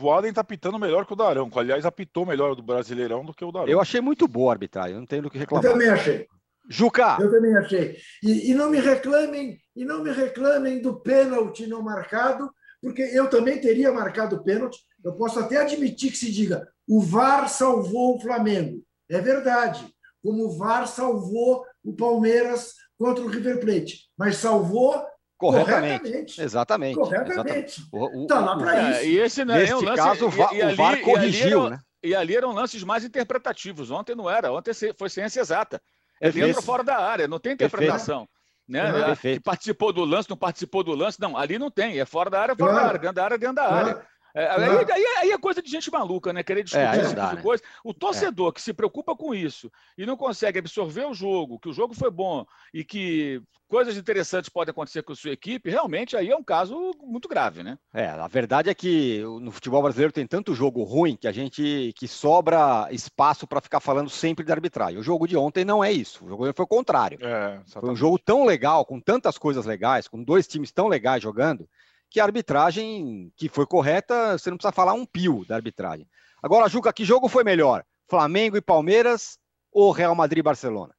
o 0.00 0.10
Adem 0.10 0.32
tá 0.32 0.42
pitando 0.42 0.78
melhor 0.78 1.04
que 1.04 1.12
o 1.12 1.16
Daronco. 1.16 1.60
Aliás, 1.60 1.84
apitou 1.84 2.24
melhor 2.24 2.56
do 2.56 2.62
Brasileirão 2.62 3.22
do 3.22 3.34
que 3.34 3.44
o 3.44 3.52
Daronco. 3.52 3.70
Eu 3.70 3.78
achei 3.78 4.00
muito 4.00 4.26
boa 4.26 4.52
a 4.52 4.54
arbitragem, 4.54 4.96
não 4.96 5.04
tenho 5.04 5.22
do 5.22 5.30
que 5.30 5.36
reclamar. 5.36 5.66
Eu 5.66 5.72
também 5.72 5.90
achei. 5.90 6.26
Juca! 6.66 7.18
Eu 7.20 7.30
também 7.30 7.54
achei. 7.56 7.96
E, 8.22 8.50
e, 8.50 8.54
não 8.54 8.70
me 8.70 8.80
reclamem, 8.80 9.58
e 9.76 9.84
não 9.84 10.02
me 10.02 10.12
reclamem 10.12 10.80
do 10.80 11.00
pênalti 11.00 11.66
não 11.66 11.82
marcado, 11.82 12.50
porque 12.80 13.02
eu 13.02 13.28
também 13.28 13.60
teria 13.60 13.92
marcado 13.92 14.36
o 14.36 14.42
pênalti. 14.42 14.78
Eu 15.04 15.14
posso 15.14 15.38
até 15.38 15.58
admitir 15.58 16.10
que 16.10 16.16
se 16.16 16.30
diga 16.30 16.68
o 16.86 17.00
VAR 17.00 17.48
salvou 17.48 18.16
o 18.16 18.20
Flamengo. 18.20 18.82
É 19.08 19.20
verdade. 19.20 19.86
Como 20.22 20.46
o 20.46 20.58
VAR 20.58 20.88
salvou 20.88 21.64
o 21.84 21.94
Palmeiras 21.94 22.74
contra 22.98 23.22
o 23.22 23.28
River 23.28 23.60
Plate. 23.60 24.08
Mas 24.18 24.36
salvou 24.36 25.00
corretamente. 25.38 26.00
corretamente. 26.00 26.42
Exatamente. 26.42 26.94
Corretamente. 26.96 27.82
Está 28.22 28.40
lá 28.40 28.56
para 28.58 28.90
isso. 28.90 29.04
E 29.04 29.18
esse 29.18 29.44
não 29.44 29.54
é 29.54 29.74
um 29.76 29.80
lance, 29.80 29.96
caso, 29.96 30.26
o 30.26 30.30
VAR, 30.30 30.52
e, 30.52 30.58
e 30.58 30.62
ali, 30.62 30.72
o 30.72 30.76
VAR 30.76 31.00
corrigiu, 31.00 31.66
e 31.66 31.70
né? 31.70 31.78
E 32.02 32.14
ali 32.14 32.34
eram 32.34 32.52
lances 32.52 32.82
mais 32.82 33.04
interpretativos. 33.04 33.92
Ontem 33.92 34.16
não 34.16 34.28
era. 34.28 34.52
Ontem 34.52 34.72
foi 34.98 35.08
ciência 35.08 35.40
exata. 35.40 35.80
É 36.20 36.30
dentro 36.30 36.56
ou 36.56 36.62
fora 36.62 36.82
da 36.82 36.98
área, 36.98 37.28
não 37.28 37.38
tem 37.38 37.52
interpretação. 37.52 38.28
Né? 38.68 38.92
Uhum, 38.92 39.16
que 39.16 39.40
participou 39.40 39.92
do 39.92 40.04
lance, 40.04 40.28
não 40.28 40.36
participou 40.36 40.82
do 40.82 40.94
lance. 40.94 41.20
Não, 41.20 41.36
ali 41.36 41.58
não 41.58 41.70
tem. 41.70 41.98
É 41.98 42.04
fora 42.04 42.28
da 42.28 42.40
área, 42.40 42.56
fora 42.56 42.72
claro. 42.72 42.84
da 42.84 42.88
área, 42.88 43.00
dentro 43.00 43.14
da 43.14 43.24
área, 43.24 43.38
dentro 43.38 43.54
da 43.54 43.64
área. 43.64 43.94
Claro. 43.94 44.08
É, 44.34 44.46
aí, 44.48 44.92
aí, 44.92 45.04
aí, 45.18 45.30
é 45.32 45.38
coisa 45.38 45.62
de 45.62 45.70
gente 45.70 45.90
maluca, 45.90 46.32
né? 46.32 46.42
Querer 46.42 46.62
discutir 46.62 46.84
é, 46.84 47.02
esse 47.02 47.14
tipo 47.14 47.28
de 47.28 47.36
né? 47.36 47.42
coisa. 47.42 47.62
O 47.84 47.92
torcedor 47.92 48.50
é. 48.50 48.52
que 48.52 48.62
se 48.62 48.72
preocupa 48.72 49.16
com 49.16 49.34
isso 49.34 49.70
e 49.96 50.06
não 50.06 50.16
consegue 50.16 50.58
absorver 50.58 51.06
o 51.06 51.14
jogo, 51.14 51.58
que 51.58 51.68
o 51.68 51.72
jogo 51.72 51.94
foi 51.94 52.10
bom 52.10 52.46
e 52.72 52.84
que 52.84 53.42
coisas 53.68 53.96
interessantes 53.96 54.50
podem 54.50 54.72
acontecer 54.72 55.02
com 55.02 55.12
a 55.12 55.16
sua 55.16 55.30
equipe, 55.30 55.70
realmente 55.70 56.16
aí 56.16 56.28
é 56.28 56.36
um 56.36 56.42
caso 56.42 56.90
muito 57.00 57.28
grave, 57.28 57.62
né? 57.62 57.78
É, 57.94 58.08
a 58.08 58.26
verdade 58.26 58.68
é 58.68 58.74
que 58.74 59.22
no 59.40 59.52
futebol 59.52 59.80
brasileiro 59.80 60.12
tem 60.12 60.26
tanto 60.26 60.56
jogo 60.56 60.82
ruim 60.82 61.16
que 61.16 61.28
a 61.28 61.32
gente 61.32 61.92
que 61.96 62.08
sobra 62.08 62.88
espaço 62.90 63.46
para 63.46 63.60
ficar 63.60 63.78
falando 63.78 64.10
sempre 64.10 64.44
de 64.44 64.50
arbitragem. 64.50 64.98
O 64.98 65.04
jogo 65.04 65.26
de 65.26 65.36
ontem 65.36 65.64
não 65.64 65.84
é 65.84 65.92
isso. 65.92 66.24
O 66.24 66.28
jogo 66.28 66.52
foi 66.52 66.64
o 66.64 66.68
contrário. 66.68 67.18
É, 67.22 67.60
foi 67.64 67.90
um 67.90 67.96
jogo 67.96 68.18
tão 68.18 68.44
legal, 68.44 68.84
com 68.84 68.98
tantas 68.98 69.38
coisas 69.38 69.64
legais, 69.64 70.08
com 70.08 70.22
dois 70.22 70.48
times 70.48 70.72
tão 70.72 70.88
legais 70.88 71.22
jogando 71.22 71.68
que 72.10 72.18
a 72.18 72.24
arbitragem 72.24 73.32
que 73.36 73.48
foi 73.48 73.64
correta, 73.64 74.36
você 74.36 74.50
não 74.50 74.56
precisa 74.56 74.72
falar 74.72 74.94
um 74.94 75.06
pio 75.06 75.44
da 75.46 75.54
arbitragem. 75.54 76.08
Agora, 76.42 76.68
Juca, 76.68 76.92
que 76.92 77.04
jogo 77.04 77.28
foi 77.28 77.44
melhor? 77.44 77.84
Flamengo 78.08 78.56
e 78.56 78.60
Palmeiras 78.60 79.38
ou 79.72 79.92
Real 79.92 80.14
Madrid 80.14 80.40
e 80.40 80.42
Barcelona? 80.42 80.92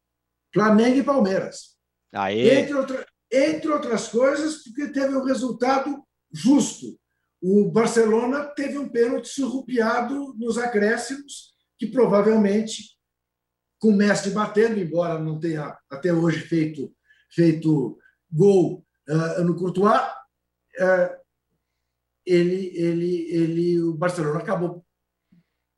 Flamengo 0.54 0.98
e 0.98 1.04
Palmeiras. 1.04 1.76
Aê. 2.14 2.62
Entre, 2.62 2.74
outra, 2.74 3.06
entre 3.32 3.70
outras 3.70 4.08
coisas, 4.08 4.64
porque 4.64 4.88
teve 4.88 5.16
um 5.16 5.26
resultado 5.26 6.02
justo. 6.32 6.98
O 7.42 7.70
Barcelona 7.70 8.46
teve 8.56 8.78
um 8.78 8.88
pênalti 8.88 9.28
surrupiado 9.28 10.34
nos 10.38 10.58
acréscimos, 10.58 11.52
que 11.78 11.88
provavelmente, 11.88 12.84
com 13.80 13.90
o 13.90 13.96
Messi 13.96 14.30
batendo, 14.30 14.80
embora 14.80 15.20
não 15.20 15.40
tenha 15.40 15.76
até 15.90 16.14
hoje 16.14 16.40
feito, 16.42 16.94
feito 17.30 17.98
gol 18.32 18.86
uh, 19.10 19.44
no 19.44 19.56
Courtois, 19.56 20.02
ele, 22.26 22.72
ele, 22.76 23.16
ele, 23.32 23.82
o 23.82 23.94
Barcelona 23.94 24.40
acabou 24.40 24.86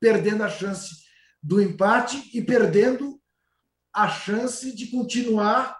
perdendo 0.00 0.42
a 0.42 0.48
chance 0.48 1.04
do 1.42 1.60
empate 1.60 2.30
e 2.36 2.42
perdendo 2.42 3.20
a 3.92 4.08
chance 4.08 4.74
de 4.74 4.86
continuar 4.90 5.78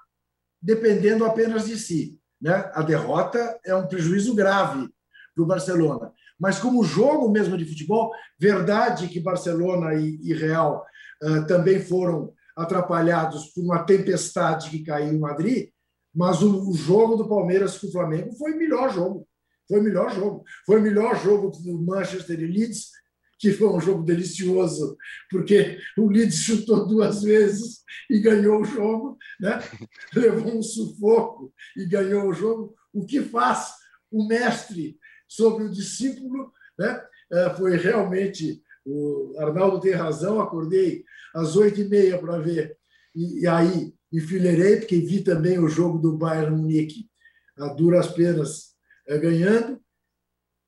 dependendo 0.61 1.25
apenas 1.25 1.67
de 1.67 1.79
si. 1.79 2.19
Né? 2.41 2.71
A 2.75 2.83
derrota 2.83 3.59
é 3.65 3.75
um 3.75 3.87
prejuízo 3.87 4.35
grave 4.35 4.89
para 5.35 5.45
o 5.45 5.47
Barcelona. 5.47 6.13
Mas 6.39 6.59
como 6.59 6.85
jogo 6.85 7.31
mesmo 7.31 7.57
de 7.57 7.67
futebol, 7.67 8.13
verdade 8.39 9.09
que 9.09 9.21
Barcelona 9.21 9.95
e, 9.95 10.19
e 10.23 10.33
Real 10.33 10.85
uh, 11.23 11.47
também 11.47 11.81
foram 11.81 12.33
atrapalhados 12.57 13.47
por 13.53 13.63
uma 13.63 13.85
tempestade 13.85 14.71
que 14.71 14.85
caiu 14.85 15.13
em 15.13 15.19
Madrid, 15.19 15.71
mas 16.15 16.43
o, 16.43 16.71
o 16.71 16.75
jogo 16.75 17.17
do 17.17 17.29
Palmeiras 17.29 17.79
com 17.79 17.87
o 17.87 17.93
Flamengo 17.93 18.33
foi 18.37 18.53
o 18.53 18.59
melhor 18.59 18.93
jogo. 18.93 19.27
Foi 19.69 19.81
o 19.81 19.83
melhor 19.83 20.15
jogo. 20.15 20.45
Foi 20.67 20.79
o 20.79 20.83
melhor 20.83 21.17
jogo 21.23 21.51
do 21.51 21.83
Manchester 21.83 22.39
e 22.41 22.47
Leeds, 22.47 22.91
que 23.39 23.53
foi 23.53 23.69
um 23.69 23.81
jogo 23.81 24.05
delicioso, 24.05 24.97
porque 25.31 25.79
o 25.99 26.09
Leeds 26.09 26.37
chutou 26.37 26.87
duas 26.87 27.23
vezes 27.23 27.83
e 28.09 28.21
ganhou 28.21 28.61
o 28.61 28.65
jogo, 28.65 29.19
né? 29.41 29.59
levou 30.15 30.59
um 30.59 30.63
sufoco 30.63 31.53
e 31.77 31.85
ganhou 31.85 32.29
o 32.29 32.33
jogo. 32.33 32.75
O 32.93 33.05
que 33.05 33.21
faz 33.21 33.73
o 34.11 34.27
mestre 34.27 34.97
sobre 35.29 35.65
o 35.65 35.71
discípulo 35.71 36.53
né? 36.79 37.01
É, 37.33 37.51
foi 37.51 37.77
realmente. 37.77 38.63
O 38.87 39.35
Arnaldo 39.39 39.81
tem 39.81 39.93
razão, 39.93 40.41
acordei 40.41 41.05
às 41.35 41.57
oito 41.57 41.81
e 41.81 41.89
meia 41.89 42.19
para 42.19 42.39
ver, 42.39 42.77
e, 43.15 43.41
e 43.41 43.47
aí 43.47 43.95
enfileirei, 44.17 44.77
porque 44.77 44.99
vi 44.99 45.23
também 45.23 45.59
o 45.59 45.69
jogo 45.69 45.99
do 45.99 46.17
Bayern 46.17 46.57
Munique 46.57 47.11
a 47.59 47.69
duras 47.69 48.09
penas 48.09 48.75
é, 49.07 49.19
ganhando. 49.19 49.81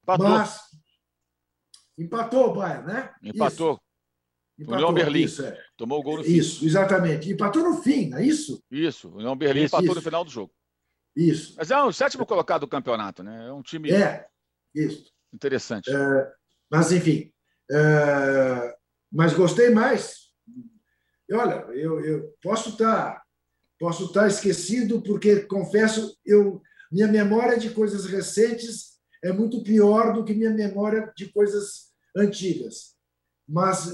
Empatou. 0.03 0.29
Mas 0.29 0.61
empatou 1.99 2.51
o 2.51 2.55
Bayern, 2.55 2.87
né? 2.87 3.15
Empatou. 3.23 3.73
Isso. 3.73 3.87
Empatou, 4.59 4.89
União 4.89 4.95
Berlim. 4.95 5.23
Isso, 5.25 5.45
é. 5.45 5.63
Tomou 5.77 6.01
o 6.01 6.03
gol 6.03 6.19
no 6.19 6.25
fim. 6.25 6.33
Isso, 6.33 6.65
exatamente. 6.65 7.31
Empatou 7.31 7.63
no 7.63 7.83
fim, 7.83 8.09
não 8.09 8.19
é 8.19 8.25
isso? 8.25 8.63
Isso. 8.71 9.09
O 9.09 9.17
União 9.17 9.37
Berlim 9.37 9.65
isso, 9.65 9.75
empatou 9.75 9.87
isso. 9.87 9.95
no 9.97 10.03
final 10.03 10.25
do 10.25 10.31
jogo. 10.31 10.53
Isso. 11.15 11.55
Mas 11.57 11.71
é 11.71 11.83
o 11.83 11.93
sétimo 11.93 12.27
colocado 12.27 12.61
do 12.63 12.69
campeonato, 12.69 13.23
né? 13.23 13.49
É 13.49 13.53
um 13.53 13.63
time. 13.63 13.91
É, 13.91 14.27
isso. 14.75 15.11
Interessante. 15.33 15.91
É, 15.91 16.33
mas, 16.71 16.93
enfim. 16.93 17.33
É, 17.71 18.77
mas 19.13 19.35
gostei 19.35 19.71
mais. 19.71 20.27
Olha, 21.33 21.67
eu, 21.73 22.01
eu 22.05 22.35
posso 22.41 22.71
estar 22.71 23.26
Posso 23.79 24.07
estar 24.07 24.27
esquecido 24.27 25.03
porque 25.03 25.41
confesso, 25.41 26.17
eu 26.25 26.63
minha 26.91 27.09
memória 27.09 27.59
de 27.59 27.71
coisas 27.71 28.07
recentes 28.07 28.97
é 29.23 29.33
muito 29.33 29.63
pior 29.63 30.13
do 30.13 30.25
que 30.25 30.35
minha 30.35 30.51
memória 30.51 31.13
de 31.17 31.27
coisas 31.33 31.93
antigas. 32.17 32.95
Mas 33.49 33.93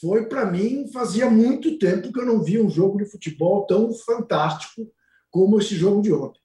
foi 0.00 0.26
para 0.26 0.46
mim 0.46 0.90
fazia 0.92 1.28
muito 1.28 1.78
tempo 1.78 2.12
que 2.12 2.20
eu 2.20 2.26
não 2.26 2.42
via 2.42 2.62
um 2.62 2.70
jogo 2.70 2.98
de 2.98 3.10
futebol 3.10 3.66
tão 3.66 3.92
fantástico 3.92 4.92
como 5.30 5.58
esse 5.58 5.74
jogo 5.74 6.02
de 6.02 6.12
ontem. 6.12 6.40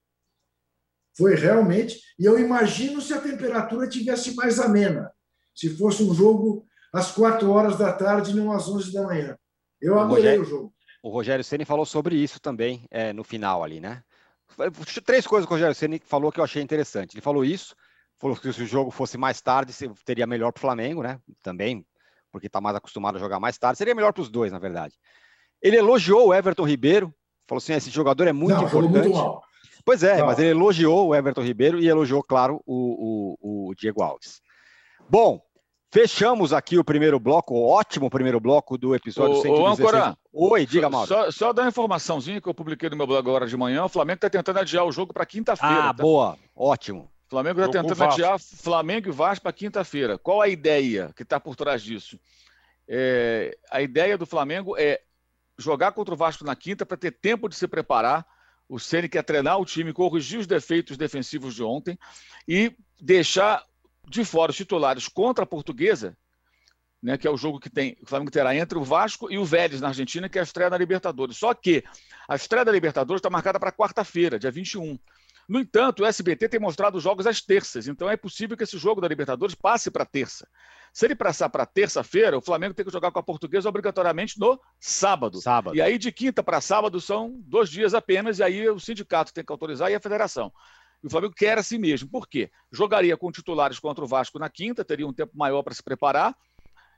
Foi 1.18 1.36
realmente, 1.36 2.02
e 2.20 2.26
eu 2.26 2.40
imagino 2.40 3.02
se 3.02 3.14
a 3.14 3.22
temperatura 3.22 3.88
tivesse 3.88 4.36
mais 4.36 4.60
amena, 4.60 5.12
se 5.56 5.70
fosse 5.78 6.04
um 6.04 6.14
jogo 6.14 6.66
às 6.94 7.12
quatro 7.12 7.50
horas 7.52 7.78
da 7.78 7.94
tarde 7.94 8.32
e 8.32 8.34
não 8.34 8.52
às 8.52 8.68
onze 8.68 8.92
da 8.92 9.04
manhã. 9.04 9.38
Eu 9.82 10.00
adorei 10.00 10.40
o 10.40 10.44
jogo 10.44 10.76
o 11.06 11.10
Rogério 11.10 11.44
Ceni 11.44 11.66
falou 11.66 11.86
sobre 11.86 12.16
isso 12.16 12.40
também 12.40 12.88
é, 12.90 13.14
no 13.14 13.24
final 13.24 13.64
ali, 13.64 13.80
né? 13.80 14.04
Três 15.06 15.28
coisas 15.28 15.46
que 15.46 15.54
o 15.54 15.56
Rogério 15.56 15.76
Ceni 15.76 16.02
falou 16.04 16.32
que 16.32 16.40
eu 16.40 16.44
achei 16.44 16.64
interessante. 16.64 17.14
Ele 17.14 17.22
falou 17.22 17.46
isso, 17.46 17.76
falou 18.18 18.36
que 18.36 18.52
se 18.52 18.64
o 18.64 18.66
jogo 18.66 18.90
fosse 18.90 19.16
mais 19.16 19.40
tarde, 19.40 19.72
teria 20.04 20.26
melhor 20.26 20.52
para 20.52 20.58
o 20.58 20.62
Flamengo, 20.62 21.04
né? 21.04 21.20
Também, 21.44 21.86
porque 22.32 22.48
está 22.48 22.60
mais 22.60 22.76
acostumado 22.76 23.18
a 23.18 23.20
jogar 23.20 23.40
mais 23.40 23.56
tarde. 23.56 23.78
Seria 23.78 23.94
melhor 23.94 24.14
para 24.14 24.24
os 24.24 24.32
dois, 24.32 24.52
na 24.52 24.58
verdade. 24.58 24.96
Ele 25.62 25.78
elogiou 25.78 26.30
o 26.30 26.34
Everton 26.34 26.66
Ribeiro, 26.66 27.14
falou 27.48 27.60
assim: 27.60 27.74
esse 27.74 27.92
jogador 27.92 28.28
é 28.28 28.34
muito 28.34 28.56
Não, 28.56 28.64
importante. 28.66 29.08
Muito 29.08 29.42
pois 29.86 30.02
é, 30.02 30.18
Não. 30.18 30.26
mas 30.26 30.40
ele 30.40 30.50
elogiou 30.50 31.10
o 31.10 31.16
Everton 31.16 31.44
Ribeiro 31.44 31.80
e 31.80 31.88
elogiou, 31.88 32.24
claro, 32.24 32.64
o, 32.66 33.38
o, 33.40 33.70
o 33.70 33.76
Diego 33.76 34.02
Alves. 34.02 34.42
Bom, 35.08 35.40
Fechamos 35.96 36.52
aqui 36.52 36.78
o 36.78 36.84
primeiro 36.84 37.18
bloco, 37.18 37.54
o 37.54 37.70
ótimo 37.70 38.10
primeiro 38.10 38.38
bloco 38.38 38.78
do 38.78 38.94
episódio 38.94 39.38
ô, 39.38 39.42
116. 39.42 39.94
Ô, 39.94 40.16
Oi, 40.38 40.66
diga, 40.66 40.90
Mauro. 40.90 41.08
Só, 41.08 41.32
só 41.32 41.54
dar 41.54 41.62
uma 41.62 41.70
informaçãozinha 41.70 42.42
que 42.42 42.50
eu 42.50 42.54
publiquei 42.54 42.90
no 42.90 42.98
meu 42.98 43.08
blog 43.08 43.20
agora 43.20 43.48
de 43.48 43.56
manhã. 43.56 43.86
O 43.86 43.90
Flamengo 43.90 44.18
está 44.18 44.30
tentando 44.30 44.60
adiar 44.60 44.84
o 44.84 44.92
jogo 44.92 45.14
para 45.14 45.26
quinta-feira. 45.26 45.86
Ah, 45.86 45.94
tá? 45.94 46.04
boa. 46.04 46.38
Ótimo. 46.54 47.10
O 47.26 47.30
Flamengo 47.30 47.62
está 47.62 47.82
tentando 47.82 48.04
adiar 48.04 48.38
Flamengo 48.38 49.08
e 49.08 49.12
Vasco 49.14 49.44
para 49.44 49.54
quinta-feira. 49.54 50.18
Qual 50.18 50.42
a 50.42 50.50
ideia 50.50 51.14
que 51.16 51.24
está 51.24 51.40
por 51.40 51.56
trás 51.56 51.82
disso? 51.82 52.20
É, 52.86 53.58
a 53.72 53.82
ideia 53.82 54.18
do 54.18 54.26
Flamengo 54.26 54.76
é 54.78 55.00
jogar 55.58 55.94
contra 55.94 56.14
o 56.14 56.18
Vasco 56.18 56.44
na 56.44 56.54
quinta 56.54 56.86
para 56.86 56.98
ter 56.98 57.12
tempo 57.12 57.48
de 57.48 57.56
se 57.56 57.66
preparar. 57.66 58.26
O 58.68 58.78
Ceni 58.78 59.08
quer 59.08 59.24
treinar 59.24 59.58
o 59.58 59.66
time, 59.66 59.94
corrigir 59.94 60.40
os 60.40 60.48
defeitos 60.48 60.98
defensivos 60.98 61.56
de 61.56 61.64
ontem 61.64 61.98
e 62.46 62.76
deixar 63.00 63.64
de 64.06 64.26
fora 64.26 64.52
os 64.52 64.58
titulares 64.58 65.08
contra 65.08 65.46
a 65.46 65.48
Portuguesa, 65.48 66.18
né, 67.02 67.18
que 67.18 67.28
é 67.28 67.32
o 67.32 67.38
jogo 67.38 67.60
que 67.60 67.70
tem, 67.70 67.98
o 68.02 68.06
Flamengo 68.08 68.32
terá 68.32 68.56
entre 68.56 68.78
o 68.78 68.84
Vasco 68.84 69.32
e 69.32 69.38
o 69.38 69.46
Vélez 69.46 69.82
na 69.82 69.90
Argentina, 69.90 70.28
que 70.28 70.38
é 70.38 70.42
a 70.42 70.44
estreia 70.44 70.70
da 70.70 70.78
Libertadores. 70.78 71.38
Só 71.38 71.54
que 71.54 71.84
a 72.28 72.36
estreia 72.36 72.66
da 72.66 72.72
Libertadores 72.72 73.20
está 73.20 73.30
marcada 73.30 73.60
para 73.60 73.72
quarta-feira, 73.72 74.40
dia 74.40 74.52
21. 74.52 74.98
No 75.48 75.60
entanto, 75.60 76.02
o 76.02 76.06
SBT 76.06 76.50
tem 76.50 76.60
mostrado 76.60 77.00
jogos 77.00 77.28
às 77.28 77.40
terças, 77.40 77.88
então 77.88 78.10
é 78.10 78.18
possível 78.18 78.58
que 78.58 78.64
esse 78.64 78.78
jogo 78.80 79.00
da 79.00 79.08
Libertadores 79.08 79.54
passe 79.54 79.92
para 79.92 80.04
terça. 80.04 80.48
Se 80.92 81.06
ele 81.06 81.16
passar 81.16 81.50
para 81.50 81.66
terça-feira, 81.66 82.38
o 82.38 82.42
Flamengo 82.42 82.74
tem 82.74 82.84
que 82.84 82.92
jogar 82.92 83.12
com 83.12 83.20
a 83.20 83.24
Portuguesa 83.24 83.70
obrigatoriamente 83.70 84.40
no 84.40 84.60
sábado. 84.80 85.40
Sábado. 85.40 85.76
E 85.76 85.82
aí, 85.82 86.00
de 86.00 86.12
quinta 86.12 86.42
para 86.42 86.60
sábado, 86.62 87.00
são 87.00 87.40
dois 87.46 87.70
dias 87.70 87.94
apenas, 87.94 88.40
e 88.40 88.44
aí 88.44 88.68
o 88.68 88.80
sindicato 88.80 89.32
tem 89.32 89.46
que 89.46 89.52
autorizar 89.52 89.92
e 89.92 89.96
a 89.96 90.00
federação. 90.00 90.52
E 91.04 91.08
o 91.08 91.10
Flamengo 91.10 91.36
quer 91.36 91.60
assim 91.60 91.78
mesmo. 91.78 92.10
Por 92.10 92.28
quê? 92.28 92.50
Jogaria 92.72 93.16
com 93.16 93.32
titulares 93.32 93.78
contra 93.78 94.04
o 94.04 94.08
Vasco 94.08 94.40
na 94.40 94.50
quinta, 94.50 94.84
teria 94.84 95.08
um 95.08 95.14
tempo 95.14 95.38
maior 95.38 95.62
para 95.62 95.76
se 95.76 95.84
preparar. 95.84 96.36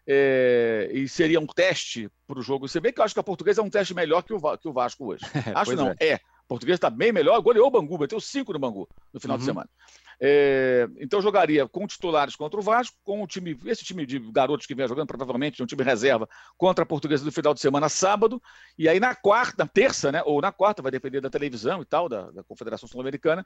É, 0.08 0.90
e 0.94 1.08
seria 1.08 1.40
um 1.40 1.46
teste 1.46 2.10
para 2.26 2.40
o 2.40 2.42
jogo. 2.42 2.68
Você 2.68 2.80
vê 2.80 2.94
que 2.94 3.00
eu 3.00 3.04
acho 3.04 3.14
que 3.14 3.20
a 3.20 3.24
portuguesa 3.24 3.62
é 3.62 3.64
um 3.64 3.70
teste 3.70 3.94
melhor 3.94 4.24
que 4.24 4.34
o, 4.34 4.58
que 4.58 4.68
o 4.68 4.74
Vasco 4.74 5.06
hoje. 5.06 5.26
acho 5.54 5.76
não, 5.76 5.90
é. 5.90 5.96
é. 6.00 6.20
Portuguesa 6.48 6.78
está 6.78 6.90
bem 6.90 7.12
melhor, 7.12 7.42
goleou 7.42 7.68
o 7.68 7.72
Bangu, 7.72 7.98
bateu 7.98 8.20
cinco 8.22 8.54
no 8.54 8.60
Bangu 8.60 8.88
no 9.14 9.20
final 9.20 9.36
uhum. 9.36 9.40
de 9.40 9.46
semana. 9.46 9.70
É, 10.20 10.88
então 10.98 11.22
jogaria 11.22 11.68
com 11.68 11.86
titulares 11.86 12.36
contra 12.36 12.60
o 12.60 12.64
Vasco, 12.64 12.98
com 13.04 13.22
o 13.22 13.28
time, 13.28 13.58
esse 13.66 13.84
time 13.84 14.04
de 14.06 14.18
garotos 14.32 14.66
que 14.66 14.74
vem 14.74 14.88
jogando, 14.88 15.08
provavelmente 15.08 15.62
um 15.62 15.66
time 15.66 15.84
reserva 15.84 16.28
contra 16.58 16.84
a 16.84 16.88
Portuguesa 16.88 17.24
do 17.24 17.32
final 17.32 17.54
de 17.54 17.60
semana, 17.60 17.88
sábado, 17.88 18.42
e 18.78 18.90
aí 18.90 19.00
na 19.00 19.14
quarta, 19.14 19.64
na 19.64 19.68
terça, 19.68 20.12
né, 20.12 20.24
ou 20.26 20.42
na 20.42 20.52
quarta, 20.52 20.82
vai 20.82 20.92
depender 20.92 21.22
da 21.22 21.30
televisão 21.30 21.82
e 21.82 21.86
tal, 21.86 22.10
da, 22.10 22.32
da 22.32 22.44
Confederação 22.44 22.90
Sul-Americana, 22.90 23.46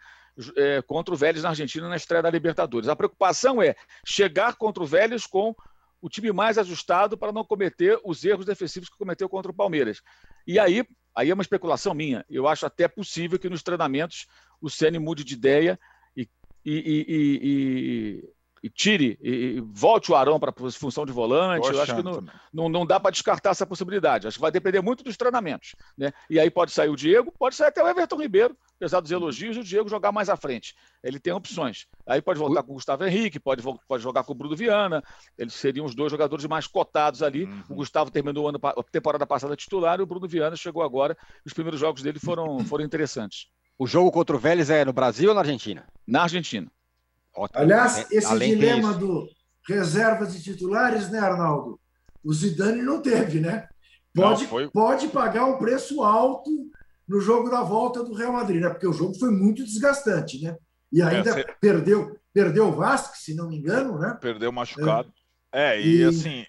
é, 0.55 0.81
contra 0.83 1.13
o 1.13 1.17
Vélez 1.17 1.43
na 1.43 1.49
Argentina 1.49 1.89
na 1.89 1.97
estreia 1.97 2.23
da 2.23 2.29
Libertadores. 2.29 2.87
A 2.87 2.95
preocupação 2.95 3.61
é 3.61 3.75
chegar 4.05 4.55
contra 4.55 4.81
o 4.81 4.85
Vélez 4.85 5.25
com 5.25 5.53
o 6.01 6.09
time 6.09 6.31
mais 6.31 6.57
ajustado 6.57 7.17
para 7.17 7.31
não 7.31 7.45
cometer 7.45 7.99
os 8.03 8.23
erros 8.25 8.45
defensivos 8.45 8.89
que 8.89 8.97
cometeu 8.97 9.29
contra 9.29 9.51
o 9.51 9.55
Palmeiras. 9.55 10.01
E 10.47 10.59
aí, 10.59 10.83
aí 11.15 11.29
é 11.29 11.33
uma 11.33 11.43
especulação 11.43 11.93
minha. 11.93 12.25
Eu 12.29 12.47
acho 12.47 12.65
até 12.65 12.87
possível 12.87 13.37
que 13.37 13.49
nos 13.49 13.61
treinamentos 13.61 14.25
o 14.59 14.69
Ceni 14.69 14.97
mude 14.97 15.23
de 15.23 15.35
ideia 15.35 15.79
e, 16.17 16.27
e, 16.65 16.75
e, 16.75 17.39
e 17.43 18.29
tire 18.69 19.17
e, 19.21 19.59
volte 19.71 20.11
o 20.11 20.15
Arão 20.15 20.39
para 20.39 20.51
a 20.51 20.71
função 20.71 21.05
de 21.05 21.11
volante. 21.11 21.67
eu 21.67 21.81
acho 21.81 21.95
que 21.95 22.03
não, 22.03 22.23
não, 22.53 22.69
não 22.69 22.85
dá 22.85 22.99
para 22.99 23.11
descartar 23.11 23.51
essa 23.51 23.65
possibilidade. 23.65 24.27
Acho 24.27 24.37
que 24.37 24.41
vai 24.41 24.51
depender 24.51 24.81
muito 24.81 25.03
dos 25.03 25.17
treinamentos. 25.17 25.75
Né? 25.97 26.11
E 26.29 26.39
aí 26.39 26.49
pode 26.49 26.71
sair 26.71 26.89
o 26.89 26.95
Diego, 26.95 27.31
pode 27.31 27.55
sair 27.55 27.69
até 27.69 27.83
o 27.83 27.87
Everton 27.87 28.21
Ribeiro, 28.21 28.55
apesar 28.75 28.99
dos 28.99 29.11
elogios, 29.11 29.57
o 29.57 29.63
Diego 29.63 29.89
jogar 29.89 30.11
mais 30.11 30.29
à 30.29 30.35
frente. 30.35 30.75
Ele 31.03 31.19
tem 31.19 31.33
opções. 31.33 31.87
Aí 32.05 32.21
pode 32.21 32.39
voltar 32.39 32.63
com 32.63 32.71
o 32.71 32.75
Gustavo 32.75 33.05
Henrique, 33.05 33.39
pode, 33.39 33.63
pode 33.87 34.03
jogar 34.03 34.23
com 34.23 34.33
o 34.33 34.35
Bruno 34.35 34.55
Viana. 34.55 35.03
Eles 35.37 35.53
seriam 35.53 35.85
os 35.85 35.95
dois 35.95 36.11
jogadores 36.11 36.45
mais 36.45 36.67
cotados 36.67 37.23
ali. 37.23 37.45
Uhum. 37.45 37.63
O 37.69 37.75
Gustavo 37.75 38.11
terminou 38.11 38.47
ano, 38.47 38.59
a 38.63 38.83
temporada 38.83 39.25
passada 39.25 39.55
titular 39.55 39.99
e 39.99 40.03
o 40.03 40.05
Bruno 40.05 40.27
Viana 40.27 40.55
chegou 40.55 40.83
agora. 40.83 41.17
Os 41.45 41.53
primeiros 41.53 41.79
jogos 41.79 42.03
dele 42.03 42.19
foram, 42.19 42.59
foram 42.65 42.85
interessantes. 42.85 43.47
O 43.77 43.87
jogo 43.87 44.11
contra 44.11 44.35
o 44.35 44.39
Vélez 44.39 44.69
é 44.69 44.85
no 44.85 44.93
Brasil 44.93 45.29
ou 45.29 45.35
na 45.35 45.41
Argentina? 45.41 45.87
Na 46.05 46.23
Argentina. 46.23 46.71
Ótimo. 47.35 47.59
Aliás, 47.59 47.97
é, 47.97 48.07
esse 48.11 48.27
Além 48.27 48.55
dilema 48.55 48.93
do 48.93 49.27
reservas 49.67 50.35
e 50.35 50.41
titulares, 50.41 51.09
né, 51.09 51.19
Arnaldo? 51.19 51.79
O 52.23 52.33
Zidane 52.33 52.81
não 52.81 53.01
teve, 53.01 53.39
né? 53.39 53.67
Pode, 54.13 54.43
não, 54.43 54.49
foi... 54.49 54.69
pode 54.69 55.07
pagar 55.07 55.45
um 55.45 55.57
preço 55.57 56.03
alto 56.03 56.49
no 57.07 57.19
jogo 57.19 57.49
da 57.49 57.61
volta 57.61 58.03
do 58.03 58.13
Real 58.13 58.33
Madrid, 58.33 58.61
né? 58.61 58.69
Porque 58.69 58.87
o 58.87 58.93
jogo 58.93 59.15
foi 59.15 59.31
muito 59.31 59.63
desgastante, 59.63 60.41
né? 60.43 60.55
E 60.91 61.01
ainda 61.01 61.39
é, 61.39 61.43
perdeu, 61.59 62.19
perdeu 62.33 62.67
o 62.67 62.71
Vasco, 62.73 63.17
se 63.17 63.33
não 63.33 63.47
me 63.47 63.57
engano, 63.57 63.97
né? 63.97 64.17
Perdeu 64.21 64.51
machucado. 64.51 65.11
É, 65.53 65.75
é 65.75 65.81
e, 65.81 65.97
e, 65.97 66.03
assim. 66.03 66.45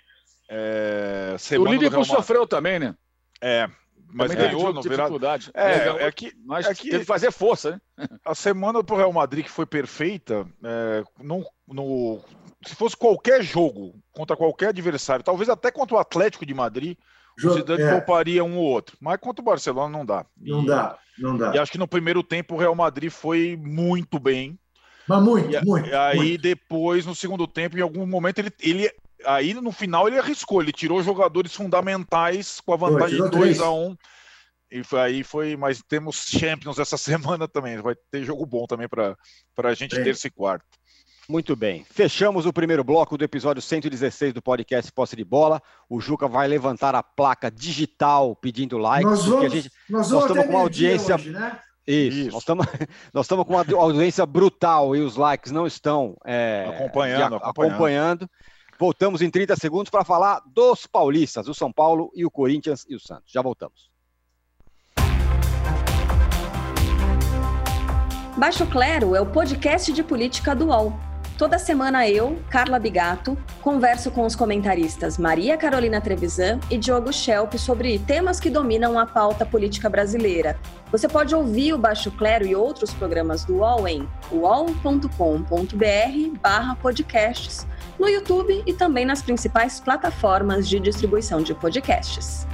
É, 0.48 1.36
o 1.58 1.64
Liverpool 1.64 2.04
sofreu 2.04 2.46
também, 2.46 2.78
né? 2.78 2.94
É, 3.40 3.68
mas 4.12 4.34
ganhou 4.34 4.72
no 4.72 4.82
dificuldade. 4.82 5.50
É, 5.54 5.88
é, 5.88 6.02
é, 6.04 6.12
que, 6.12 6.32
mas 6.44 6.66
é 6.66 6.74
que 6.74 6.90
teve 6.90 7.00
que 7.00 7.04
fazer 7.04 7.32
força, 7.32 7.72
né? 7.72 8.08
A 8.24 8.34
semana 8.34 8.82
pro 8.84 8.96
Real 8.96 9.12
Madrid 9.12 9.44
que 9.44 9.50
foi 9.50 9.66
perfeita, 9.66 10.46
é, 10.62 11.02
no, 11.20 11.44
no, 11.66 12.20
se 12.66 12.74
fosse 12.74 12.96
qualquer 12.96 13.42
jogo 13.42 13.94
contra 14.12 14.36
qualquer 14.36 14.68
adversário, 14.68 15.24
talvez 15.24 15.48
até 15.48 15.70
contra 15.70 15.96
o 15.96 15.98
Atlético 15.98 16.46
de 16.46 16.54
Madrid, 16.54 16.96
o 17.42 17.50
Zidane 17.50 17.82
é. 17.82 17.92
pouparia 17.92 18.44
um 18.44 18.56
ou 18.56 18.64
outro. 18.64 18.96
Mas 19.00 19.18
contra 19.18 19.42
o 19.42 19.44
Barcelona 19.44 19.90
não 19.96 20.04
dá. 20.04 20.26
Não 20.36 20.62
e, 20.62 20.66
dá, 20.66 20.98
não 21.18 21.36
dá. 21.36 21.54
E 21.54 21.58
acho 21.58 21.72
que 21.72 21.78
no 21.78 21.88
primeiro 21.88 22.22
tempo 22.22 22.54
o 22.54 22.58
Real 22.58 22.74
Madrid 22.74 23.10
foi 23.10 23.56
muito 23.56 24.18
bem. 24.18 24.58
Mas 25.08 25.22
muito, 25.22 25.50
e, 25.50 25.64
muito. 25.64 25.88
E 25.88 25.94
aí 25.94 26.16
muito. 26.16 26.42
depois, 26.42 27.06
no 27.06 27.14
segundo 27.14 27.46
tempo, 27.46 27.76
em 27.76 27.82
algum 27.82 28.06
momento, 28.06 28.38
ele, 28.38 28.52
ele 28.60 28.90
aí 29.24 29.54
no 29.54 29.72
final 29.72 30.08
ele 30.08 30.18
arriscou, 30.18 30.62
ele 30.62 30.72
tirou 30.72 31.02
jogadores 31.02 31.54
fundamentais 31.54 32.60
com 32.60 32.72
a 32.72 32.76
vantagem 32.76 33.22
de 33.22 33.30
2 33.30 33.60
a 33.60 33.70
1 33.70 33.88
um, 33.88 33.96
e 34.70 34.82
foi, 34.82 35.00
aí 35.00 35.22
foi, 35.22 35.56
mas 35.56 35.82
temos 35.86 36.24
Champions 36.26 36.78
essa 36.78 36.96
semana 36.98 37.46
também, 37.46 37.76
vai 37.80 37.94
ter 38.10 38.24
jogo 38.24 38.46
bom 38.46 38.66
também 38.66 38.88
para 38.88 39.16
a 39.62 39.74
gente 39.74 39.98
é. 39.98 40.02
terça 40.02 40.26
e 40.26 40.30
quarta. 40.30 40.64
Muito 41.28 41.54
bem. 41.54 41.86
Fechamos 41.88 42.46
o 42.46 42.52
primeiro 42.52 42.82
bloco 42.82 43.16
do 43.16 43.24
episódio 43.24 43.62
116 43.62 44.32
do 44.32 44.42
podcast 44.42 44.90
Posse 44.90 45.14
de 45.14 45.24
Bola. 45.24 45.62
O 45.88 46.00
Juca 46.00 46.26
vai 46.26 46.48
levantar 46.48 46.96
a 46.96 47.02
placa 47.02 47.48
digital 47.48 48.34
pedindo 48.34 48.76
like. 48.76 49.04
Nós 49.04 49.24
vamos, 49.24 49.44
a 49.44 49.48
gente, 49.48 49.70
nós 49.88 50.10
nós 50.10 50.22
estamos 50.22 50.44
com 50.44 50.50
uma 50.50 50.60
audiência. 50.60 51.14
Hoje, 51.14 51.30
né? 51.30 51.60
Isso, 51.86 52.18
Isso, 52.18 52.30
nós 52.30 52.42
estamos 52.42 52.66
nós 53.14 53.24
estamos 53.26 53.46
com 53.46 53.54
uma 53.54 53.82
audiência 53.82 54.26
brutal 54.26 54.94
e 54.96 55.00
os 55.00 55.16
likes 55.16 55.52
não 55.52 55.66
estão 55.66 56.16
é, 56.24 56.66
acompanhando, 56.68 57.36
acompanhando. 57.36 57.72
acompanhando. 57.72 58.30
Voltamos 58.82 59.22
em 59.22 59.30
30 59.30 59.54
segundos 59.54 59.90
para 59.90 60.04
falar 60.04 60.42
dos 60.44 60.88
paulistas, 60.88 61.46
o 61.46 61.54
São 61.54 61.72
Paulo 61.72 62.10
e 62.16 62.26
o 62.26 62.30
Corinthians 62.32 62.84
e 62.88 62.96
o 62.96 62.98
Santos. 62.98 63.30
Já 63.32 63.40
voltamos. 63.40 63.92
Baixo 68.36 68.66
Clero 68.66 69.14
é 69.14 69.20
o 69.20 69.26
podcast 69.26 69.92
de 69.92 70.02
política 70.02 70.52
do 70.52 70.66
UOL. 70.66 70.92
Toda 71.38 71.58
semana 71.58 72.08
eu, 72.08 72.42
Carla 72.50 72.78
Bigato, 72.78 73.38
converso 73.60 74.10
com 74.10 74.26
os 74.26 74.36
comentaristas 74.36 75.16
Maria 75.16 75.56
Carolina 75.56 76.00
Trevisan 76.00 76.60
e 76.70 76.76
Diogo 76.76 77.12
Schelp 77.12 77.54
sobre 77.54 77.98
temas 78.00 78.38
que 78.38 78.50
dominam 78.50 78.98
a 78.98 79.06
pauta 79.06 79.46
política 79.46 79.88
brasileira. 79.88 80.58
Você 80.90 81.08
pode 81.08 81.34
ouvir 81.34 81.72
o 81.72 81.78
Baixo 81.78 82.10
Clero 82.10 82.46
e 82.46 82.54
outros 82.54 82.92
programas 82.92 83.44
do 83.44 83.58
UOL 83.58 83.88
em 83.88 84.08
uol.com.br 84.30 85.06
podcasts, 86.80 87.66
no 87.98 88.08
YouTube 88.08 88.62
e 88.66 88.72
também 88.72 89.04
nas 89.04 89.22
principais 89.22 89.80
plataformas 89.80 90.68
de 90.68 90.80
distribuição 90.80 91.42
de 91.42 91.54
podcasts. 91.54 92.46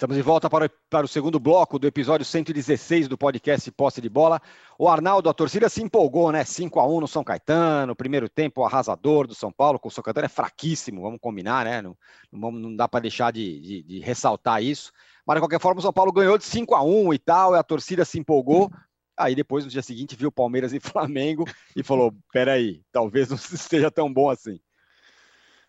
Estamos 0.00 0.16
de 0.16 0.22
volta 0.22 0.48
para, 0.48 0.70
para 0.88 1.04
o 1.04 1.08
segundo 1.08 1.38
bloco 1.38 1.78
do 1.78 1.86
episódio 1.86 2.24
116 2.24 3.06
do 3.06 3.18
podcast 3.18 3.70
Posse 3.70 4.00
de 4.00 4.08
Bola. 4.08 4.40
O 4.78 4.88
Arnaldo, 4.88 5.28
a 5.28 5.34
torcida 5.34 5.68
se 5.68 5.82
empolgou, 5.82 6.32
né? 6.32 6.42
5 6.42 6.80
a 6.80 6.86
1 6.86 7.00
no 7.02 7.06
São 7.06 7.22
Caetano, 7.22 7.94
primeiro 7.94 8.26
tempo 8.26 8.64
arrasador 8.64 9.26
do 9.26 9.34
São 9.34 9.52
Paulo, 9.52 9.78
com 9.78 9.88
o 9.88 9.90
São 9.90 10.02
Caetano 10.02 10.24
é 10.24 10.30
fraquíssimo, 10.30 11.02
vamos 11.02 11.20
combinar, 11.20 11.66
né? 11.66 11.82
Não, 11.82 11.94
não, 12.32 12.50
não 12.50 12.74
dá 12.74 12.88
para 12.88 13.00
deixar 13.00 13.30
de, 13.30 13.60
de, 13.60 13.82
de, 13.82 13.98
ressaltar 13.98 14.62
isso. 14.62 14.90
Mas, 15.26 15.36
de 15.36 15.42
qualquer 15.42 15.60
forma, 15.60 15.80
o 15.80 15.82
São 15.82 15.92
Paulo 15.92 16.12
ganhou 16.12 16.38
de 16.38 16.44
5 16.44 16.74
a 16.74 16.82
1 16.82 17.12
e 17.12 17.18
tal, 17.18 17.54
e 17.54 17.58
a 17.58 17.62
torcida 17.62 18.02
se 18.02 18.18
empolgou. 18.18 18.70
Aí 19.20 19.34
depois, 19.34 19.64
no 19.64 19.70
dia 19.70 19.82
seguinte, 19.82 20.16
viu 20.16 20.32
Palmeiras 20.32 20.72
e 20.72 20.80
Flamengo 20.80 21.44
e 21.76 21.82
falou: 21.82 22.14
peraí, 22.32 22.82
talvez 22.90 23.28
não 23.28 23.36
esteja 23.52 23.90
tão 23.90 24.12
bom 24.12 24.30
assim. 24.30 24.58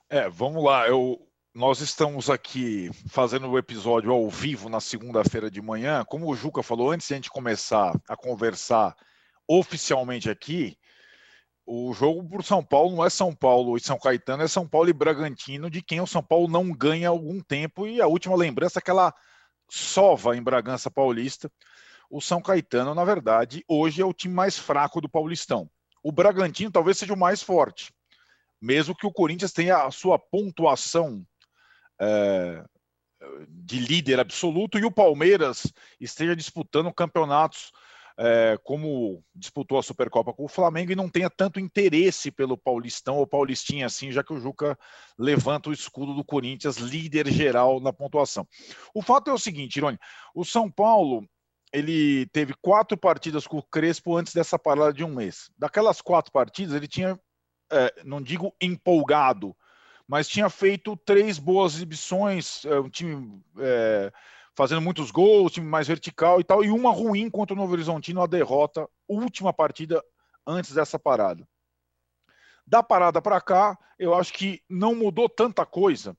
É, 0.09 0.29
vamos 0.29 0.63
lá. 0.63 0.87
Eu, 0.87 1.19
nós 1.53 1.81
estamos 1.81 2.29
aqui 2.29 2.89
fazendo 3.09 3.49
o 3.49 3.57
episódio 3.57 4.11
ao 4.11 4.29
vivo 4.29 4.69
na 4.69 4.79
segunda-feira 4.79 5.51
de 5.51 5.61
manhã. 5.61 6.03
Como 6.05 6.29
o 6.29 6.35
Juca 6.35 6.63
falou, 6.63 6.91
antes 6.91 7.07
de 7.07 7.13
a 7.13 7.17
gente 7.17 7.29
começar 7.29 7.93
a 8.07 8.15
conversar 8.15 8.95
oficialmente 9.47 10.29
aqui, 10.29 10.77
o 11.65 11.93
jogo 11.93 12.27
por 12.27 12.43
São 12.43 12.63
Paulo 12.63 12.95
não 12.95 13.05
é 13.05 13.09
São 13.09 13.35
Paulo 13.35 13.77
e 13.77 13.81
São 13.81 13.97
Caetano, 13.97 14.43
é 14.43 14.47
São 14.47 14.67
Paulo 14.67 14.89
e 14.89 14.93
Bragantino, 14.93 15.69
de 15.69 15.81
quem 15.81 16.01
o 16.01 16.07
São 16.07 16.23
Paulo 16.23 16.47
não 16.47 16.71
ganha 16.71 17.07
há 17.07 17.11
algum 17.11 17.39
tempo. 17.39 17.85
E 17.87 18.01
a 18.01 18.07
última 18.07 18.35
lembrança 18.35 18.79
é 18.79 18.81
aquela 18.81 19.13
sova 19.69 20.35
em 20.35 20.41
Bragança 20.41 20.91
Paulista. 20.91 21.51
O 22.11 22.19
São 22.19 22.41
Caetano, 22.41 22.93
na 22.93 23.05
verdade, 23.05 23.63
hoje 23.65 24.01
é 24.01 24.05
o 24.05 24.13
time 24.13 24.33
mais 24.33 24.59
fraco 24.59 24.99
do 24.99 25.07
Paulistão. 25.07 25.69
O 26.03 26.11
Bragantino 26.11 26.69
talvez 26.69 26.97
seja 26.97 27.13
o 27.13 27.17
mais 27.17 27.41
forte, 27.41 27.93
mesmo 28.61 28.93
que 28.93 29.07
o 29.07 29.13
Corinthians 29.13 29.53
tenha 29.53 29.85
a 29.85 29.91
sua 29.91 30.19
pontuação 30.19 31.25
é, 32.01 32.65
de 33.47 33.79
líder 33.79 34.19
absoluto 34.19 34.77
e 34.77 34.83
o 34.83 34.91
Palmeiras 34.91 35.71
esteja 36.01 36.35
disputando 36.35 36.93
campeonatos 36.93 37.71
é, 38.17 38.59
como 38.61 39.23
disputou 39.33 39.79
a 39.79 39.83
Supercopa 39.83 40.33
com 40.33 40.43
o 40.43 40.49
Flamengo 40.49 40.91
e 40.91 40.95
não 40.95 41.09
tenha 41.09 41.29
tanto 41.29 41.61
interesse 41.61 42.29
pelo 42.29 42.57
Paulistão 42.57 43.17
ou 43.17 43.25
Paulistinha 43.25 43.85
assim, 43.85 44.11
já 44.11 44.21
que 44.21 44.33
o 44.33 44.39
Juca 44.39 44.77
levanta 45.17 45.69
o 45.69 45.73
escudo 45.73 46.13
do 46.13 46.25
Corinthians, 46.25 46.75
líder 46.75 47.31
geral 47.31 47.79
na 47.79 47.93
pontuação. 47.93 48.45
O 48.93 49.01
fato 49.01 49.29
é 49.29 49.33
o 49.33 49.39
seguinte, 49.39 49.77
Irone, 49.77 49.97
o 50.35 50.43
São 50.43 50.69
Paulo 50.69 51.25
ele 51.73 52.25
teve 52.27 52.53
quatro 52.61 52.97
partidas 52.97 53.47
com 53.47 53.57
o 53.57 53.63
Crespo 53.63 54.17
antes 54.17 54.33
dessa 54.33 54.59
parada 54.59 54.91
de 54.91 55.03
um 55.03 55.13
mês. 55.13 55.49
Daquelas 55.57 56.01
quatro 56.01 56.31
partidas, 56.31 56.75
ele 56.75 56.87
tinha, 56.87 57.19
é, 57.71 58.03
não 58.03 58.21
digo 58.21 58.53
empolgado, 58.59 59.55
mas 60.07 60.27
tinha 60.27 60.49
feito 60.49 60.97
três 60.97 61.39
boas 61.39 61.75
exibições, 61.75 62.65
é, 62.65 62.79
um 62.79 62.89
time 62.89 63.41
é, 63.59 64.11
fazendo 64.55 64.81
muitos 64.81 65.11
gols, 65.11 65.53
time 65.53 65.65
mais 65.65 65.87
vertical 65.87 66.41
e 66.41 66.43
tal, 66.43 66.63
e 66.63 66.69
uma 66.69 66.91
ruim 66.91 67.29
contra 67.29 67.53
o 67.53 67.57
Novo 67.57 67.73
Horizontino, 67.73 68.21
a 68.21 68.27
derrota, 68.27 68.87
última 69.07 69.53
partida 69.53 70.03
antes 70.45 70.73
dessa 70.73 70.99
parada. 70.99 71.47
Da 72.67 72.83
parada 72.83 73.21
para 73.21 73.39
cá, 73.39 73.77
eu 73.97 74.13
acho 74.13 74.33
que 74.33 74.61
não 74.69 74.93
mudou 74.93 75.29
tanta 75.29 75.65
coisa, 75.65 76.17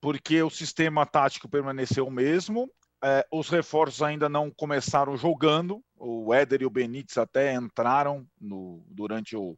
porque 0.00 0.42
o 0.42 0.50
sistema 0.50 1.04
tático 1.04 1.48
permaneceu 1.48 2.06
o 2.06 2.10
mesmo, 2.10 2.70
é, 3.08 3.24
os 3.30 3.48
reforços 3.48 4.02
ainda 4.02 4.28
não 4.28 4.50
começaram 4.50 5.16
jogando, 5.16 5.80
o 5.96 6.34
Éder 6.34 6.62
e 6.62 6.66
o 6.66 6.70
Benítez 6.70 7.16
até 7.16 7.54
entraram 7.54 8.26
no, 8.40 8.84
durante 8.88 9.36
o, 9.36 9.56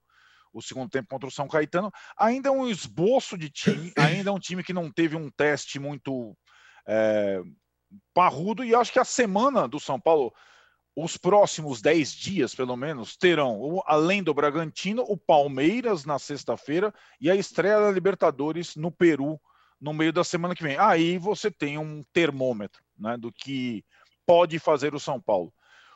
o 0.53 0.61
segundo 0.61 0.91
tempo 0.91 1.09
contra 1.09 1.27
o 1.27 1.33
São 1.33 1.49
Caetano. 1.49 1.91
Ainda 2.19 2.51
é 2.51 2.53
um 2.53 2.69
esboço 2.69 3.39
de 3.39 3.49
time, 3.49 3.91
ainda 3.97 4.29
é 4.29 4.33
um 4.35 4.39
time 4.39 4.63
que 4.63 4.75
não 4.75 4.93
teve 4.93 5.17
um 5.17 5.31
teste 5.31 5.79
muito 5.79 6.37
é, 6.87 7.41
parrudo, 8.13 8.63
e 8.63 8.75
acho 8.75 8.93
que 8.93 8.99
a 8.99 9.05
semana 9.05 9.67
do 9.67 9.81
São 9.81 9.99
Paulo, 9.99 10.31
os 10.95 11.17
próximos 11.17 11.81
10 11.81 12.13
dias, 12.13 12.55
pelo 12.55 12.77
menos, 12.77 13.17
terão, 13.17 13.83
além 13.87 14.23
do 14.23 14.35
Bragantino, 14.35 15.03
o 15.09 15.17
Palmeiras 15.17 16.05
na 16.05 16.19
sexta-feira 16.19 16.93
e 17.19 17.31
a 17.31 17.35
estreia 17.35 17.81
da 17.81 17.91
Libertadores 17.91 18.77
no 18.77 18.93
Peru 18.93 19.41
no 19.81 19.95
meio 19.95 20.13
da 20.13 20.23
semana 20.23 20.55
que 20.55 20.63
vem. 20.63 20.77
Aí 20.77 21.17
você 21.17 21.51
tem 21.51 21.79
um 21.79 22.05
termômetro 22.13 22.87
né, 22.99 23.17
do 23.17 23.33
que 23.33 23.85
pode 24.27 24.59
fazer 24.59 24.95
o 24.95 25.01
São 25.01 25.21
Paulo. 25.21 25.53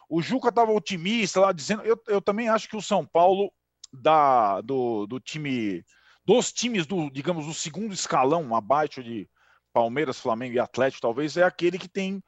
O 0.09 0.23
Juca 0.23 0.49
estava 0.49 0.73
otimista 0.73 1.41
lá, 1.41 1.53
dizendo. 1.53 1.83
Eu, 1.83 2.01
eu 2.07 2.21
também 2.21 2.49
acho 2.49 2.69
que 2.69 2.77
o 2.77 2.83
São 2.83 3.07
Paulo, 3.07 3.53
da, 3.93 4.61
do, 4.61 5.07
do 5.07 5.21
time. 5.21 5.85
Dos 6.25 6.53
times 6.53 6.87
do, 6.87 7.11
digamos, 7.11 7.47
do 7.47 7.55
segundo 7.55 7.93
escalão, 7.93 8.55
abaixo 8.55 9.03
de 9.03 9.29
Palmeiras, 9.73 10.21
Flamengo 10.21 10.55
e 10.55 10.61
Atlético, 10.61 11.03
talvez, 11.03 11.37
é 11.37 11.43
aquele 11.43 11.79
que 11.79 11.89
tem 11.89 12.23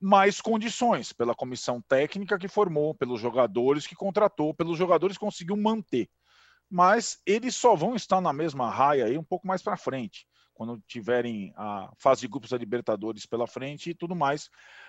mais 0.00 0.40
condições 0.40 1.12
pela 1.12 1.34
comissão 1.34 1.80
técnica 1.80 2.38
que 2.38 2.48
formou, 2.48 2.92
pelos 2.92 3.20
jogadores 3.20 3.86
que 3.86 3.94
contratou, 3.94 4.52
pelos 4.52 4.76
jogadores 4.76 5.16
que 5.16 5.24
conseguiu 5.24 5.56
manter. 5.56 6.08
Mas 6.68 7.20
eles 7.24 7.54
só 7.54 7.76
vão 7.76 7.94
estar 7.94 8.20
na 8.20 8.32
mesma 8.32 8.68
raia 8.68 9.04
aí 9.04 9.16
um 9.16 9.24
pouco 9.24 9.46
mais 9.46 9.62
para 9.62 9.76
frente 9.76 10.26
quando 10.56 10.82
tiverem 10.88 11.52
a 11.54 11.92
fase 11.98 12.22
de 12.22 12.28
grupos 12.28 12.50
da 12.50 12.56
Libertadores 12.56 13.26
pela 13.26 13.46
frente 13.46 13.90
e 13.90 13.94
tudo 13.94 14.16
mais. 14.16 14.48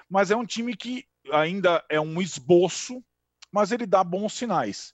Mas 0.09 0.31
é 0.31 0.35
um 0.35 0.45
time 0.45 0.75
que 0.75 1.05
ainda 1.31 1.83
é 1.89 1.99
um 1.99 2.21
esboço, 2.21 3.03
mas 3.51 3.73
ele 3.73 3.85
dá 3.85 4.01
bons 4.01 4.33
sinais. 4.33 4.93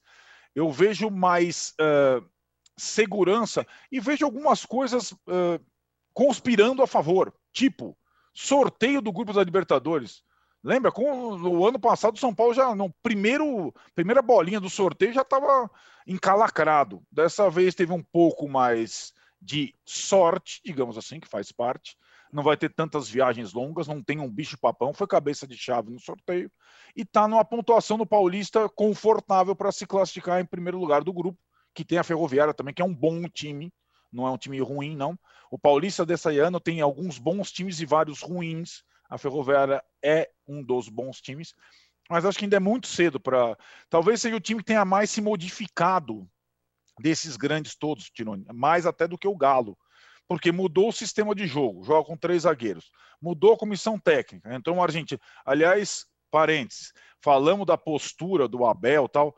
Eu 0.55 0.71
vejo 0.71 1.11
mais 1.11 1.75
uh, 1.79 2.27
segurança 2.75 3.65
e 3.91 3.99
vejo 3.99 4.25
algumas 4.25 4.65
coisas 4.65 5.11
uh, 5.11 5.63
conspirando 6.11 6.81
a 6.81 6.87
favor, 6.87 7.33
tipo 7.51 7.95
sorteio 8.33 8.99
do 8.99 9.11
grupo 9.11 9.31
da 9.31 9.43
Libertadores. 9.43 10.23
Lembra? 10.63 10.91
Com 10.91 11.37
o 11.37 11.67
ano 11.67 11.79
passado, 11.79 12.15
o 12.15 12.19
São 12.19 12.33
Paulo 12.33 12.53
já 12.53 12.73
no 12.73 12.89
primeiro 13.03 13.71
primeira 13.93 14.23
bolinha 14.23 14.59
do 14.59 14.69
sorteio 14.69 15.13
já 15.13 15.21
estava 15.21 15.69
encalacrado. 16.07 17.03
Dessa 17.11 17.47
vez 17.47 17.75
teve 17.75 17.93
um 17.93 18.01
pouco 18.01 18.49
mais 18.49 19.13
de 19.43 19.75
sorte, 19.85 20.61
digamos 20.63 20.97
assim, 20.97 21.19
que 21.19 21.27
faz 21.27 21.51
parte. 21.51 21.97
Não 22.31 22.41
vai 22.41 22.57
ter 22.57 22.73
tantas 22.73 23.09
viagens 23.09 23.53
longas, 23.53 23.87
não 23.87 24.01
tem 24.01 24.19
um 24.19 24.29
bicho 24.29 24.57
papão, 24.57 24.93
foi 24.93 25.05
cabeça 25.05 25.45
de 25.45 25.57
chave 25.57 25.91
no 25.91 25.99
sorteio 25.99 26.51
e 26.95 27.01
está 27.01 27.27
numa 27.27 27.45
pontuação 27.45 27.97
no 27.97 28.05
Paulista 28.05 28.67
confortável 28.69 29.55
para 29.55 29.71
se 29.71 29.85
classificar 29.85 30.41
em 30.41 30.45
primeiro 30.45 30.79
lugar 30.79 31.03
do 31.03 31.13
grupo, 31.13 31.37
que 31.75 31.83
tem 31.83 31.97
a 31.97 32.03
Ferroviária 32.03 32.53
também, 32.53 32.73
que 32.73 32.81
é 32.81 32.85
um 32.85 32.95
bom 32.95 33.27
time, 33.27 33.71
não 34.11 34.25
é 34.25 34.31
um 34.31 34.37
time 34.37 34.59
ruim, 34.61 34.95
não. 34.95 35.19
O 35.51 35.59
Paulista 35.59 36.05
desse 36.05 36.39
ano 36.39 36.59
tem 36.59 36.81
alguns 36.81 37.19
bons 37.19 37.51
times 37.51 37.79
e 37.79 37.85
vários 37.85 38.21
ruins. 38.21 38.83
A 39.09 39.17
Ferroviária 39.17 39.83
é 40.01 40.29
um 40.47 40.63
dos 40.63 40.89
bons 40.89 41.21
times, 41.21 41.53
mas 42.09 42.25
acho 42.25 42.39
que 42.39 42.45
ainda 42.45 42.57
é 42.57 42.59
muito 42.59 42.87
cedo 42.87 43.19
para. 43.19 43.55
Talvez 43.89 44.21
seja 44.21 44.35
o 44.35 44.39
time 44.39 44.61
que 44.61 44.67
tenha 44.67 44.85
mais 44.85 45.11
se 45.11 45.21
modificado 45.21 46.27
desses 46.99 47.35
grandes 47.35 47.75
todos, 47.75 48.09
Tironi, 48.09 48.45
mais 48.53 48.85
até 48.85 49.07
do 49.07 49.17
que 49.17 49.27
o 49.27 49.35
Galo, 49.35 49.77
porque 50.27 50.51
mudou 50.51 50.89
o 50.89 50.93
sistema 50.93 51.33
de 51.35 51.47
jogo, 51.47 51.83
joga 51.83 52.05
com 52.05 52.17
três 52.17 52.43
zagueiros, 52.43 52.91
mudou 53.21 53.53
a 53.53 53.57
comissão 53.57 53.99
técnica, 53.99 54.53
entrou 54.53 54.75
um 54.75 54.83
argentino. 54.83 55.19
Aliás, 55.45 56.05
parênteses, 56.31 56.93
falamos 57.21 57.65
da 57.65 57.77
postura 57.77 58.47
do 58.47 58.65
Abel 58.65 59.07
tal, 59.07 59.35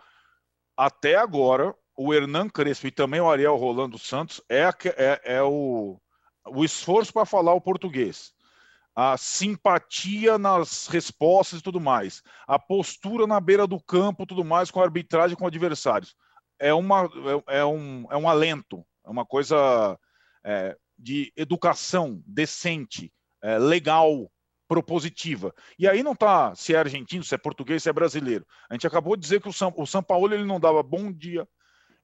até 0.77 1.15
agora 1.15 1.73
o 1.97 2.13
Hernan 2.13 2.49
Crespo 2.49 2.87
e 2.87 2.91
também 2.91 3.21
o 3.21 3.29
Ariel 3.29 3.55
Rolando 3.55 3.97
Santos 3.97 4.41
é, 4.49 4.69
é, 4.97 5.21
é 5.23 5.43
o, 5.43 5.99
o 6.47 6.63
esforço 6.65 7.13
para 7.13 7.25
falar 7.25 7.53
o 7.53 7.61
português. 7.61 8.33
A 8.93 9.17
simpatia 9.17 10.37
nas 10.37 10.87
respostas 10.87 11.59
e 11.59 11.63
tudo 11.63 11.81
mais, 11.81 12.21
a 12.47 12.57
postura 12.57 13.27
na 13.27 13.41
beira 13.41 13.67
do 13.67 13.81
campo, 13.81 14.25
tudo 14.25 14.43
mais, 14.43 14.71
com 14.71 14.79
a 14.79 14.83
arbitragem, 14.83 15.35
com 15.35 15.45
adversários 15.45 16.15
é, 16.59 16.73
uma, 16.73 17.05
é, 17.47 17.59
é, 17.59 17.65
um, 17.65 18.05
é 18.09 18.17
um 18.17 18.27
alento, 18.27 18.85
é 19.05 19.09
uma 19.09 19.25
coisa 19.25 19.97
é, 20.43 20.77
de 20.97 21.31
educação 21.35 22.21
decente, 22.25 23.11
é, 23.41 23.57
legal, 23.57 24.29
propositiva. 24.67 25.53
E 25.77 25.87
aí 25.87 26.01
não 26.01 26.13
está 26.13 26.55
se 26.55 26.73
é 26.73 26.77
argentino, 26.77 27.23
se 27.23 27.35
é 27.35 27.37
português, 27.37 27.83
se 27.83 27.89
é 27.89 27.93
brasileiro. 27.93 28.45
A 28.69 28.73
gente 28.73 28.87
acabou 28.87 29.15
de 29.15 29.21
dizer 29.21 29.41
que 29.41 29.49
o 29.49 29.53
São, 29.53 29.73
o 29.75 29.85
São 29.85 30.01
Paulo 30.01 30.33
ele 30.33 30.43
não 30.43 30.59
dava 30.59 30.81
bom 30.81 31.11
dia, 31.11 31.47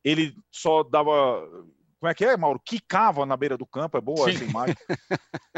ele 0.03 0.35
só 0.51 0.83
dava. 0.83 1.11
Como 1.99 2.09
é 2.09 2.15
que 2.15 2.25
é, 2.25 2.35
Mauro? 2.35 2.59
Quicava 2.63 3.27
na 3.27 3.37
beira 3.37 3.55
do 3.55 3.65
campo, 3.65 3.95
é 3.95 4.01
boa 4.01 4.25
Sim. 4.25 4.35
essa 4.35 4.43
imagem. 4.43 4.75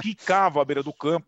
Quicava 0.02 0.62
à 0.62 0.66
beira 0.66 0.84
do 0.84 0.94
campo, 0.94 1.26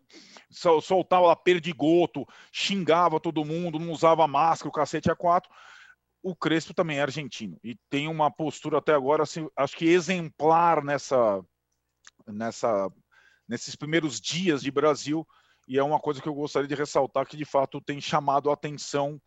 soltava 0.82 1.26
lá 1.26 1.36
perdigoto, 1.36 2.26
xingava 2.52 3.18
todo 3.18 3.44
mundo, 3.44 3.78
não 3.78 3.90
usava 3.90 4.28
máscara, 4.28 4.68
o 4.68 4.72
cacete 4.72 5.10
a 5.10 5.16
quatro 5.16 5.50
o 6.26 6.34
Crespo 6.34 6.74
também 6.74 6.98
é 6.98 7.02
argentino 7.02 7.56
e 7.62 7.76
tem 7.88 8.08
uma 8.08 8.28
postura 8.32 8.78
até 8.78 8.92
agora, 8.92 9.22
assim, 9.22 9.48
acho 9.54 9.76
que 9.76 9.84
exemplar 9.84 10.82
nessa, 10.82 11.40
nessa, 12.26 12.90
nesses 13.48 13.76
primeiros 13.76 14.20
dias 14.20 14.60
de 14.60 14.72
Brasil. 14.72 15.24
E 15.68 15.78
é 15.78 15.82
uma 15.84 16.00
coisa 16.00 16.20
que 16.20 16.28
eu 16.28 16.34
gostaria 16.34 16.66
de 16.66 16.74
ressaltar 16.74 17.26
que 17.26 17.36
de 17.36 17.44
fato 17.44 17.80
tem 17.80 18.00
chamado 18.00 18.50
a 18.50 18.54
atenção 18.54 19.22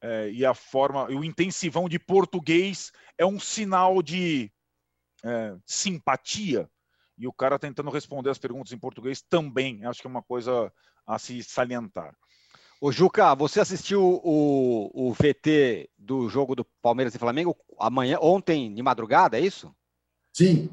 é, 0.00 0.30
e 0.30 0.46
a 0.46 0.54
forma, 0.54 1.08
e 1.10 1.16
o 1.16 1.24
intensivão 1.24 1.88
de 1.88 1.98
português 1.98 2.92
é 3.18 3.26
um 3.26 3.40
sinal 3.40 4.00
de 4.00 4.48
é, 5.24 5.56
simpatia. 5.66 6.70
E 7.18 7.26
o 7.26 7.32
cara 7.32 7.58
tentando 7.58 7.90
responder 7.90 8.30
as 8.30 8.38
perguntas 8.38 8.72
em 8.72 8.78
português 8.78 9.20
também, 9.22 9.84
acho 9.84 10.00
que 10.00 10.06
é 10.06 10.10
uma 10.10 10.22
coisa 10.22 10.72
a 11.04 11.18
se 11.18 11.42
salientar. 11.42 12.16
Ô 12.84 12.92
Juca, 12.92 13.34
você 13.34 13.60
assistiu 13.60 14.20
o, 14.22 14.90
o 14.92 15.14
VT 15.14 15.88
do 15.96 16.28
jogo 16.28 16.54
do 16.54 16.66
Palmeiras 16.82 17.14
e 17.14 17.18
Flamengo 17.18 17.56
amanhã, 17.78 18.18
ontem 18.20 18.74
de 18.74 18.82
madrugada, 18.82 19.38
é 19.38 19.40
isso? 19.40 19.74
Sim. 20.34 20.68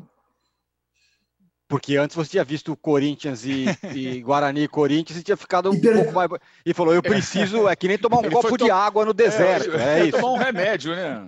Porque 1.69 1.95
antes 1.95 2.13
você 2.13 2.31
tinha 2.31 2.43
visto 2.43 2.75
Corinthians 2.75 3.45
e, 3.45 3.63
e 3.95 4.21
Guarani 4.23 4.63
e 4.63 4.67
Corinthians 4.67 5.19
e 5.19 5.23
tinha 5.23 5.37
ficado 5.37 5.71
um 5.71 5.73
e 5.73 5.79
pouco 5.79 6.11
mais. 6.11 6.29
E 6.65 6.73
falou: 6.73 6.93
Eu 6.93 7.01
preciso, 7.01 7.69
é 7.69 7.77
que 7.77 7.87
nem 7.87 7.97
tomar 7.97 8.17
um 8.17 8.25
Ele 8.25 8.35
copo 8.35 8.57
de 8.57 8.65
to... 8.65 8.73
água 8.73 9.05
no 9.05 9.13
deserto. 9.13 9.77
É, 9.77 10.01
é 10.01 10.05
isso. 10.07 10.17
Tomar 10.19 10.33
um 10.33 10.37
remédio, 10.37 10.93
né? 10.93 11.25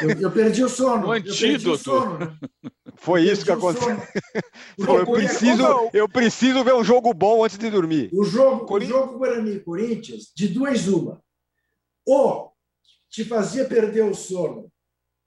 Eu, 0.00 0.18
eu 0.18 0.30
perdi 0.30 0.64
o 0.64 0.68
sono. 0.70 1.08
Um 1.08 1.12
antídoto. 1.12 2.18
Né? 2.18 2.38
Foi 3.06 3.22
isso 3.22 3.44
que 3.44 3.52
aconteceu. 3.52 3.96
Eu, 4.76 5.06
preciso, 5.06 5.90
eu 5.92 6.08
preciso 6.08 6.64
ver 6.64 6.74
um 6.74 6.82
jogo 6.82 7.14
bom 7.14 7.44
antes 7.44 7.56
de 7.56 7.70
dormir. 7.70 8.10
O 8.12 8.24
jogo, 8.24 8.76
o 8.76 8.80
jogo 8.80 9.18
Guarani 9.18 9.60
Corinthians, 9.60 10.32
de 10.34 10.48
duas 10.48 10.88
uma. 10.88 11.22
Ou 12.04 12.52
te 13.08 13.24
fazia 13.24 13.64
perder 13.64 14.04
o 14.04 14.12
sono 14.12 14.70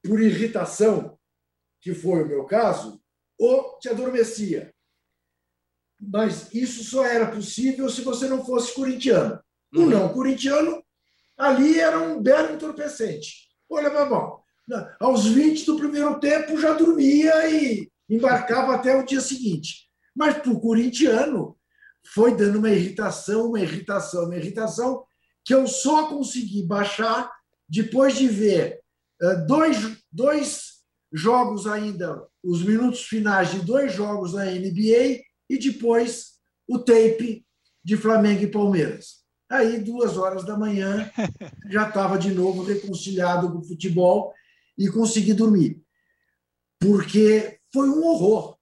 por 0.03 0.19
irritação, 0.19 1.17
que 1.79 1.93
foi 1.93 2.23
o 2.23 2.27
meu 2.27 2.43
caso, 2.43 3.01
ou 3.39 3.79
te 3.79 3.87
adormecia. 3.87 4.73
Mas 5.97 6.53
isso 6.53 6.83
só 6.83 7.05
era 7.05 7.31
possível 7.31 7.89
se 7.89 8.01
você 8.01 8.27
não 8.27 8.45
fosse 8.45 8.73
corintiano. 8.73 9.39
O 9.73 9.79
uhum. 9.79 9.89
não 9.89 10.13
corintiano, 10.13 10.83
ali 11.37 11.79
era 11.79 11.97
um 11.97 12.21
belo 12.21 12.53
entorpecente. 12.53 13.47
Olha, 13.69 13.89
meu 13.89 14.01
irmão, 14.01 14.43
aos 14.99 15.25
20 15.25 15.65
do 15.65 15.77
primeiro 15.77 16.19
tempo 16.19 16.59
já 16.59 16.73
dormia 16.73 17.49
e 17.49 17.89
embarcava 18.09 18.75
até 18.75 18.95
o 18.95 19.05
dia 19.05 19.21
seguinte. 19.21 19.87
Mas 20.15 20.37
para 20.37 20.51
o 20.51 20.59
corintiano, 20.59 21.57
foi 22.13 22.35
dando 22.35 22.59
uma 22.59 22.69
irritação, 22.69 23.49
uma 23.49 23.59
irritação, 23.59 24.25
uma 24.25 24.35
irritação, 24.35 25.03
que 25.45 25.53
eu 25.53 25.67
só 25.67 26.07
consegui 26.07 26.63
baixar 26.63 27.31
depois 27.67 28.17
de 28.17 28.27
ver 28.27 28.79
eh, 29.21 29.35
dois, 29.47 29.77
dois 30.11 30.79
jogos 31.11 31.67
ainda, 31.67 32.23
os 32.43 32.63
minutos 32.63 33.03
finais 33.03 33.51
de 33.51 33.59
dois 33.61 33.93
jogos 33.93 34.33
na 34.33 34.45
NBA 34.45 35.21
e 35.49 35.57
depois 35.57 36.33
o 36.67 36.79
tape 36.79 37.45
de 37.83 37.97
Flamengo 37.97 38.43
e 38.43 38.51
Palmeiras. 38.51 39.19
Aí, 39.49 39.79
duas 39.79 40.15
horas 40.15 40.45
da 40.45 40.55
manhã, 40.55 41.09
já 41.69 41.87
estava 41.87 42.17
de 42.17 42.31
novo 42.31 42.63
reconciliado 42.63 43.51
com 43.51 43.57
o 43.59 43.63
futebol 43.63 44.33
e 44.79 44.89
consegui 44.89 45.33
dormir. 45.33 45.83
Porque 46.79 47.59
foi 47.73 47.89
um 47.89 48.01
horror. 48.05 48.57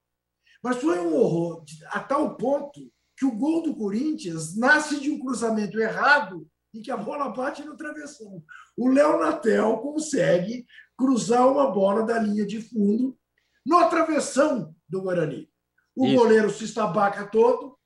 Mas 0.63 0.77
foi 0.77 0.99
um 0.99 1.15
horror 1.15 1.63
a 1.91 1.99
tal 1.99 2.35
ponto 2.35 2.91
que 3.15 3.25
o 3.25 3.35
gol 3.35 3.61
do 3.61 3.75
Corinthians 3.75 4.57
nasce 4.57 4.99
de 4.99 5.11
um 5.11 5.19
cruzamento 5.19 5.79
errado 5.79 6.47
e 6.73 6.81
que 6.81 6.91
a 6.91 6.97
bola 6.97 7.29
bate 7.29 7.63
no 7.63 7.77
travessão. 7.77 8.43
O 8.75 8.89
Léo 8.89 9.19
Natel 9.19 9.77
consegue 9.77 10.65
cruzar 10.97 11.47
uma 11.47 11.69
bola 11.69 12.03
da 12.03 12.19
linha 12.19 12.45
de 12.45 12.59
fundo 12.59 13.15
no 13.65 13.89
travessão 13.89 14.75
do 14.89 15.01
Guarani. 15.03 15.49
O 15.95 16.05
Isso. 16.05 16.15
goleiro 16.15 16.49
se 16.49 16.63
estabaca 16.65 17.27
todo 17.27 17.77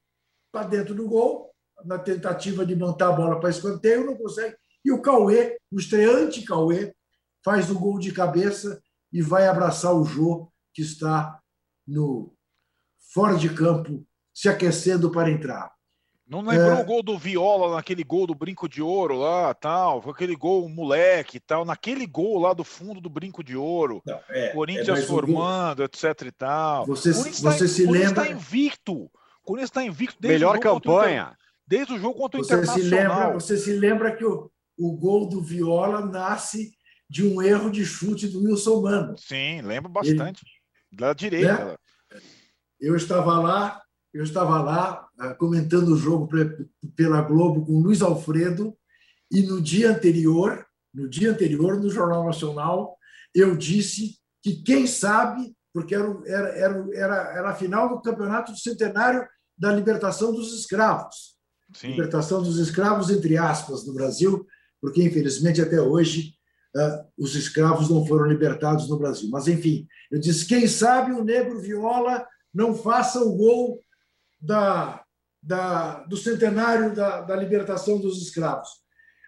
para 0.52 0.68
dentro 0.68 0.96
do 0.96 1.08
gol, 1.08 1.54
na 1.86 1.98
tentativa 1.98 2.66
de 2.66 2.76
montar 2.76 3.10
a 3.10 3.14
bola 3.14 3.40
para 3.40 3.50
escanteio, 3.50 4.06
não 4.06 4.16
consegue. 4.16 4.56
E 4.84 4.92
o 4.92 5.02
Cauê, 5.02 5.58
o 5.72 5.80
estreante 5.80 6.44
Cauê, 6.44 6.94
faz 7.44 7.70
o 7.70 7.80
gol 7.80 8.00
de 8.00 8.12
cabeça 8.12 8.82
e 9.12 9.22
vai 9.22 9.48
abraçar 9.48 9.94
o 9.94 10.04
Jô, 10.04 10.52
que 10.74 10.82
está 10.82 11.40
no 11.88 12.34
fora 13.14 13.36
de 13.36 13.50
campo, 13.54 14.06
se 14.34 14.48
aquecendo 14.48 15.12
para 15.12 15.30
entrar. 15.30 15.72
Não 16.26 16.40
lembrou 16.40 16.78
é... 16.78 16.82
o 16.82 16.86
gol 16.86 17.04
do 17.04 17.18
Viola, 17.18 17.76
naquele 17.76 18.06
gol 18.06 18.26
do 18.26 18.34
Brinco 18.34 18.70
de 18.70 18.82
Ouro 18.82 19.18
lá, 19.18 19.54
tal, 19.54 20.02
foi 20.02 20.14
aquele 20.14 20.34
gol 20.34 20.70
moleque 20.70 21.42
tal, 21.42 21.66
naquele 21.66 22.08
gol 22.08 22.40
lá 22.40 22.54
do 22.54 22.64
fundo 22.64 23.02
do 23.02 23.10
Brinco 23.10 23.44
de 23.44 23.58
Ouro, 23.58 24.02
não, 24.06 24.18
é, 24.30 24.48
Corinthians 24.54 25.00
é 25.00 25.02
formando, 25.02 25.78
gol... 25.78 25.86
etc 25.86 26.22
e 26.26 26.32
tal. 26.32 26.86
Você, 26.86 27.12
você 27.12 27.44
tá, 27.44 27.68
se 27.68 27.86
lembra? 27.86 28.08
está 28.08 28.28
invicto, 28.30 29.12
Corinthians 29.44 29.70
está 29.70 29.84
invicto 29.84 30.22
desde 30.22 30.40
Melhor 30.40 30.58
campanha. 30.60 31.36
desde 31.68 31.96
o 31.96 32.00
jogo 32.00 32.18
contra 32.18 32.40
o 32.40 32.44
você 32.46 32.54
Internacional. 32.54 32.82
Se 32.82 32.90
lembra, 32.90 33.34
você 33.34 33.58
se 33.58 33.74
lembra 33.74 34.16
que 34.16 34.24
o, 34.24 34.50
o 34.80 34.96
gol 34.96 35.28
do 35.28 35.42
Viola 35.42 36.06
nasce 36.06 36.72
de 37.12 37.28
um 37.28 37.42
erro 37.42 37.70
de 37.70 37.86
chute 37.86 38.26
do 38.30 38.42
Wilson 38.42 38.82
Mano. 38.82 39.16
Sim, 39.18 39.62
lembro 39.64 39.92
bastante. 39.92 40.46
Ele, 40.46 40.98
da 40.98 41.12
direita. 41.12 41.66
Né? 41.66 41.76
Eu 42.80 42.96
estava 42.96 43.38
lá, 43.38 43.82
eu 44.14 44.24
estava 44.24 44.62
lá 44.62 45.06
ah, 45.20 45.34
comentando 45.34 45.90
o 45.90 45.98
jogo 45.98 46.30
pela 46.96 47.22
Globo 47.22 47.66
com 47.66 47.82
Luiz 47.82 48.02
Alfredo 48.02 48.74
e 49.30 49.42
no 49.42 49.62
dia 49.62 49.92
anterior, 49.92 50.66
no 50.94 51.10
dia 51.10 51.32
anterior 51.32 51.78
no 51.82 51.90
Jornal 51.90 52.26
Nacional, 52.26 52.98
eu 53.36 53.58
disse 53.58 54.18
que 54.42 54.64
quem 54.64 54.88
sabe, 54.88 55.54
porque 55.74 55.94
era, 55.94 56.08
era, 56.26 56.88
era, 56.94 57.16
era, 57.40 57.50
a 57.50 57.56
final 57.56 57.90
do 57.90 58.02
campeonato 58.02 58.54
do 58.54 58.58
centenário 58.58 59.28
da 59.58 59.74
libertação 59.74 60.32
dos 60.32 60.58
escravos. 60.58 61.36
Sim. 61.76 61.90
Libertação 61.90 62.42
dos 62.42 62.58
escravos, 62.58 63.10
entre 63.10 63.38
aspas, 63.38 63.86
no 63.86 63.94
Brasil, 63.94 64.48
porque 64.82 65.04
infelizmente 65.04 65.62
até 65.62 65.82
hoje 65.82 66.40
os 67.18 67.36
escravos 67.36 67.90
não 67.90 68.06
foram 68.06 68.26
libertados 68.26 68.90
no 68.90 68.98
Brasil. 68.98 69.30
Mas 69.30 69.48
enfim, 69.48 69.88
eu 70.10 70.20
disse: 70.20 70.46
quem 70.46 70.68
sabe 70.68 71.12
o 71.12 71.24
negro 71.24 71.60
viola 71.60 72.26
não 72.54 72.76
faça 72.76 73.20
o 73.20 73.36
gol 73.36 73.84
da, 74.40 75.04
da, 75.42 76.04
do 76.04 76.18
centenário 76.18 76.94
da, 76.96 77.22
da 77.22 77.36
libertação 77.36 78.00
dos 78.00 78.22
escravos. 78.22 78.70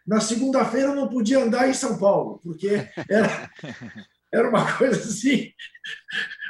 Na 0.05 0.19
segunda-feira 0.19 0.89
eu 0.89 0.95
não 0.95 1.07
podia 1.07 1.43
andar 1.43 1.69
em 1.69 1.73
São 1.73 1.97
Paulo, 1.97 2.39
porque 2.43 2.89
era, 3.09 3.49
era 4.33 4.49
uma 4.49 4.77
coisa 4.77 4.99
assim, 4.99 5.51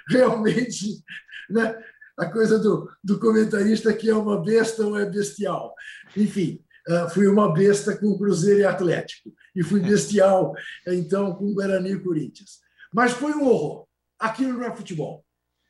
realmente, 0.10 1.04
né? 1.50 1.76
a 2.18 2.26
coisa 2.28 2.60
do, 2.60 2.90
do 3.04 3.20
comentarista 3.20 3.94
que 3.94 4.10
é 4.10 4.16
uma 4.16 4.42
besta 4.44 4.86
ou 4.86 4.98
é 4.98 5.06
bestial. 5.06 5.74
Enfim, 6.16 6.64
uh, 6.88 7.10
fui 7.10 7.28
uma 7.28 7.54
besta 7.54 7.96
com 7.98 8.08
o 8.08 8.18
Cruzeiro 8.18 8.62
e 8.62 8.66
Atlético, 8.66 9.34
e 9.56 9.64
fui 9.64 9.80
bestial, 9.80 10.54
então, 10.88 11.36
com 11.36 11.54
Guarani 11.54 11.92
e 11.92 12.00
Corinthians. 12.00 12.60
Mas 12.94 13.12
foi 13.12 13.34
um 13.34 13.48
horror. 13.48 13.88
Aquilo 14.20 14.54
não 14.54 14.64
é 14.64 14.76
futebol. 14.76 15.26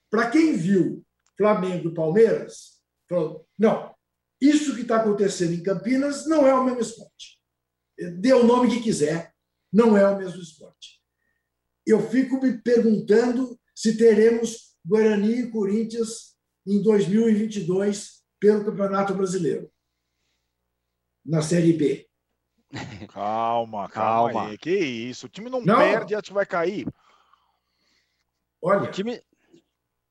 Para 0.10 0.30
quem 0.30 0.56
viu 0.56 1.04
Flamengo 1.38 1.90
e 1.90 1.94
Palmeiras, 1.94 2.82
falou: 3.10 3.48
não, 3.58 3.94
isso 4.40 4.76
que 4.76 4.82
está 4.82 4.98
acontecendo 4.98 5.54
em 5.54 5.64
Campinas 5.64 6.28
não 6.28 6.46
é 6.46 6.54
o 6.54 6.64
mesmo 6.64 6.82
esporte. 6.82 7.40
Dê 8.20 8.34
o 8.34 8.44
nome 8.44 8.70
que 8.70 8.84
quiser, 8.84 9.34
não 9.72 9.98
é 9.98 10.08
o 10.08 10.18
mesmo 10.18 10.42
esporte. 10.42 11.02
Eu 11.86 12.10
fico 12.10 12.42
me 12.42 12.62
perguntando 12.62 13.60
se 13.76 13.98
teremos 13.98 14.76
Guarani 14.86 15.42
e 15.42 15.52
Corinthians 15.52 16.36
em 16.66 16.82
2022 16.82 18.24
pelo 18.40 18.66
Campeonato 18.66 19.14
Brasileiro, 19.14 19.72
na 21.26 21.42
Série 21.42 21.74
B. 21.74 22.10
Calma, 23.08 23.88
calma. 23.90 23.90
calma. 23.90 24.50
Aí. 24.50 24.58
Que 24.58 24.76
isso? 24.76 25.28
O 25.28 25.30
time 25.30 25.50
não, 25.50 25.62
não. 25.62 25.78
perde, 25.78 26.16
a 26.16 26.18
gente 26.18 26.34
vai 26.34 26.46
cair. 26.46 26.88
Olha, 28.62 28.84
o 28.84 28.92
time... 28.92 29.22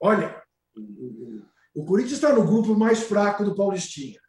olha, 0.01 0.43
o 1.75 1.85
Corinthians 1.85 2.15
está 2.15 2.33
no 2.33 2.47
grupo 2.47 2.75
mais 2.77 3.03
fraco 3.03 3.45
do 3.45 3.55
Paulistinha, 3.55 4.21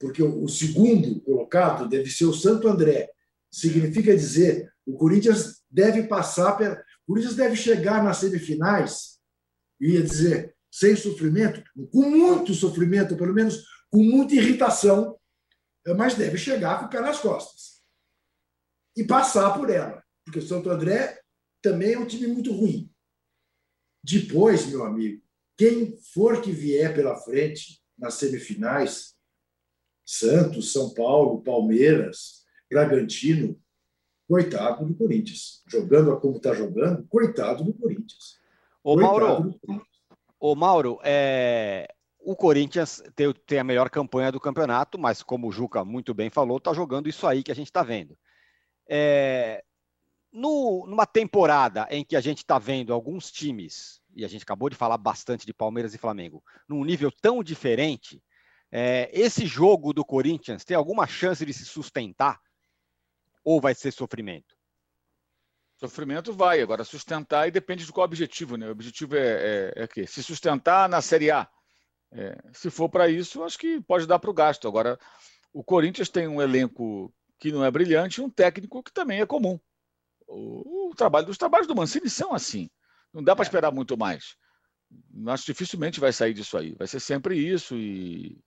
porque 0.00 0.22
o 0.22 0.48
segundo 0.48 1.20
colocado 1.20 1.88
deve 1.88 2.10
ser 2.10 2.24
o 2.24 2.34
Santo 2.34 2.68
André. 2.68 3.08
Significa 3.50 4.16
dizer, 4.16 4.72
o 4.84 4.96
Corinthians 4.96 5.62
deve 5.70 6.04
passar, 6.04 6.60
o 6.60 7.06
Corinthians 7.06 7.36
deve 7.36 7.54
chegar 7.54 8.02
nas 8.02 8.18
semifinais, 8.18 9.18
ia 9.80 10.02
dizer, 10.02 10.54
sem 10.70 10.96
sofrimento, 10.96 11.62
com 11.92 12.08
muito 12.08 12.54
sofrimento, 12.54 13.16
pelo 13.16 13.34
menos 13.34 13.64
com 13.90 14.02
muita 14.02 14.34
irritação, 14.34 15.16
mas 15.96 16.14
deve 16.14 16.38
chegar 16.38 16.78
com 16.80 16.86
o 16.86 16.88
pé 16.88 17.00
nas 17.00 17.18
costas 17.18 17.82
e 18.96 19.04
passar 19.04 19.58
por 19.58 19.70
ela, 19.70 20.02
porque 20.24 20.38
o 20.38 20.46
Santo 20.46 20.70
André 20.70 21.20
também 21.60 21.94
é 21.94 21.98
um 21.98 22.06
time 22.06 22.26
muito 22.26 22.52
ruim. 22.52 22.90
Depois, 24.04 24.66
meu 24.66 24.84
amigo, 24.84 25.22
quem 25.56 25.96
for 26.12 26.40
que 26.42 26.50
vier 26.50 26.94
pela 26.94 27.16
frente 27.16 27.82
nas 27.96 28.14
semifinais, 28.14 29.14
Santos, 30.04 30.72
São 30.72 30.92
Paulo, 30.92 31.42
Palmeiras, 31.42 32.44
Bragantino, 32.68 33.60
coitado 34.28 34.84
do 34.84 34.94
Corinthians. 34.94 35.62
Jogando 35.68 36.18
como 36.20 36.36
está 36.36 36.54
jogando, 36.54 37.06
coitado 37.06 37.64
do 37.64 37.74
Corinthians. 37.74 38.40
Ô, 38.82 38.96
Mauro, 38.96 39.60
ô, 40.40 40.54
Mauro 40.56 40.98
é... 41.04 41.91
o 42.24 42.36
Corinthians 42.36 43.02
tem, 43.14 43.32
tem 43.46 43.58
a 43.58 43.64
melhor 43.64 43.90
campanha 43.90 44.32
do 44.32 44.40
campeonato, 44.40 44.98
mas 44.98 45.22
como 45.22 45.48
o 45.48 45.52
Juca 45.52 45.84
muito 45.84 46.14
bem 46.14 46.30
falou, 46.30 46.58
está 46.58 46.72
jogando 46.72 47.08
isso 47.08 47.26
aí 47.26 47.42
que 47.42 47.52
a 47.52 47.54
gente 47.54 47.66
está 47.68 47.82
vendo. 47.82 48.16
É... 48.88 49.64
No, 50.32 50.86
numa 50.86 51.04
temporada 51.04 51.86
em 51.90 52.04
que 52.04 52.16
a 52.16 52.20
gente 52.20 52.38
está 52.38 52.58
vendo 52.58 52.94
alguns 52.94 53.30
times 53.30 54.00
e 54.14 54.24
a 54.24 54.28
gente 54.28 54.42
acabou 54.42 54.70
de 54.70 54.76
falar 54.76 54.96
bastante 54.96 55.44
de 55.44 55.52
Palmeiras 55.52 55.94
e 55.94 55.98
Flamengo, 55.98 56.42
num 56.68 56.84
nível 56.84 57.10
tão 57.10 57.42
diferente, 57.42 58.22
é, 58.70 59.10
esse 59.12 59.44
jogo 59.44 59.92
do 59.92 60.04
Corinthians 60.04 60.64
tem 60.64 60.76
alguma 60.76 61.06
chance 61.06 61.44
de 61.44 61.52
se 61.52 61.64
sustentar? 61.64 62.40
Ou 63.44 63.60
vai 63.60 63.74
ser 63.74 63.92
sofrimento? 63.92 64.56
Sofrimento 65.76 66.32
vai, 66.32 66.62
agora 66.62 66.84
sustentar 66.84 67.48
e 67.48 67.50
depende 67.50 67.84
de 67.84 67.92
qual 67.92 68.04
objetivo, 68.04 68.56
né? 68.56 68.68
O 68.68 68.72
objetivo 68.72 69.16
é, 69.16 69.72
é, 69.76 69.82
é 69.82 69.86
que 69.88 70.06
se 70.06 70.22
sustentar 70.22 70.88
na 70.88 71.02
Série 71.02 71.30
A. 71.30 71.48
É, 72.12 72.36
se 72.52 72.70
for 72.70 72.88
para 72.88 73.08
isso, 73.08 73.42
acho 73.42 73.58
que 73.58 73.80
pode 73.80 74.06
dar 74.06 74.18
para 74.18 74.30
o 74.30 74.34
gasto. 74.34 74.68
Agora, 74.68 74.98
o 75.52 75.64
Corinthians 75.64 76.08
tem 76.08 76.28
um 76.28 76.40
elenco 76.40 77.12
que 77.38 77.50
não 77.50 77.64
é 77.64 77.70
brilhante 77.70 78.20
e 78.20 78.24
um 78.24 78.30
técnico 78.30 78.82
que 78.82 78.92
também 78.92 79.20
é 79.20 79.26
comum. 79.26 79.58
O, 80.28 80.90
o 80.90 80.94
trabalho 80.94 81.26
dos 81.26 81.38
trabalhos 81.38 81.66
do 81.66 81.74
Mancini 81.74 82.08
são 82.08 82.34
assim. 82.34 82.70
Não 83.12 83.22
dá 83.22 83.34
para 83.34 83.44
é. 83.44 83.46
esperar 83.46 83.72
muito 83.72 83.96
mais. 83.96 84.36
Acho 85.26 85.46
que 85.46 85.52
dificilmente 85.52 86.00
vai 86.00 86.12
sair 86.12 86.34
disso 86.34 86.56
aí. 86.56 86.74
Vai 86.74 86.86
ser 86.86 87.00
sempre 87.00 87.36
isso 87.36 87.76
e 87.76 88.38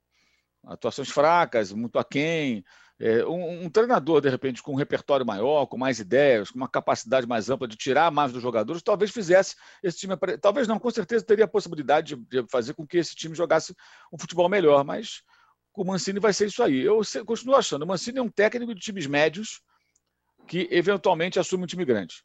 atuações 0.64 1.10
fracas, 1.10 1.72
muito 1.72 1.98
aquém. 1.98 2.64
É, 2.98 3.26
um, 3.26 3.64
um, 3.64 3.70
treinador, 3.70 4.22
de 4.22 4.30
repente, 4.30 4.62
com 4.62 4.72
um 4.72 4.76
repertório 4.76 5.26
maior, 5.26 5.66
com 5.66 5.76
mais 5.76 5.98
ideias, 5.98 6.50
com 6.50 6.56
uma 6.56 6.68
capacidade 6.68 7.26
mais 7.26 7.50
ampla 7.50 7.68
de 7.68 7.76
tirar 7.76 8.10
mais 8.10 8.32
dos 8.32 8.40
jogadores, 8.40 8.82
talvez 8.82 9.10
fizesse 9.10 9.54
esse 9.82 9.98
time. 9.98 10.14
Talvez 10.40 10.66
não, 10.66 10.78
com 10.78 10.90
certeza 10.90 11.24
teria 11.24 11.44
a 11.44 11.48
possibilidade 11.48 12.16
de, 12.16 12.42
de 12.42 12.48
fazer 12.50 12.72
com 12.72 12.86
que 12.86 12.96
esse 12.96 13.14
time 13.14 13.34
jogasse 13.34 13.74
um 14.10 14.18
futebol 14.18 14.48
melhor, 14.48 14.82
mas 14.82 15.22
com 15.72 15.82
o 15.82 15.86
Mancini 15.86 16.18
vai 16.18 16.32
ser 16.32 16.46
isso 16.46 16.62
aí. 16.62 16.80
Eu 16.80 17.02
continuo 17.26 17.54
achando. 17.54 17.82
O 17.82 17.86
Mancini 17.86 18.18
é 18.18 18.22
um 18.22 18.30
técnico 18.30 18.74
de 18.74 18.80
times 18.80 19.06
médios 19.06 19.60
que 20.46 20.66
eventualmente 20.70 21.38
assume 21.38 21.64
um 21.64 21.66
time 21.66 21.84
grande. 21.84 22.22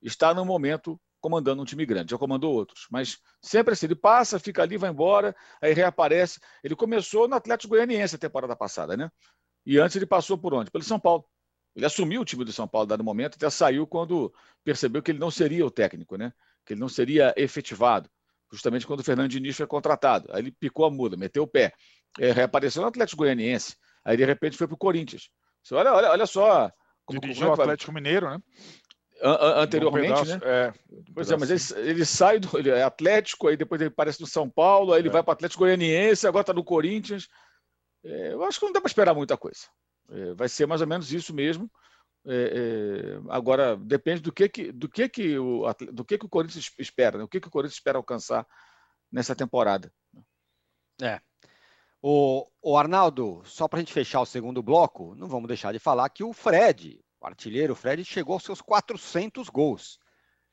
Está 0.00 0.32
no 0.32 0.44
momento 0.44 0.98
comandando 1.20 1.62
um 1.62 1.64
time 1.64 1.86
grande, 1.86 2.10
já 2.10 2.18
comandou 2.18 2.52
outros, 2.52 2.86
mas 2.90 3.18
sempre 3.40 3.72
assim, 3.72 3.86
ele 3.86 3.94
passa, 3.94 4.38
fica 4.38 4.62
ali, 4.62 4.76
vai 4.76 4.90
embora, 4.90 5.34
aí 5.60 5.72
reaparece. 5.72 6.38
Ele 6.62 6.76
começou 6.76 7.26
no 7.26 7.34
Atlético 7.34 7.70
Goianiense 7.70 8.16
a 8.16 8.18
temporada 8.18 8.54
passada, 8.54 8.94
né? 8.94 9.10
E 9.66 9.78
antes 9.78 9.96
ele 9.96 10.06
passou 10.06 10.36
por 10.36 10.54
onde? 10.54 10.70
Pelo 10.70 10.84
São 10.84 10.98
Paulo. 10.98 11.24
Ele 11.74 11.86
assumiu 11.86 12.20
o 12.20 12.24
time 12.24 12.44
do 12.44 12.52
São 12.52 12.68
Paulo 12.68 12.86
dado 12.86 13.02
momento, 13.02 13.34
até 13.34 13.50
saiu 13.50 13.86
quando 13.86 14.32
percebeu 14.62 15.02
que 15.02 15.10
ele 15.10 15.18
não 15.18 15.30
seria 15.30 15.66
o 15.66 15.70
técnico, 15.70 16.16
né? 16.16 16.32
Que 16.64 16.74
ele 16.74 16.80
não 16.80 16.88
seria 16.88 17.34
efetivado, 17.36 18.08
justamente 18.52 18.86
quando 18.86 19.00
o 19.00 19.04
Fernando 19.04 19.30
Diniz 19.30 19.56
foi 19.56 19.66
contratado. 19.66 20.28
Aí 20.32 20.42
ele 20.42 20.52
picou 20.52 20.84
a 20.86 20.90
muda, 20.90 21.16
meteu 21.16 21.42
o 21.42 21.48
pé. 21.48 21.72
É, 22.18 22.30
reapareceu 22.30 22.80
no 22.80 22.88
Atlético 22.88 23.18
Goianiense. 23.18 23.76
Aí 24.04 24.16
de 24.16 24.24
repente 24.24 24.56
foi 24.56 24.68
para 24.68 24.74
o 24.74 24.78
Corinthians. 24.78 25.30
Você 25.62 25.74
olha, 25.74 25.92
olha, 25.92 26.10
olha 26.10 26.26
só. 26.26 26.70
Como, 27.04 27.20
Dirigiu 27.20 27.48
como 27.48 27.54
é 27.54 27.58
o 27.58 27.60
Atlético 27.60 27.92
Mineiro, 27.92 28.30
né? 28.30 28.38
anteriormente, 29.22 30.12
um 30.12 30.24
pedaço, 30.24 30.38
né? 30.38 30.40
É, 30.42 30.72
um 30.92 31.04
pois 31.14 31.30
é, 31.30 31.36
mas 31.36 31.50
ele, 31.50 31.88
ele, 31.88 32.04
sai 32.04 32.38
do 32.38 32.58
ele 32.58 32.70
é 32.70 32.82
Atlético, 32.82 33.48
aí 33.48 33.56
depois 33.56 33.80
ele 33.80 33.88
aparece 33.88 34.20
no 34.20 34.26
São 34.26 34.48
Paulo, 34.48 34.92
aí 34.92 35.00
ele 35.00 35.08
é. 35.08 35.10
vai 35.10 35.22
para 35.22 35.30
o 35.30 35.34
Atlético 35.34 35.60
Goianiense, 35.60 36.26
agora 36.26 36.42
está 36.42 36.52
no 36.52 36.64
Corinthians. 36.64 37.28
É, 38.04 38.32
eu 38.32 38.44
acho 38.44 38.60
que 38.60 38.66
não 38.66 38.72
dá 38.72 38.80
para 38.80 38.88
esperar 38.88 39.14
muita 39.14 39.36
coisa. 39.36 39.66
É, 40.10 40.34
vai 40.34 40.48
ser 40.48 40.66
mais 40.66 40.80
ou 40.80 40.86
menos 40.86 41.12
isso 41.12 41.34
mesmo. 41.34 41.70
É, 42.26 42.34
é, 42.34 43.20
agora 43.30 43.76
depende 43.76 44.22
do 44.22 44.32
que 44.32 44.48
que 44.48 44.72
do 44.72 44.88
que 44.88 45.08
que 45.08 45.38
o 45.38 45.70
do 45.92 46.04
que 46.04 46.16
que 46.16 46.24
o 46.24 46.28
Corinthians 46.28 46.72
espera, 46.78 47.18
né? 47.18 47.24
o 47.24 47.28
que 47.28 47.40
que 47.40 47.48
o 47.48 47.50
Corinthians 47.50 47.74
espera 47.74 47.98
alcançar 47.98 48.46
nessa 49.12 49.34
temporada. 49.34 49.92
É. 51.02 51.20
O, 52.00 52.46
o 52.62 52.76
Arnaldo, 52.76 53.42
só 53.44 53.66
para 53.66 53.78
a 53.78 53.80
gente 53.80 53.92
fechar 53.92 54.20
o 54.20 54.26
segundo 54.26 54.62
bloco, 54.62 55.14
não 55.14 55.26
vamos 55.26 55.48
deixar 55.48 55.72
de 55.72 55.78
falar 55.78 56.08
que 56.10 56.22
o 56.22 56.34
Fred, 56.34 57.02
o 57.20 57.26
artilheiro 57.26 57.74
Fred, 57.74 58.04
chegou 58.04 58.34
aos 58.34 58.42
seus 58.42 58.60
400 58.60 59.48
gols. 59.48 59.98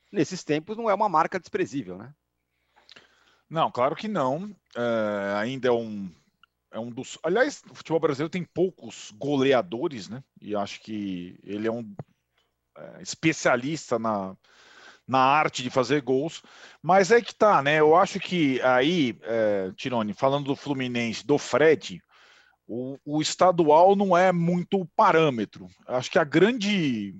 Nesses 0.09 0.43
tempos 0.43 0.77
não 0.77 0.89
é 0.89 0.93
uma 0.93 1.09
marca 1.09 1.39
desprezível, 1.39 1.97
né? 1.97 2.13
Não, 3.49 3.69
claro 3.69 3.97
que 3.97 4.07
não. 4.07 4.55
É, 4.75 5.35
ainda 5.37 5.67
é 5.67 5.71
um, 5.71 6.09
é 6.71 6.79
um 6.79 6.89
dos. 6.89 7.17
Aliás, 7.23 7.61
o 7.69 7.75
futebol 7.75 7.99
brasileiro 7.99 8.29
tem 8.29 8.43
poucos 8.43 9.11
goleadores, 9.17 10.07
né? 10.07 10.23
E 10.41 10.55
acho 10.55 10.81
que 10.81 11.37
ele 11.43 11.67
é 11.67 11.71
um 11.71 11.93
é, 12.77 13.01
especialista 13.01 13.99
na, 13.99 14.35
na 15.07 15.19
arte 15.19 15.61
de 15.61 15.69
fazer 15.69 16.01
gols. 16.01 16.41
Mas 16.81 17.11
é 17.11 17.21
que 17.21 17.35
tá, 17.35 17.61
né? 17.61 17.79
Eu 17.79 17.95
acho 17.95 18.19
que 18.19 18.61
aí, 18.61 19.17
é, 19.23 19.71
Tirone, 19.75 20.13
falando 20.13 20.45
do 20.45 20.55
Fluminense, 20.55 21.25
do 21.25 21.37
Fred, 21.37 22.01
o, 22.65 22.97
o 23.03 23.21
estadual 23.21 23.95
não 23.95 24.15
é 24.15 24.31
muito 24.31 24.87
parâmetro. 24.95 25.67
Acho 25.85 26.09
que 26.09 26.17
a 26.17 26.23
grande, 26.23 27.13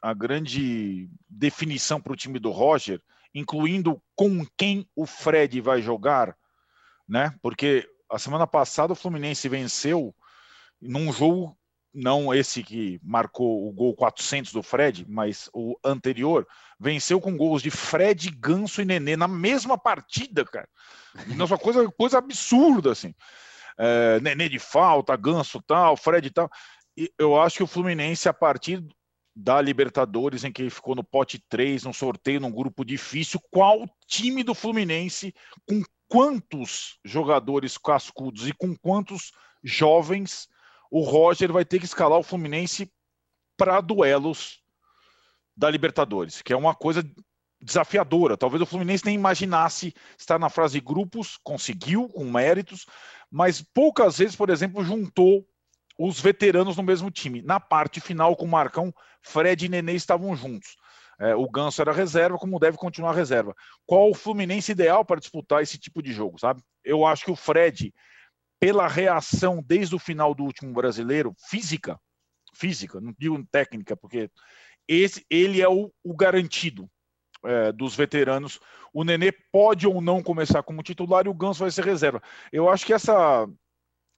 a 0.00 0.14
grande 0.14 1.10
definição 1.28 2.00
para 2.00 2.12
o 2.12 2.16
time 2.16 2.38
do 2.38 2.52
Roger, 2.52 3.02
incluindo 3.34 4.00
com 4.14 4.46
quem 4.56 4.88
o 4.94 5.04
Fred 5.04 5.60
vai 5.60 5.82
jogar, 5.82 6.36
né? 7.08 7.34
Porque 7.42 7.88
a 8.10 8.18
semana 8.18 8.46
passada 8.46 8.92
o 8.92 8.96
Fluminense 8.96 9.48
venceu 9.48 10.14
num 10.80 11.12
jogo 11.12 11.56
não 11.96 12.32
esse 12.32 12.62
que 12.62 13.00
marcou 13.02 13.66
o 13.66 13.72
gol 13.72 13.94
400 13.94 14.52
do 14.52 14.62
Fred, 14.62 15.06
mas 15.08 15.48
o 15.54 15.74
anterior, 15.82 16.46
venceu 16.78 17.18
com 17.18 17.36
gols 17.36 17.62
de 17.62 17.70
Fred, 17.70 18.30
Ganso 18.30 18.82
e 18.82 18.84
Nenê 18.84 19.16
na 19.16 19.26
mesma 19.26 19.78
partida, 19.78 20.44
cara. 20.44 20.68
Nossa 21.34 21.56
coisa, 21.56 21.90
coisa 21.92 22.18
absurda, 22.18 22.92
assim. 22.92 23.14
É, 23.78 24.20
Nenê 24.20 24.46
de 24.46 24.58
falta, 24.58 25.16
Ganso 25.16 25.62
tal, 25.62 25.96
Fred 25.96 26.30
tal. 26.30 26.50
E 26.94 27.10
eu 27.18 27.40
acho 27.40 27.56
que 27.56 27.62
o 27.62 27.66
Fluminense, 27.66 28.28
a 28.28 28.32
partir 28.34 28.84
da 29.34 29.60
Libertadores, 29.60 30.44
em 30.44 30.52
que 30.52 30.68
ficou 30.68 30.94
no 30.94 31.04
pote 31.04 31.42
3, 31.48 31.84
num 31.84 31.92
sorteio, 31.94 32.40
num 32.40 32.52
grupo 32.52 32.84
difícil, 32.84 33.40
qual 33.50 33.88
time 34.06 34.42
do 34.42 34.54
Fluminense, 34.54 35.34
com 35.66 35.82
quantos 36.08 36.98
jogadores 37.04 37.76
cascudos 37.78 38.48
e 38.48 38.52
com 38.52 38.76
quantos 38.76 39.32
jovens 39.62 40.48
o 40.90 41.00
Roger 41.02 41.52
vai 41.52 41.64
ter 41.64 41.78
que 41.78 41.84
escalar 41.84 42.18
o 42.18 42.22
Fluminense 42.22 42.90
para 43.56 43.80
duelos 43.80 44.62
da 45.56 45.70
Libertadores, 45.70 46.42
que 46.42 46.52
é 46.52 46.56
uma 46.56 46.74
coisa 46.74 47.02
desafiadora. 47.60 48.36
Talvez 48.36 48.62
o 48.62 48.66
Fluminense 48.66 49.04
nem 49.04 49.14
imaginasse 49.14 49.94
estar 50.18 50.38
na 50.38 50.48
fase 50.48 50.80
grupos, 50.80 51.38
conseguiu 51.42 52.08
com 52.08 52.24
méritos, 52.30 52.86
mas 53.30 53.62
poucas 53.62 54.18
vezes, 54.18 54.36
por 54.36 54.50
exemplo, 54.50 54.84
juntou 54.84 55.46
os 55.98 56.20
veteranos 56.20 56.76
no 56.76 56.82
mesmo 56.82 57.10
time. 57.10 57.42
Na 57.42 57.58
parte 57.58 58.00
final, 58.00 58.36
com 58.36 58.44
o 58.44 58.48
Marcão, 58.48 58.94
Fred 59.22 59.64
e 59.64 59.68
Nenê 59.68 59.94
estavam 59.94 60.36
juntos. 60.36 60.76
É, 61.18 61.34
o 61.34 61.48
Ganso 61.48 61.80
era 61.80 61.92
reserva, 61.92 62.38
como 62.38 62.58
deve 62.58 62.76
continuar 62.76 63.14
reserva. 63.14 63.54
Qual 63.86 64.10
o 64.10 64.14
Fluminense 64.14 64.72
ideal 64.72 65.04
para 65.04 65.20
disputar 65.20 65.62
esse 65.62 65.78
tipo 65.78 66.02
de 66.02 66.12
jogo, 66.12 66.38
sabe? 66.38 66.62
Eu 66.84 67.06
acho 67.06 67.24
que 67.24 67.30
o 67.30 67.36
Fred 67.36 67.92
pela 68.60 68.88
reação 68.88 69.62
desde 69.64 69.94
o 69.94 69.98
final 69.98 70.34
do 70.34 70.44
último 70.44 70.72
brasileiro, 70.72 71.34
física, 71.48 72.00
física, 72.54 73.00
não 73.00 73.14
digo 73.18 73.42
técnica, 73.50 73.96
porque 73.96 74.30
esse, 74.88 75.24
ele 75.28 75.60
é 75.60 75.68
o, 75.68 75.92
o 76.02 76.16
garantido 76.16 76.88
é, 77.44 77.72
dos 77.72 77.94
veteranos. 77.94 78.58
O 78.92 79.04
Nenê 79.04 79.32
pode 79.52 79.86
ou 79.86 80.00
não 80.00 80.22
começar 80.22 80.62
como 80.62 80.82
titular 80.82 81.26
e 81.26 81.28
o 81.28 81.34
Ganso 81.34 81.60
vai 81.60 81.70
ser 81.70 81.84
reserva. 81.84 82.22
Eu 82.52 82.68
acho 82.68 82.86
que 82.86 82.92
essa, 82.92 83.46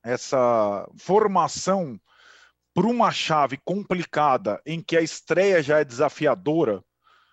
essa 0.04 0.88
formação 0.96 2.00
para 2.74 2.86
uma 2.86 3.10
chave 3.10 3.58
complicada 3.64 4.60
em 4.64 4.80
que 4.80 4.96
a 4.96 5.02
estreia 5.02 5.62
já 5.62 5.80
é 5.80 5.84
desafiadora 5.84 6.84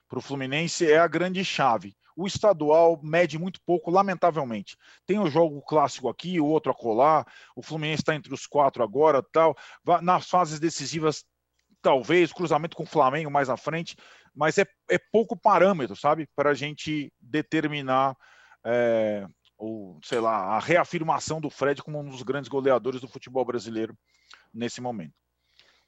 para 0.08 0.20
o 0.20 0.22
Fluminense 0.22 0.90
é 0.90 0.98
a 0.98 1.08
grande 1.08 1.44
chave. 1.44 1.96
O 2.16 2.26
estadual 2.26 3.00
mede 3.04 3.38
muito 3.38 3.60
pouco, 3.66 3.92
lamentavelmente. 3.92 4.78
Tem 5.06 5.20
o 5.20 5.30
jogo 5.30 5.62
clássico 5.62 6.08
aqui, 6.08 6.40
o 6.40 6.46
outro 6.46 6.72
acolá. 6.72 7.26
O 7.56 7.62
Fluminense 7.62 8.02
está 8.02 8.16
entre 8.16 8.34
os 8.34 8.48
quatro 8.48 8.82
agora, 8.82 9.22
tal. 9.22 9.56
Nas 10.02 10.30
fases 10.30 10.60
decisivas, 10.60 11.26
talvez, 11.82 12.32
cruzamento 12.32 12.78
com 12.78 12.84
o 12.84 12.88
Flamengo 12.88 13.30
mais 13.30 13.50
à 13.50 13.58
frente, 13.58 13.98
mas 14.34 14.58
é, 14.58 14.66
é 14.90 14.98
pouco 14.98 15.36
parâmetro, 15.36 15.96
sabe, 15.96 16.28
para 16.36 16.52
a 16.52 16.54
gente 16.54 17.12
determinar 17.20 18.16
é, 18.66 19.28
o, 19.58 20.00
sei 20.04 20.20
lá, 20.20 20.56
a 20.56 20.60
reafirmação 20.60 21.42
do 21.42 21.50
Fred 21.50 21.82
como 21.84 22.00
um 22.00 22.10
dos 22.10 22.24
grandes 22.24 22.50
goleadores 22.50 23.02
do 23.02 23.08
futebol 23.08 23.44
brasileiro 23.44 23.98
nesse 24.54 24.80
momento. 24.80 25.14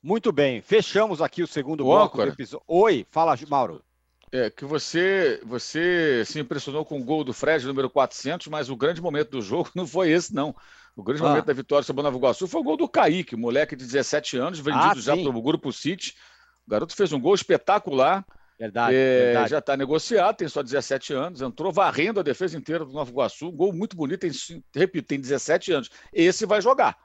Muito 0.04 0.32
bem, 0.32 0.62
fechamos 0.62 1.22
aqui 1.22 1.42
o 1.42 1.48
segundo 1.48 1.84
bloco 1.84 2.18
do 2.18 2.24
episódio. 2.24 2.64
Oi, 2.68 3.06
fala, 3.10 3.36
Mauro. 3.50 3.84
É, 4.32 4.50
que 4.50 4.66
você, 4.66 5.40
você 5.46 6.24
se 6.26 6.40
impressionou 6.40 6.84
com 6.84 7.00
o 7.00 7.04
gol 7.04 7.24
do 7.24 7.34
Fred, 7.34 7.66
número 7.66 7.90
400, 7.90 8.48
mas 8.48 8.70
o 8.70 8.76
grande 8.76 9.02
momento 9.02 9.32
do 9.32 9.42
jogo 9.42 9.70
não 9.76 9.88
foi 9.88 10.10
esse, 10.12 10.34
não. 10.34 10.56
O 10.96 11.04
grande 11.04 11.22
ah. 11.22 11.30
momento 11.30 11.46
da 11.46 11.54
vitória 11.54 11.84
sobre 11.84 12.02
o 12.02 12.04
Nova 12.04 12.18
Iguaçu 12.18 12.48
foi 12.48 12.60
o 12.60 12.64
gol 12.64 12.76
do 12.76 12.90
Kaique, 12.90 13.36
moleque 13.36 13.76
de 13.76 13.86
17 13.86 14.38
anos, 14.38 14.60
vendido 14.60 14.84
ah, 14.84 14.96
já 14.96 15.16
para 15.16 15.30
o 15.30 15.42
Grupo 15.42 15.72
City. 15.72 16.16
O 16.66 16.72
garoto 16.72 16.96
fez 16.96 17.14
um 17.14 17.20
gol 17.20 17.36
espetacular. 17.36 18.26
Verdade, 18.60 18.96
é, 18.96 19.26
verdade. 19.26 19.52
Já 19.52 19.60
está 19.60 19.78
negociado, 19.78 20.36
tem 20.36 20.48
só 20.48 20.64
17 20.64 21.14
anos, 21.14 21.42
entrou 21.42 21.72
varrendo 21.72 22.20
a 22.20 22.24
defesa 22.24 22.58
inteira 22.58 22.84
do 22.84 22.92
Nova 22.92 23.10
Iguaçu. 23.12 23.48
Um 23.48 23.56
gol 23.56 23.72
muito 23.72 23.96
bonito, 23.96 24.22
tem, 24.22 24.32
repito, 24.76 25.08
tem 25.08 25.22
17 25.22 25.72
anos. 25.72 25.90
Esse 26.12 26.46
vai 26.46 26.60
jogar. 26.62 26.98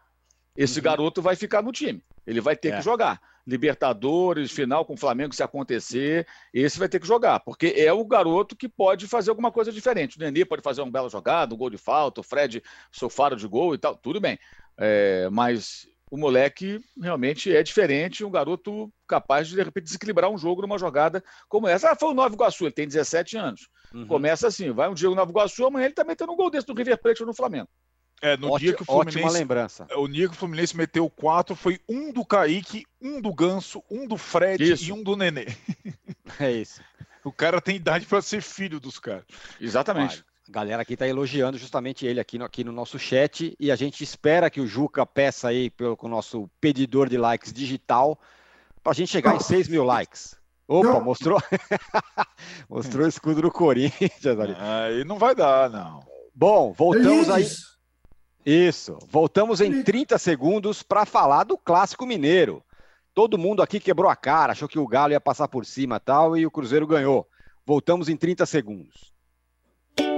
Esse 0.57 0.79
uhum. 0.79 0.85
garoto 0.85 1.23
vai 1.23 1.37
ficar 1.37 1.63
no 1.63 1.71
time. 1.71 2.03
Ele 2.27 2.41
vai 2.41 2.57
ter 2.57 2.73
é. 2.73 2.77
que 2.77 2.83
jogar. 2.83 3.21
Libertadores, 3.47 4.53
final 4.53 4.85
com 4.85 4.95
o 4.95 4.97
Flamengo, 4.97 5.35
se 5.35 5.43
acontecer, 5.43 6.27
esse 6.55 6.79
vai 6.79 6.89
ter 6.89 7.01
que 7.01 7.07
jogar, 7.07 7.41
porque 7.41 7.75
é 7.77 7.93
o 7.93 8.05
garoto 8.05 8.55
que 8.55 8.69
pode 8.69 9.09
fazer 9.09 9.31
alguma 9.31 9.51
coisa 9.51 9.73
diferente. 9.73 10.17
O 10.17 10.21
Nenê 10.21 10.45
pode 10.45 10.63
fazer 10.63 10.81
uma 10.81 10.93
bela 10.93 11.09
jogada, 11.09 11.55
um 11.55 11.59
gol 11.59 11.71
de 11.71 11.79
falta, 11.79 12.21
o 12.21 12.25
Fred, 12.25 12.63
seu 12.93 13.11
faro 13.11 13.37
de 13.37 13.47
gol 13.47 13.75
e 13.75 13.79
tal, 13.79 13.97
tudo 13.97 14.21
bem. 14.21 14.39
É, 14.79 15.29
mas 15.31 15.89
o 16.13 16.17
moleque 16.19 16.79
realmente 17.01 17.51
é 17.57 17.63
diferente, 17.63 18.23
um 18.23 18.31
garoto 18.31 18.93
capaz 19.09 19.49
de, 19.49 19.57
de 19.57 19.63
repente, 19.63 19.85
desequilibrar 19.85 20.31
um 20.31 20.37
jogo 20.37 20.61
numa 20.61 20.79
jogada 20.79 21.25
como 21.49 21.67
essa. 21.67 21.91
Ah, 21.91 21.97
foi 21.97 22.11
o 22.11 22.15
Nova 22.15 22.35
Iguaçu, 22.35 22.65
ele 22.65 22.73
tem 22.73 22.87
17 22.87 23.39
anos. 23.39 23.69
Uhum. 23.95 24.07
Começa 24.07 24.47
assim, 24.47 24.71
vai 24.73 24.91
um 24.91 24.95
dia 24.95 25.11
o 25.11 25.15
Nova 25.15 25.31
Iguaçu, 25.31 25.65
amanhã 25.65 25.87
ele 25.87 25.95
também 25.95 26.15
tem 26.15 26.29
um 26.29 26.37
gol 26.37 26.51
desse 26.51 26.67
do 26.67 26.75
River 26.75 27.01
Plate 27.01 27.25
no 27.25 27.35
Flamengo. 27.35 27.69
É, 28.23 28.37
no 28.37 28.57
dia 28.57 28.73
que 28.73 28.83
o 28.83 28.87
Fluminense. 28.87 29.19
Ótima 29.19 29.33
lembrança. 29.33 29.87
O 29.97 30.07
dia 30.07 30.29
que 30.29 30.35
o 30.35 30.39
Fluminense 30.39 30.77
meteu 30.77 31.11
quatro 31.11 31.57
foi 31.57 31.81
um 31.89 32.13
do 32.13 32.25
Kaique, 32.25 32.87
um 33.01 33.21
do 33.21 33.35
Ganso, 33.35 33.83
um 33.91 34.07
do 34.07 34.17
Fred 34.17 34.63
isso. 34.73 34.85
e 34.85 34.93
um 34.93 35.03
do 35.03 35.17
Nenê. 35.17 35.47
É 36.39 36.51
isso. 36.51 36.81
O 37.25 37.31
cara 37.31 37.61
tem 37.61 37.77
idade 37.77 38.05
para 38.05 38.21
ser 38.21 38.43
filho 38.43 38.81
dos 38.81 38.99
caras. 38.99 39.23
Exatamente. 39.61 40.25
A 40.49 40.51
galera 40.51 40.83
aqui 40.83 40.95
está 40.95 41.07
elogiando 41.07 41.57
justamente 41.57 42.05
ele 42.05 42.19
aqui 42.19 42.37
no, 42.37 42.45
aqui 42.45 42.65
no 42.65 42.73
nosso 42.73 42.99
chat 42.99 43.55
e 43.61 43.71
a 43.71 43.77
gente 43.77 44.03
espera 44.03 44.51
que 44.51 44.61
o 44.61 44.67
Juca 44.67 45.07
peça 45.07 45.47
aí 45.47 45.71
pelo, 45.71 45.97
com 45.97 46.09
o 46.09 46.11
nosso 46.11 46.51
pedidor 46.61 47.09
de 47.09 47.17
likes 47.17 47.53
digital 47.53 48.19
para 48.83 48.91
a 48.91 48.95
gente 48.95 49.13
chegar 49.13 49.37
em 49.37 49.41
6 49.41 49.69
mil 49.69 49.85
likes. 49.85 50.35
Opa, 50.67 50.89
não. 50.89 51.01
mostrou? 51.01 51.41
mostrou 52.69 53.07
o 53.07 53.09
escudo 53.09 53.43
do 53.43 53.53
Corinthians 53.53 54.27
ali. 54.27 54.57
Aí 54.59 55.05
não 55.05 55.17
vai 55.17 55.33
dar, 55.33 55.71
não. 55.71 56.01
Bom, 56.35 56.73
voltamos 56.73 57.31
aí. 57.31 57.47
Isso. 58.45 58.99
Voltamos 59.09 59.61
em 59.61 59.83
30 59.83 60.19
segundos 60.19 60.83
para 60.83 61.07
falar 61.07 61.45
do 61.45 61.57
clássico 61.57 62.05
mineiro. 62.05 62.63
Todo 63.15 63.39
mundo 63.39 63.63
aqui 63.63 63.79
quebrou 63.79 64.11
a 64.11 64.17
cara, 64.17 64.53
achou 64.53 64.69
que 64.69 64.79
o 64.79 64.87
Galo 64.87 65.13
ia 65.13 65.21
passar 65.21 65.47
por 65.47 65.67
cima 65.67 66.01
tal 66.01 66.37
e 66.37 66.47
o 66.47 66.51
Cruzeiro 66.51 66.87
ganhou. 66.87 67.27
Voltamos 67.65 68.09
em 68.09 68.17
30 68.17 68.47
segundos. 68.47 69.13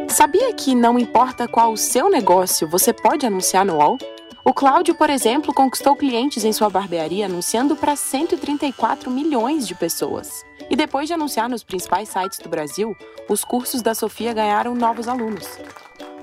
Sabia 0.08 0.54
que 0.54 0.74
não 0.74 0.98
importa 0.98 1.48
qual 1.48 1.72
o 1.72 1.76
seu 1.76 2.08
negócio, 2.08 2.68
você 2.68 2.92
pode 2.92 3.26
anunciar 3.26 3.64
no 3.64 3.78
UOL? 3.78 3.98
O 4.44 4.52
Cláudio, 4.52 4.94
por 4.94 5.10
exemplo, 5.10 5.52
conquistou 5.52 5.96
clientes 5.96 6.44
em 6.44 6.52
sua 6.52 6.70
barbearia 6.70 7.26
anunciando 7.26 7.74
para 7.74 7.96
134 7.96 9.10
milhões 9.10 9.66
de 9.66 9.74
pessoas. 9.74 10.44
E 10.70 10.76
depois 10.76 11.08
de 11.08 11.14
anunciar 11.14 11.48
nos 11.48 11.64
principais 11.64 12.08
sites 12.10 12.38
do 12.38 12.48
Brasil, 12.48 12.94
os 13.28 13.42
cursos 13.42 13.82
da 13.82 13.94
Sofia 13.94 14.32
ganharam 14.32 14.74
novos 14.74 15.08
alunos. 15.08 15.46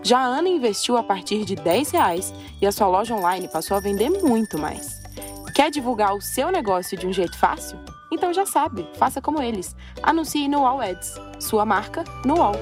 Já 0.03 0.17
a 0.17 0.25
Ana 0.25 0.49
investiu 0.49 0.97
a 0.97 1.03
partir 1.03 1.45
de 1.45 1.55
10 1.55 1.91
reais 1.91 2.33
e 2.59 2.65
a 2.65 2.71
sua 2.71 2.87
loja 2.87 3.13
online 3.13 3.47
passou 3.47 3.77
a 3.77 3.79
vender 3.79 4.09
muito 4.09 4.57
mais. 4.57 4.99
Quer 5.53 5.69
divulgar 5.69 6.15
o 6.15 6.21
seu 6.21 6.51
negócio 6.51 6.97
de 6.97 7.05
um 7.05 7.13
jeito 7.13 7.37
fácil? 7.37 7.77
Então 8.11 8.33
já 8.33 8.45
sabe, 8.45 8.87
faça 8.95 9.21
como 9.21 9.43
eles. 9.43 9.75
Anuncie 10.01 10.47
no 10.47 10.65
All 10.65 10.81
Ads, 10.81 11.13
sua 11.39 11.65
marca 11.65 12.03
no 12.25 12.41
All. 12.41 12.55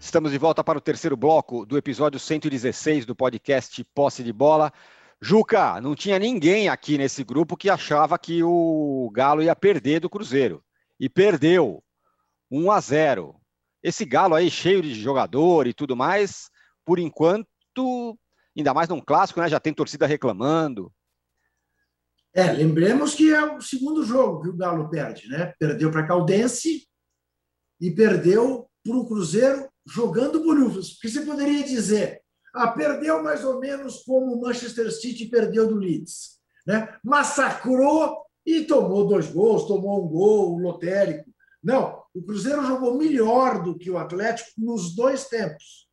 Estamos 0.00 0.32
de 0.32 0.38
volta 0.38 0.64
para 0.64 0.78
o 0.78 0.80
terceiro 0.80 1.16
bloco 1.16 1.64
do 1.64 1.78
episódio 1.78 2.18
116 2.18 3.06
do 3.06 3.14
podcast 3.14 3.84
Posse 3.94 4.24
de 4.24 4.32
Bola. 4.32 4.72
Juca, 5.20 5.80
não 5.80 5.94
tinha 5.94 6.18
ninguém 6.18 6.68
aqui 6.68 6.98
nesse 6.98 7.22
grupo 7.22 7.56
que 7.56 7.70
achava 7.70 8.18
que 8.18 8.42
o 8.42 9.08
Galo 9.14 9.42
ia 9.42 9.54
perder 9.54 10.00
do 10.00 10.10
Cruzeiro. 10.10 10.64
E 10.98 11.08
perdeu. 11.08 11.82
1 12.50 12.70
a 12.70 12.80
0. 12.80 13.35
Esse 13.86 14.04
Galo 14.04 14.34
aí 14.34 14.50
cheio 14.50 14.82
de 14.82 14.92
jogador 14.92 15.68
e 15.68 15.72
tudo 15.72 15.94
mais, 15.94 16.50
por 16.84 16.98
enquanto, 16.98 18.18
ainda 18.56 18.74
mais 18.74 18.88
num 18.88 19.00
clássico, 19.00 19.40
né? 19.40 19.48
Já 19.48 19.60
tem 19.60 19.72
torcida 19.72 20.08
reclamando. 20.08 20.92
É, 22.34 22.50
lembremos 22.50 23.14
que 23.14 23.32
é 23.32 23.44
o 23.44 23.60
segundo 23.60 24.04
jogo 24.04 24.42
que 24.42 24.48
o 24.48 24.56
Galo 24.56 24.90
perde, 24.90 25.28
né? 25.28 25.54
Perdeu 25.56 25.92
para 25.92 26.04
Caldense 26.04 26.88
e 27.80 27.90
perdeu 27.92 28.68
para 28.82 28.96
o 28.96 29.06
Cruzeiro 29.06 29.68
jogando 29.86 30.42
bonito. 30.42 30.80
Porque 30.80 31.08
você 31.08 31.20
poderia 31.20 31.62
dizer, 31.62 32.20
ah, 32.52 32.72
perdeu 32.72 33.22
mais 33.22 33.44
ou 33.44 33.60
menos 33.60 34.02
como 34.02 34.34
o 34.34 34.40
Manchester 34.40 34.90
City 34.90 35.26
perdeu 35.26 35.68
do 35.68 35.76
Leeds. 35.76 36.40
Né? 36.66 36.92
Massacrou 37.04 38.16
e 38.44 38.64
tomou 38.64 39.06
dois 39.06 39.30
gols, 39.30 39.68
tomou 39.68 40.04
um 40.04 40.08
gol 40.08 40.58
lotérico. 40.58 41.35
Não, 41.66 42.00
o 42.14 42.22
Cruzeiro 42.22 42.64
jogou 42.64 42.96
melhor 42.96 43.60
do 43.60 43.76
que 43.76 43.90
o 43.90 43.98
Atlético 43.98 44.50
nos 44.56 44.94
dois 44.94 45.24
tempos. 45.24 45.88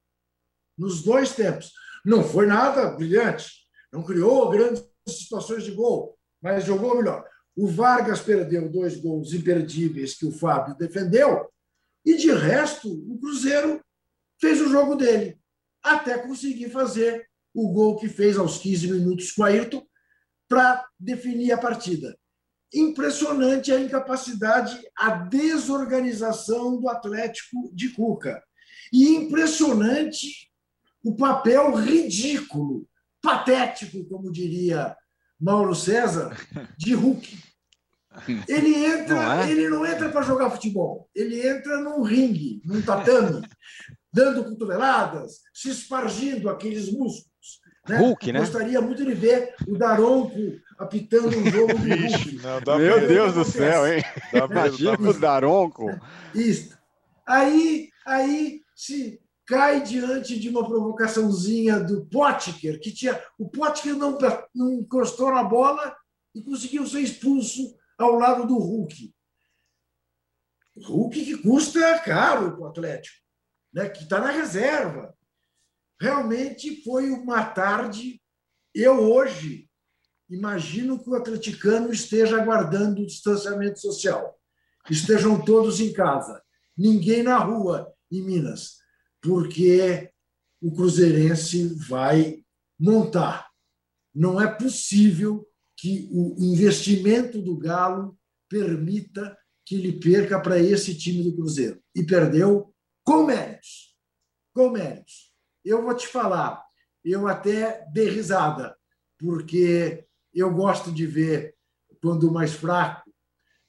Nos 0.78 1.02
dois 1.02 1.34
tempos. 1.34 1.72
Não 2.06 2.24
foi 2.24 2.46
nada 2.46 2.92
brilhante, 2.92 3.48
não 3.92 4.04
criou 4.04 4.52
grandes 4.52 4.88
situações 5.08 5.64
de 5.64 5.72
gol, 5.72 6.16
mas 6.40 6.64
jogou 6.64 6.96
melhor. 6.96 7.28
O 7.56 7.68
Vargas 7.68 8.22
perdeu 8.22 8.70
dois 8.70 8.98
gols 8.98 9.34
imperdíveis 9.34 10.14
que 10.14 10.28
o 10.28 10.32
Fábio 10.32 10.76
defendeu, 10.76 11.50
e 12.06 12.18
de 12.18 12.32
resto, 12.32 12.88
o 13.12 13.18
Cruzeiro 13.20 13.82
fez 14.40 14.62
o 14.62 14.70
jogo 14.70 14.96
dele, 14.96 15.40
até 15.82 16.20
conseguir 16.20 16.70
fazer 16.70 17.28
o 17.52 17.74
gol 17.74 17.98
que 17.98 18.08
fez 18.08 18.38
aos 18.38 18.60
15 18.60 18.92
minutos 18.92 19.32
com 19.32 19.42
o 19.42 19.46
Ayrton 19.46 19.84
para 20.48 20.88
definir 21.00 21.52
a 21.52 21.58
partida. 21.58 22.16
Impressionante 22.74 23.72
a 23.72 23.80
incapacidade, 23.80 24.80
a 24.98 25.12
desorganização 25.12 26.80
do 26.80 26.90
Atlético 26.90 27.70
de 27.74 27.90
Cuca. 27.90 28.44
E 28.92 29.10
impressionante 29.16 30.52
o 31.04 31.16
papel 31.16 31.76
ridículo, 31.76 32.88
patético, 33.22 34.06
como 34.06 34.32
diria 34.32 34.96
Mauro 35.40 35.76
César, 35.76 36.36
de 36.78 36.94
Hulk. 36.94 37.38
Ele 38.48 38.76
entra, 38.86 39.16
não 39.16 39.34
é? 39.34 39.52
ele 39.52 39.70
não 39.70 39.86
entra 39.86 40.10
para 40.10 40.22
jogar 40.22 40.52
futebol, 40.52 41.10
ele 41.16 41.46
entra 41.46 41.82
num 41.82 42.04
ringue, 42.04 42.62
num 42.64 42.82
tatame, 42.82 43.42
dando 44.14 44.44
cotoveladas, 44.44 45.42
se 45.52 45.70
espargindo 45.70 46.50
aqueles 46.50 46.92
músculos. 46.92 47.33
Né? 47.88 47.98
Hulk, 47.98 48.32
né? 48.32 48.40
Gostaria 48.40 48.80
muito 48.82 49.06
de 49.06 49.14
ver 49.14 49.56
o 49.68 49.78
Daronco 49.78 50.40
apitando 50.78 51.38
um 51.38 51.46
jogo 51.52 51.78
de 51.78 51.94
Hulk. 51.94 52.40
Não, 52.42 52.78
Meu 52.78 53.08
Deus 53.08 53.34
do 53.34 53.44
céu, 53.44 53.86
hein? 53.86 54.02
Imagina 54.34 55.10
o 55.10 55.14
Daronco. 55.14 55.86
Isso. 56.34 56.78
Aí, 57.26 57.90
aí 58.06 58.62
se 58.76 59.22
cai 59.46 59.82
diante 59.82 60.40
de 60.40 60.50
uma 60.50 60.66
provocaçãozinha 60.66 61.80
do 61.80 62.06
Potker, 62.06 62.80
que 62.80 62.92
tinha. 62.92 63.22
O 63.38 63.50
Potker 63.50 63.96
não, 63.96 64.18
não 64.56 64.72
encostou 64.72 65.32
na 65.32 65.44
bola 65.44 65.96
e 66.34 66.42
conseguiu 66.42 66.86
ser 66.88 67.02
expulso 67.02 67.76
ao 67.98 68.16
lado 68.16 68.48
do 68.48 68.58
Hulk. 68.58 69.14
Hulk 70.86 71.26
que 71.26 71.38
custa 71.38 72.00
caro 72.00 72.52
para 72.52 72.62
o 72.62 72.68
Atlético, 72.68 73.18
né? 73.72 73.90
que 73.90 74.04
está 74.04 74.20
na 74.20 74.32
reserva. 74.32 75.16
Realmente 76.04 76.84
foi 76.84 77.10
uma 77.12 77.46
tarde. 77.46 78.22
Eu 78.76 79.00
hoje 79.10 79.70
imagino 80.30 81.02
que 81.02 81.10
o 81.10 81.16
atleticano 81.16 81.94
esteja 81.94 82.42
aguardando 82.42 83.02
o 83.02 83.06
distanciamento 83.06 83.80
social. 83.80 84.38
Estejam 84.90 85.42
todos 85.46 85.80
em 85.80 85.94
casa, 85.94 86.44
ninguém 86.78 87.24
na 87.24 87.38
rua 87.38 87.90
em 88.12 88.22
Minas, 88.22 88.80
porque 89.22 90.12
o 90.62 90.74
Cruzeirense 90.74 91.74
vai 91.88 92.44
montar. 92.78 93.50
Não 94.14 94.42
é 94.42 94.54
possível 94.54 95.48
que 95.78 96.10
o 96.12 96.36
investimento 96.38 97.42
do 97.42 97.58
Galo 97.58 98.20
permita 98.50 99.38
que 99.66 99.76
ele 99.76 99.94
perca 99.94 100.38
para 100.42 100.60
esse 100.60 100.98
time 100.98 101.24
do 101.24 101.34
Cruzeiro. 101.34 101.82
E 101.96 102.04
perdeu 102.04 102.76
com 103.06 103.24
méritos. 103.24 103.96
Com 104.54 104.70
méritos. 104.70 105.33
Eu 105.64 105.84
vou 105.84 105.96
te 105.96 106.08
falar, 106.08 106.64
eu 107.04 107.28
até 107.28 107.86
dei 107.92 108.10
risada, 108.10 108.76
porque 109.18 110.06
eu 110.34 110.54
gosto 110.54 110.92
de 110.92 111.06
ver 111.06 111.56
quando 112.02 112.30
o 112.30 112.34
mais 112.34 112.54
fraco 112.54 113.10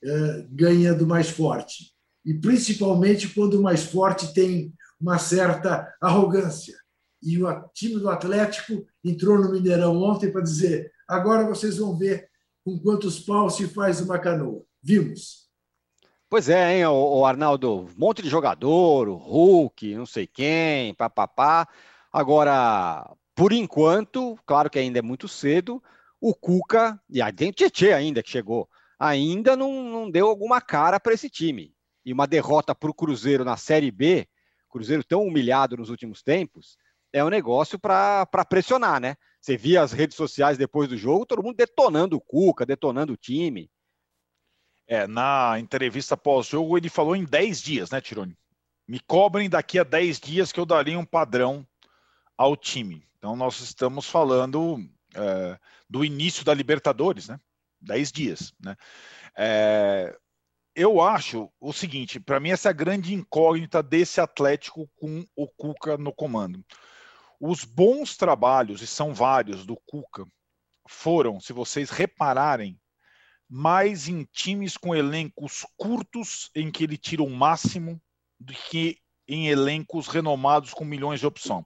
eh, 0.02 0.46
ganha 0.50 0.94
do 0.94 1.06
mais 1.06 1.30
forte. 1.30 1.94
E 2.24 2.34
principalmente 2.34 3.28
quando 3.28 3.54
o 3.54 3.62
mais 3.62 3.84
forte 3.84 4.32
tem 4.32 4.74
uma 5.00 5.18
certa 5.18 5.94
arrogância. 6.00 6.76
E 7.22 7.42
o 7.42 7.68
time 7.72 7.98
do 7.98 8.08
Atlético 8.08 8.86
entrou 9.02 9.38
no 9.38 9.52
Mineirão 9.52 9.96
ontem 10.02 10.30
para 10.30 10.42
dizer: 10.42 10.92
Agora 11.08 11.46
vocês 11.46 11.78
vão 11.78 11.96
ver 11.96 12.28
com 12.64 12.78
quantos 12.78 13.20
paus 13.20 13.56
se 13.56 13.68
faz 13.68 14.00
uma 14.00 14.18
canoa. 14.18 14.64
Vimos. 14.82 15.43
Pois 16.28 16.48
é, 16.48 16.78
hein, 16.78 16.86
o, 16.86 17.24
Arnaldo? 17.24 17.82
Um 17.82 17.94
monte 17.96 18.22
de 18.22 18.28
jogador, 18.28 19.08
o 19.08 19.14
Hulk, 19.14 19.94
não 19.94 20.06
sei 20.06 20.26
quem, 20.26 20.94
papapá. 20.94 21.68
Agora, 22.12 23.08
por 23.34 23.52
enquanto, 23.52 24.36
claro 24.46 24.70
que 24.70 24.78
ainda 24.78 24.98
é 24.98 25.02
muito 25.02 25.28
cedo, 25.28 25.82
o 26.20 26.34
Cuca, 26.34 27.00
e 27.08 27.20
o 27.22 27.52
Tietê 27.52 27.92
ainda 27.92 28.22
que 28.22 28.30
chegou, 28.30 28.68
ainda 28.98 29.56
não, 29.56 29.84
não 29.84 30.10
deu 30.10 30.26
alguma 30.26 30.60
cara 30.60 30.98
para 30.98 31.12
esse 31.12 31.28
time. 31.28 31.74
E 32.04 32.12
uma 32.12 32.26
derrota 32.26 32.74
para 32.74 32.90
o 32.90 32.94
Cruzeiro 32.94 33.44
na 33.44 33.56
Série 33.56 33.90
B, 33.90 34.26
Cruzeiro 34.68 35.04
tão 35.04 35.22
humilhado 35.22 35.76
nos 35.76 35.88
últimos 35.88 36.22
tempos, 36.22 36.76
é 37.12 37.24
um 37.24 37.28
negócio 37.28 37.78
para 37.78 38.26
pressionar, 38.48 39.00
né? 39.00 39.16
Você 39.40 39.56
via 39.56 39.82
as 39.82 39.92
redes 39.92 40.16
sociais 40.16 40.58
depois 40.58 40.88
do 40.88 40.96
jogo, 40.96 41.26
todo 41.26 41.42
mundo 41.42 41.56
detonando 41.56 42.16
o 42.16 42.20
Cuca, 42.20 42.66
detonando 42.66 43.12
o 43.12 43.16
time. 43.16 43.70
É, 44.86 45.06
na 45.06 45.58
entrevista 45.58 46.16
pós-jogo, 46.16 46.76
ele 46.76 46.88
falou 46.88 47.16
em 47.16 47.24
10 47.24 47.62
dias, 47.62 47.90
né, 47.90 48.00
Tironi? 48.00 48.36
Me 48.86 49.00
cobrem 49.00 49.48
daqui 49.48 49.78
a 49.78 49.84
10 49.84 50.20
dias 50.20 50.52
que 50.52 50.60
eu 50.60 50.66
daria 50.66 50.98
um 50.98 51.06
padrão 51.06 51.66
ao 52.36 52.56
time. 52.56 53.06
Então, 53.16 53.34
nós 53.34 53.60
estamos 53.60 54.06
falando 54.06 54.78
é, 55.14 55.58
do 55.88 56.04
início 56.04 56.44
da 56.44 56.52
Libertadores, 56.52 57.28
né? 57.28 57.40
10 57.80 58.12
dias, 58.12 58.52
né? 58.60 58.76
É, 59.36 60.14
eu 60.74 61.00
acho 61.00 61.50
o 61.60 61.72
seguinte, 61.72 62.18
para 62.18 62.40
mim 62.40 62.50
essa 62.50 62.68
é 62.68 62.70
a 62.70 62.74
grande 62.74 63.14
incógnita 63.14 63.82
desse 63.82 64.20
Atlético 64.20 64.90
com 64.96 65.24
o 65.36 65.46
Cuca 65.46 65.96
no 65.96 66.12
comando. 66.12 66.64
Os 67.40 67.64
bons 67.64 68.16
trabalhos, 68.16 68.82
e 68.82 68.86
são 68.86 69.14
vários, 69.14 69.64
do 69.64 69.76
Cuca, 69.86 70.26
foram, 70.88 71.40
se 71.40 71.52
vocês 71.52 71.90
repararem, 71.90 72.78
mais 73.48 74.08
em 74.08 74.24
times 74.32 74.76
com 74.76 74.94
elencos 74.94 75.66
curtos, 75.76 76.50
em 76.54 76.70
que 76.70 76.84
ele 76.84 76.96
tira 76.96 77.22
o 77.22 77.30
máximo, 77.30 78.00
do 78.38 78.52
que 78.52 78.98
em 79.28 79.48
elencos 79.48 80.06
renomados 80.08 80.74
com 80.74 80.84
milhões 80.84 81.20
de 81.20 81.26
opções. 81.26 81.64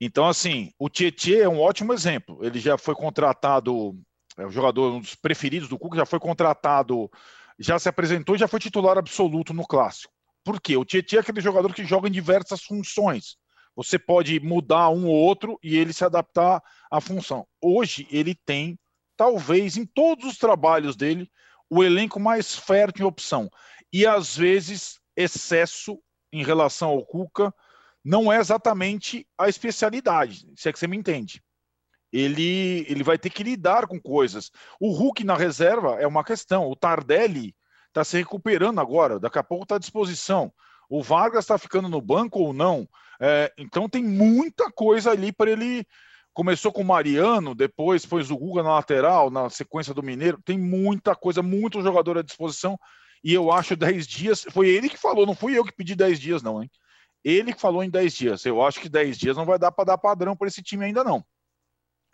Então, 0.00 0.26
assim, 0.26 0.72
o 0.78 0.88
Tietchan 0.88 1.36
é 1.36 1.48
um 1.48 1.60
ótimo 1.60 1.92
exemplo. 1.92 2.42
Ele 2.42 2.58
já 2.58 2.78
foi 2.78 2.94
contratado, 2.94 3.94
é 4.38 4.46
o 4.46 4.50
jogador, 4.50 4.94
um 4.94 5.00
dos 5.00 5.14
preferidos 5.14 5.68
do 5.68 5.78
Cuca, 5.78 5.98
já 5.98 6.06
foi 6.06 6.18
contratado, 6.18 7.10
já 7.58 7.78
se 7.78 7.88
apresentou 7.88 8.34
e 8.34 8.38
já 8.38 8.48
foi 8.48 8.58
titular 8.58 8.96
absoluto 8.96 9.52
no 9.52 9.66
Clássico. 9.66 10.12
Por 10.42 10.58
quê? 10.58 10.76
O 10.76 10.84
Tietchan 10.86 11.18
é 11.18 11.20
aquele 11.20 11.40
jogador 11.42 11.74
que 11.74 11.84
joga 11.84 12.08
em 12.08 12.12
diversas 12.12 12.62
funções. 12.62 13.36
Você 13.76 13.98
pode 13.98 14.40
mudar 14.40 14.88
um 14.88 15.06
ou 15.06 15.14
outro 15.14 15.58
e 15.62 15.76
ele 15.76 15.92
se 15.92 16.04
adaptar 16.04 16.62
à 16.90 17.00
função. 17.00 17.46
Hoje 17.62 18.06
ele 18.10 18.34
tem, 18.34 18.78
talvez 19.20 19.76
em 19.76 19.84
todos 19.84 20.24
os 20.24 20.38
trabalhos 20.38 20.96
dele, 20.96 21.30
o 21.68 21.84
elenco 21.84 22.18
mais 22.18 22.56
fértil 22.56 23.04
em 23.04 23.06
opção. 23.06 23.50
E 23.92 24.06
às 24.06 24.34
vezes 24.34 24.98
excesso 25.14 26.00
em 26.32 26.42
relação 26.42 26.88
ao 26.88 27.04
Cuca 27.04 27.54
não 28.02 28.32
é 28.32 28.38
exatamente 28.38 29.28
a 29.36 29.46
especialidade, 29.46 30.50
se 30.56 30.70
é 30.70 30.72
que 30.72 30.78
você 30.78 30.86
me 30.86 30.96
entende. 30.96 31.42
Ele, 32.10 32.86
ele 32.88 33.02
vai 33.02 33.18
ter 33.18 33.28
que 33.28 33.42
lidar 33.42 33.86
com 33.86 34.00
coisas. 34.00 34.50
O 34.80 34.90
Hulk 34.90 35.22
na 35.22 35.36
reserva 35.36 36.00
é 36.00 36.06
uma 36.06 36.24
questão. 36.24 36.70
O 36.70 36.74
Tardelli 36.74 37.54
está 37.88 38.02
se 38.02 38.16
recuperando 38.16 38.80
agora, 38.80 39.20
daqui 39.20 39.38
a 39.38 39.44
pouco 39.44 39.64
está 39.64 39.76
à 39.76 39.78
disposição. 39.78 40.50
O 40.88 41.02
Vargas 41.02 41.44
está 41.44 41.58
ficando 41.58 41.90
no 41.90 42.00
banco 42.00 42.38
ou 42.38 42.54
não? 42.54 42.88
É, 43.20 43.52
então 43.58 43.86
tem 43.86 44.02
muita 44.02 44.72
coisa 44.72 45.10
ali 45.10 45.30
para 45.30 45.50
ele. 45.50 45.86
Começou 46.32 46.72
com 46.72 46.82
o 46.82 46.84
Mariano, 46.84 47.54
depois 47.54 48.06
pôs 48.06 48.30
o 48.30 48.36
Guga 48.36 48.62
na 48.62 48.74
lateral, 48.74 49.30
na 49.30 49.50
sequência 49.50 49.92
do 49.92 50.02
Mineiro. 50.02 50.40
Tem 50.42 50.58
muita 50.58 51.14
coisa, 51.14 51.42
muito 51.42 51.82
jogador 51.82 52.18
à 52.18 52.22
disposição. 52.22 52.78
E 53.22 53.34
eu 53.34 53.52
acho 53.52 53.76
10 53.76 54.06
dias. 54.06 54.46
Foi 54.50 54.68
ele 54.68 54.88
que 54.88 54.96
falou, 54.96 55.26
não 55.26 55.34
fui 55.34 55.58
eu 55.58 55.64
que 55.64 55.72
pedi 55.72 55.94
10 55.94 56.20
dias, 56.20 56.42
não, 56.42 56.62
hein? 56.62 56.70
Ele 57.24 57.52
falou 57.52 57.82
em 57.82 57.90
10 57.90 58.14
dias. 58.14 58.46
Eu 58.46 58.62
acho 58.62 58.80
que 58.80 58.88
10 58.88 59.18
dias 59.18 59.36
não 59.36 59.44
vai 59.44 59.58
dar 59.58 59.72
para 59.72 59.84
dar 59.84 59.98
padrão 59.98 60.36
para 60.36 60.48
esse 60.48 60.62
time 60.62 60.84
ainda 60.84 61.04
não. 61.04 61.24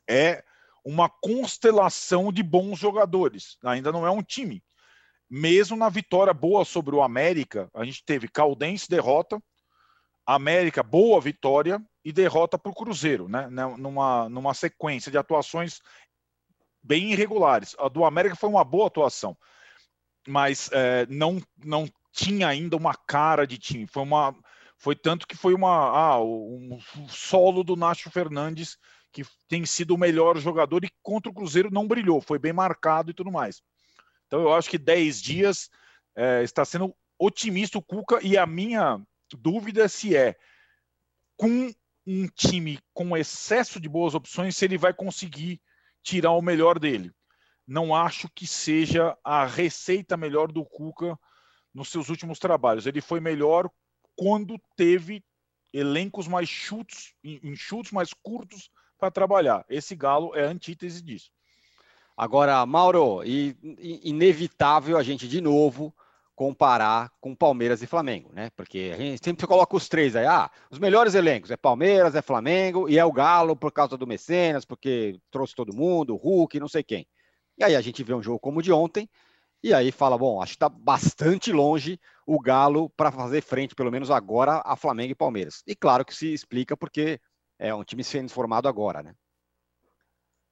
É 0.08 0.42
uma 0.84 1.08
constelação 1.08 2.32
de 2.32 2.42
bons 2.42 2.78
jogadores. 2.78 3.58
Ainda 3.64 3.92
não 3.92 4.06
é 4.06 4.10
um 4.10 4.22
time. 4.22 4.62
Mesmo 5.28 5.76
na 5.76 5.88
vitória 5.88 6.32
boa 6.32 6.64
sobre 6.64 6.94
o 6.94 7.02
América, 7.02 7.68
a 7.74 7.84
gente 7.84 8.04
teve 8.04 8.28
Caldense 8.28 8.88
derrota, 8.88 9.42
América 10.24 10.82
boa 10.82 11.20
vitória 11.20 11.84
e 12.06 12.12
derrota 12.12 12.56
para 12.56 12.70
o 12.70 12.74
Cruzeiro, 12.74 13.28
né? 13.28 13.48
Numa, 13.76 14.28
numa 14.28 14.54
sequência 14.54 15.10
de 15.10 15.18
atuações 15.18 15.80
bem 16.80 17.10
irregulares. 17.10 17.74
A 17.80 17.88
do 17.88 18.04
América 18.04 18.36
foi 18.36 18.48
uma 18.48 18.62
boa 18.62 18.86
atuação, 18.86 19.36
mas 20.24 20.70
é, 20.72 21.04
não, 21.06 21.42
não 21.64 21.88
tinha 22.12 22.46
ainda 22.46 22.76
uma 22.76 22.94
cara 22.94 23.44
de 23.44 23.58
time. 23.58 23.88
Foi 23.88 24.04
uma, 24.04 24.32
foi 24.78 24.94
tanto 24.94 25.26
que 25.26 25.36
foi 25.36 25.52
uma 25.52 25.68
ah, 25.68 26.22
um 26.22 26.78
solo 27.08 27.64
do 27.64 27.74
Nacho 27.74 28.08
Fernandes 28.08 28.78
que 29.10 29.24
tem 29.48 29.66
sido 29.66 29.92
o 29.92 29.98
melhor 29.98 30.38
jogador 30.38 30.84
e 30.84 30.92
contra 31.02 31.28
o 31.28 31.34
Cruzeiro 31.34 31.72
não 31.72 31.88
brilhou, 31.88 32.20
foi 32.20 32.38
bem 32.38 32.52
marcado 32.52 33.10
e 33.10 33.14
tudo 33.14 33.32
mais. 33.32 33.60
Então 34.28 34.42
eu 34.42 34.54
acho 34.54 34.70
que 34.70 34.78
10 34.78 35.20
dias 35.20 35.68
é, 36.14 36.44
está 36.44 36.64
sendo 36.64 36.94
otimista 37.18 37.78
o 37.78 37.82
Cuca 37.82 38.20
e 38.22 38.38
a 38.38 38.46
minha 38.46 39.02
dúvida 39.32 39.82
é 39.82 39.88
se 39.88 40.16
é 40.16 40.36
com 41.36 41.72
um 42.06 42.28
time 42.28 42.78
com 42.94 43.16
excesso 43.16 43.80
de 43.80 43.88
boas 43.88 44.14
opções, 44.14 44.56
se 44.56 44.64
ele 44.64 44.78
vai 44.78 44.94
conseguir 44.94 45.60
tirar 46.02 46.32
o 46.32 46.42
melhor 46.42 46.78
dele. 46.78 47.12
Não 47.66 47.94
acho 47.94 48.28
que 48.32 48.46
seja 48.46 49.16
a 49.24 49.44
receita 49.44 50.16
melhor 50.16 50.52
do 50.52 50.64
Cuca 50.64 51.18
nos 51.74 51.88
seus 51.88 52.08
últimos 52.08 52.38
trabalhos. 52.38 52.86
Ele 52.86 53.00
foi 53.00 53.18
melhor 53.18 53.68
quando 54.14 54.60
teve 54.76 55.24
elencos 55.72 56.28
mais 56.28 56.48
chutos, 56.48 57.14
enxutos, 57.24 57.90
mais 57.90 58.14
curtos 58.14 58.70
para 58.98 59.10
trabalhar. 59.10 59.64
Esse 59.68 59.94
Galo 59.96 60.34
é 60.34 60.46
a 60.46 60.50
antítese 60.50 61.02
disso. 61.02 61.30
Agora, 62.16 62.64
Mauro, 62.64 63.22
e, 63.24 63.54
e, 63.78 64.08
inevitável 64.08 64.96
a 64.96 65.02
gente 65.02 65.28
de 65.28 65.40
novo 65.40 65.94
comparar 66.36 67.10
com 67.18 67.34
Palmeiras 67.34 67.82
e 67.82 67.86
Flamengo, 67.86 68.30
né? 68.32 68.50
Porque 68.54 68.92
a 68.94 68.98
gente 68.98 69.24
sempre 69.24 69.46
coloca 69.46 69.74
os 69.74 69.88
três 69.88 70.14
aí, 70.14 70.26
ah, 70.26 70.50
os 70.70 70.78
melhores 70.78 71.14
elencos 71.14 71.50
é 71.50 71.56
Palmeiras, 71.56 72.14
é 72.14 72.20
Flamengo 72.20 72.88
e 72.88 72.98
é 72.98 73.04
o 73.04 73.10
Galo 73.10 73.56
por 73.56 73.72
causa 73.72 73.96
do 73.96 74.06
Mecenas, 74.06 74.64
porque 74.64 75.18
trouxe 75.30 75.54
todo 75.54 75.74
mundo, 75.74 76.14
Hulk, 76.14 76.60
não 76.60 76.68
sei 76.68 76.84
quem. 76.84 77.08
E 77.58 77.64
aí 77.64 77.74
a 77.74 77.80
gente 77.80 78.04
vê 78.04 78.12
um 78.12 78.22
jogo 78.22 78.38
como 78.38 78.58
o 78.60 78.62
de 78.62 78.70
ontem, 78.70 79.08
e 79.62 79.72
aí 79.72 79.90
fala, 79.90 80.18
bom, 80.18 80.42
acho 80.42 80.52
que 80.52 80.56
está 80.56 80.68
bastante 80.68 81.50
longe 81.50 81.98
o 82.26 82.38
Galo 82.38 82.90
para 82.90 83.10
fazer 83.10 83.40
frente, 83.40 83.74
pelo 83.74 83.90
menos 83.90 84.10
agora, 84.10 84.62
a 84.64 84.76
Flamengo 84.76 85.12
e 85.12 85.14
Palmeiras. 85.16 85.62
E 85.66 85.74
claro 85.74 86.04
que 86.04 86.14
se 86.14 86.32
explica 86.34 86.76
porque 86.76 87.18
é 87.58 87.74
um 87.74 87.82
time 87.82 88.04
sendo 88.04 88.30
formado 88.30 88.68
agora, 88.68 89.02
né? 89.02 89.14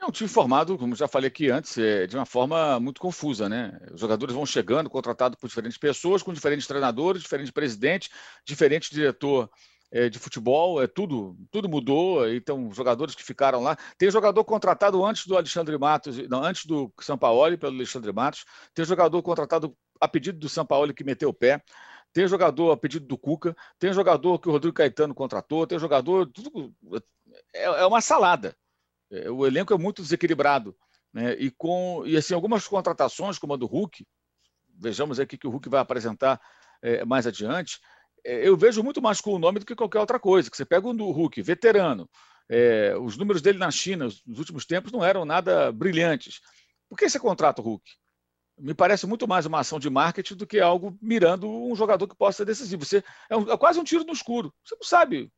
É 0.05 0.07
um 0.07 0.11
time 0.11 0.29
formado, 0.29 0.77
como 0.77 0.95
já 0.95 1.09
falei 1.09 1.29
aqui 1.29 1.51
antes, 1.51 1.79
é, 1.79 2.07
de 2.07 2.15
uma 2.15 2.27
forma 2.27 2.79
muito 2.79 3.01
confusa, 3.01 3.49
né? 3.49 3.73
Os 3.91 3.99
jogadores 3.99 4.35
vão 4.35 4.45
chegando, 4.45 4.91
contratados 4.91 5.39
por 5.41 5.49
diferentes 5.49 5.79
pessoas, 5.79 6.23
com 6.23 6.31
diferentes 6.31 6.67
treinadores, 6.67 7.23
diferentes 7.23 7.51
presidentes, 7.51 8.11
diferente 8.45 8.93
diretor 8.93 9.49
é, 9.91 10.11
de 10.11 10.19
futebol, 10.19 10.83
é 10.83 10.87
tudo, 10.87 11.35
tudo 11.51 11.71
mudou. 11.71 12.31
Então, 12.31 12.71
jogadores 12.71 13.15
que 13.15 13.25
ficaram 13.25 13.63
lá. 13.63 13.79
Tem 13.97 14.11
jogador 14.11 14.45
contratado 14.45 15.03
antes 15.03 15.27
do 15.27 15.39
Alexandre 15.39 15.79
Matos, 15.79 16.19
não, 16.29 16.45
antes 16.45 16.67
do 16.67 16.93
São 17.01 17.17
Paulo, 17.17 17.57
pelo 17.57 17.75
Alexandre 17.75 18.13
Matos. 18.13 18.45
Tem 18.75 18.85
jogador 18.85 19.23
contratado 19.23 19.75
a 19.99 20.07
pedido 20.07 20.39
do 20.39 20.51
São 20.51 20.67
Paulo 20.67 20.93
que 20.93 21.03
meteu 21.03 21.31
o 21.31 21.35
pé. 21.35 21.63
Tem 22.13 22.29
jogador 22.29 22.73
a 22.73 22.77
pedido 22.77 23.07
do 23.07 23.17
Cuca, 23.17 23.57
tem 23.79 23.91
jogador 23.91 24.39
que 24.39 24.51
o 24.51 24.53
Rodrigo 24.53 24.77
Caetano 24.77 25.15
contratou, 25.15 25.67
tem 25.67 25.79
jogador. 25.79 26.27
Tudo, 26.27 26.75
é, 27.55 27.65
é 27.65 27.87
uma 27.87 28.03
salada. 28.03 28.55
É, 29.11 29.31
o 29.31 29.47
elenco 29.47 29.73
é 29.73 29.79
muito 29.79 30.03
desequilibrado. 30.03 30.77
Né? 31.13 31.35
E 31.35 31.51
com 31.51 32.03
e 32.07 32.17
assim, 32.17 32.35
algumas 32.35 32.67
contratações, 32.67 33.39
como 33.39 33.55
a 33.55 33.57
do 33.57 33.67
Hulk, 33.67 34.07
vejamos 34.77 35.21
aqui 35.21 35.39
que 35.39 35.47
o 35.47 35.51
Hulk 35.51 35.69
vai 35.69 35.81
apresentar 35.81 36.41
é, 36.83 37.05
mais 37.05 37.27
adiante, 37.27 37.81
é, 38.25 38.47
eu 38.47 38.57
vejo 38.57 38.83
muito 38.83 39.01
mais 39.01 39.21
com 39.21 39.33
o 39.33 39.39
nome 39.39 39.61
do 39.61 39.67
que 39.67 39.77
qualquer 39.77 40.01
outra 40.01 40.19
coisa. 40.19 40.51
Que 40.51 40.57
você 40.57 40.65
pega 40.65 40.89
um 40.89 40.97
do 40.97 41.11
Hulk, 41.11 41.41
veterano, 41.43 42.09
é, 42.49 42.95
os 43.01 43.17
números 43.17 43.41
dele 43.41 43.59
na 43.59 43.71
China 43.71 44.09
nos 44.27 44.39
últimos 44.39 44.67
tempos 44.67 44.93
não 44.93 45.05
eram 45.05 45.25
nada 45.25 45.71
brilhantes. 45.73 46.41
Por 46.89 46.99
que 46.99 47.09
você 47.09 47.19
contrata 47.19 47.63
o 47.63 47.65
Hulk? 47.65 47.85
Me 48.59 48.75
parece 48.75 49.07
muito 49.07 49.27
mais 49.27 49.47
uma 49.47 49.61
ação 49.61 49.81
de 49.81 49.91
marketing 49.91 50.37
do 50.37 50.47
que 50.47 50.61
algo 50.61 50.97
mirando 51.03 51.51
um 51.51 51.75
jogador 51.75 52.07
que 52.07 52.15
possa 52.15 52.39
ser 52.39 52.45
decisivo. 52.45 52.85
Você, 52.85 53.03
é, 53.29 53.37
um, 53.37 53.51
é 53.51 53.57
quase 53.57 53.81
um 53.81 53.85
tiro 53.85 54.05
no 54.05 54.13
escuro. 54.13 54.55
Você 54.65 54.77
não 54.77 54.85
sabe. 54.85 55.31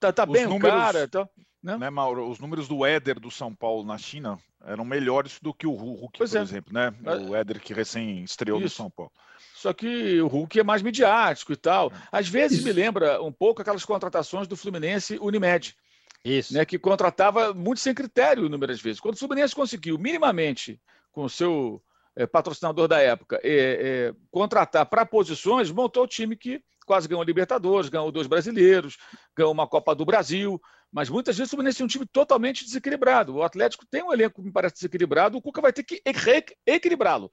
Tá, 0.00 0.12
tá 0.12 0.24
bem 0.24 0.46
números, 0.46 0.74
o 0.74 0.80
cara. 0.80 1.08
Tá, 1.08 1.28
né? 1.62 1.76
né, 1.76 1.90
Mauro? 1.90 2.28
Os 2.28 2.38
números 2.38 2.68
do 2.68 2.84
Éder 2.84 3.18
do 3.18 3.30
São 3.30 3.54
Paulo 3.54 3.84
na 3.84 3.98
China 3.98 4.38
eram 4.64 4.84
melhores 4.84 5.38
do 5.40 5.54
que 5.54 5.66
o 5.66 5.74
Hulk, 5.74 6.18
pois 6.18 6.30
por 6.30 6.38
é. 6.38 6.42
exemplo, 6.42 6.72
né? 6.72 6.92
O 7.28 7.34
Éder 7.34 7.60
que 7.60 7.72
recém 7.72 8.22
estreou 8.22 8.60
no 8.60 8.68
São 8.68 8.90
Paulo. 8.90 9.12
Só 9.54 9.72
que 9.72 10.20
o 10.20 10.28
Hulk 10.28 10.60
é 10.60 10.62
mais 10.62 10.82
midiático 10.82 11.52
e 11.52 11.56
tal. 11.56 11.92
Às 12.12 12.28
vezes 12.28 12.58
Isso. 12.58 12.66
me 12.66 12.72
lembra 12.72 13.20
um 13.22 13.32
pouco 13.32 13.60
aquelas 13.60 13.84
contratações 13.84 14.46
do 14.46 14.56
Fluminense 14.56 15.18
Unimed. 15.20 15.76
Isso. 16.24 16.54
Né, 16.54 16.64
que 16.64 16.78
contratava 16.78 17.54
muito 17.54 17.80
sem 17.80 17.94
critério 17.94 18.46
inúmeras 18.46 18.80
vezes. 18.80 19.00
Quando 19.00 19.14
o 19.14 19.18
Fluminense 19.18 19.54
conseguiu 19.54 19.98
minimamente, 19.98 20.80
com 21.12 21.24
o 21.24 21.30
seu 21.30 21.82
é, 22.14 22.26
patrocinador 22.26 22.88
da 22.88 23.00
época, 23.00 23.40
é, 23.42 24.10
é, 24.10 24.14
contratar 24.30 24.86
para 24.86 25.06
posições, 25.06 25.70
montou 25.70 26.04
o 26.04 26.08
time 26.08 26.36
que 26.36 26.62
quase 26.84 27.06
ganhou 27.06 27.22
a 27.22 27.24
Libertadores, 27.24 27.88
ganhou 27.90 28.10
dois 28.10 28.26
brasileiros, 28.26 28.96
ganhou 29.36 29.52
uma 29.52 29.66
Copa 29.68 29.94
do 29.94 30.04
Brasil. 30.04 30.60
Mas 30.90 31.08
muitas 31.08 31.36
vezes 31.36 31.52
o 31.52 31.56
Fluminense 31.56 31.82
é 31.82 31.84
um 31.84 31.88
time 31.88 32.06
totalmente 32.06 32.64
desequilibrado. 32.64 33.34
O 33.34 33.42
Atlético 33.42 33.86
tem 33.86 34.02
um 34.02 34.12
elenco 34.12 34.40
que 34.40 34.46
me 34.46 34.52
parece 34.52 34.76
desequilibrado, 34.76 35.36
o 35.36 35.42
Cuca 35.42 35.60
vai 35.60 35.72
ter 35.72 35.82
que 35.82 36.02
equilibrá-lo, 36.66 37.30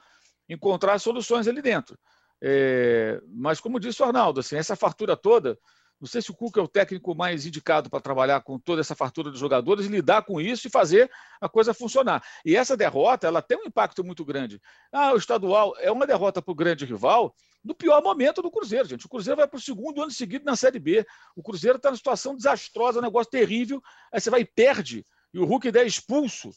encontrar 0.49 0.99
soluções 0.99 1.47
ali 1.47 1.61
dentro. 1.61 1.97
É, 2.41 3.21
mas, 3.27 3.59
como 3.59 3.79
disse 3.79 4.01
o 4.01 4.05
Arnaldo, 4.05 4.41
assim, 4.41 4.57
essa 4.57 4.75
fartura 4.75 5.15
toda, 5.15 5.57
não 5.99 6.07
sei 6.07 6.21
se 6.21 6.29
o 6.31 6.35
Cuca 6.35 6.59
é 6.59 6.63
o 6.63 6.67
técnico 6.67 7.15
mais 7.15 7.45
indicado 7.45 7.89
para 7.89 8.01
trabalhar 8.01 8.41
com 8.41 8.59
toda 8.59 8.81
essa 8.81 8.95
fartura 8.95 9.31
de 9.31 9.37
jogadores, 9.37 9.85
lidar 9.85 10.23
com 10.23 10.41
isso 10.41 10.67
e 10.67 10.69
fazer 10.69 11.09
a 11.39 11.47
coisa 11.47 11.73
funcionar. 11.73 12.23
E 12.45 12.55
essa 12.55 12.75
derrota, 12.75 13.27
ela 13.27 13.41
tem 13.41 13.57
um 13.57 13.65
impacto 13.65 14.03
muito 14.03 14.25
grande. 14.25 14.61
Ah, 14.91 15.13
o 15.13 15.17
estadual 15.17 15.73
é 15.79 15.91
uma 15.91 16.05
derrota 16.05 16.41
para 16.41 16.51
o 16.51 16.55
grande 16.55 16.85
rival 16.85 17.33
no 17.63 17.73
pior 17.73 18.03
momento 18.03 18.41
do 18.41 18.51
Cruzeiro, 18.51 18.87
gente. 18.87 19.05
O 19.05 19.09
Cruzeiro 19.09 19.37
vai 19.37 19.47
para 19.47 19.57
o 19.57 19.61
segundo 19.61 20.01
ano 20.01 20.11
seguido 20.11 20.45
na 20.45 20.55
Série 20.55 20.79
B. 20.79 21.05
O 21.35 21.41
Cruzeiro 21.41 21.77
está 21.77 21.89
numa 21.89 21.97
situação 21.97 22.35
desastrosa, 22.35 22.99
um 22.99 23.01
negócio 23.01 23.31
terrível. 23.31 23.81
Aí 24.11 24.19
você 24.19 24.29
vai 24.29 24.41
e 24.41 24.45
perde, 24.45 25.05
e 25.33 25.39
o 25.39 25.45
Hulk 25.45 25.75
é 25.75 25.83
expulso 25.83 26.51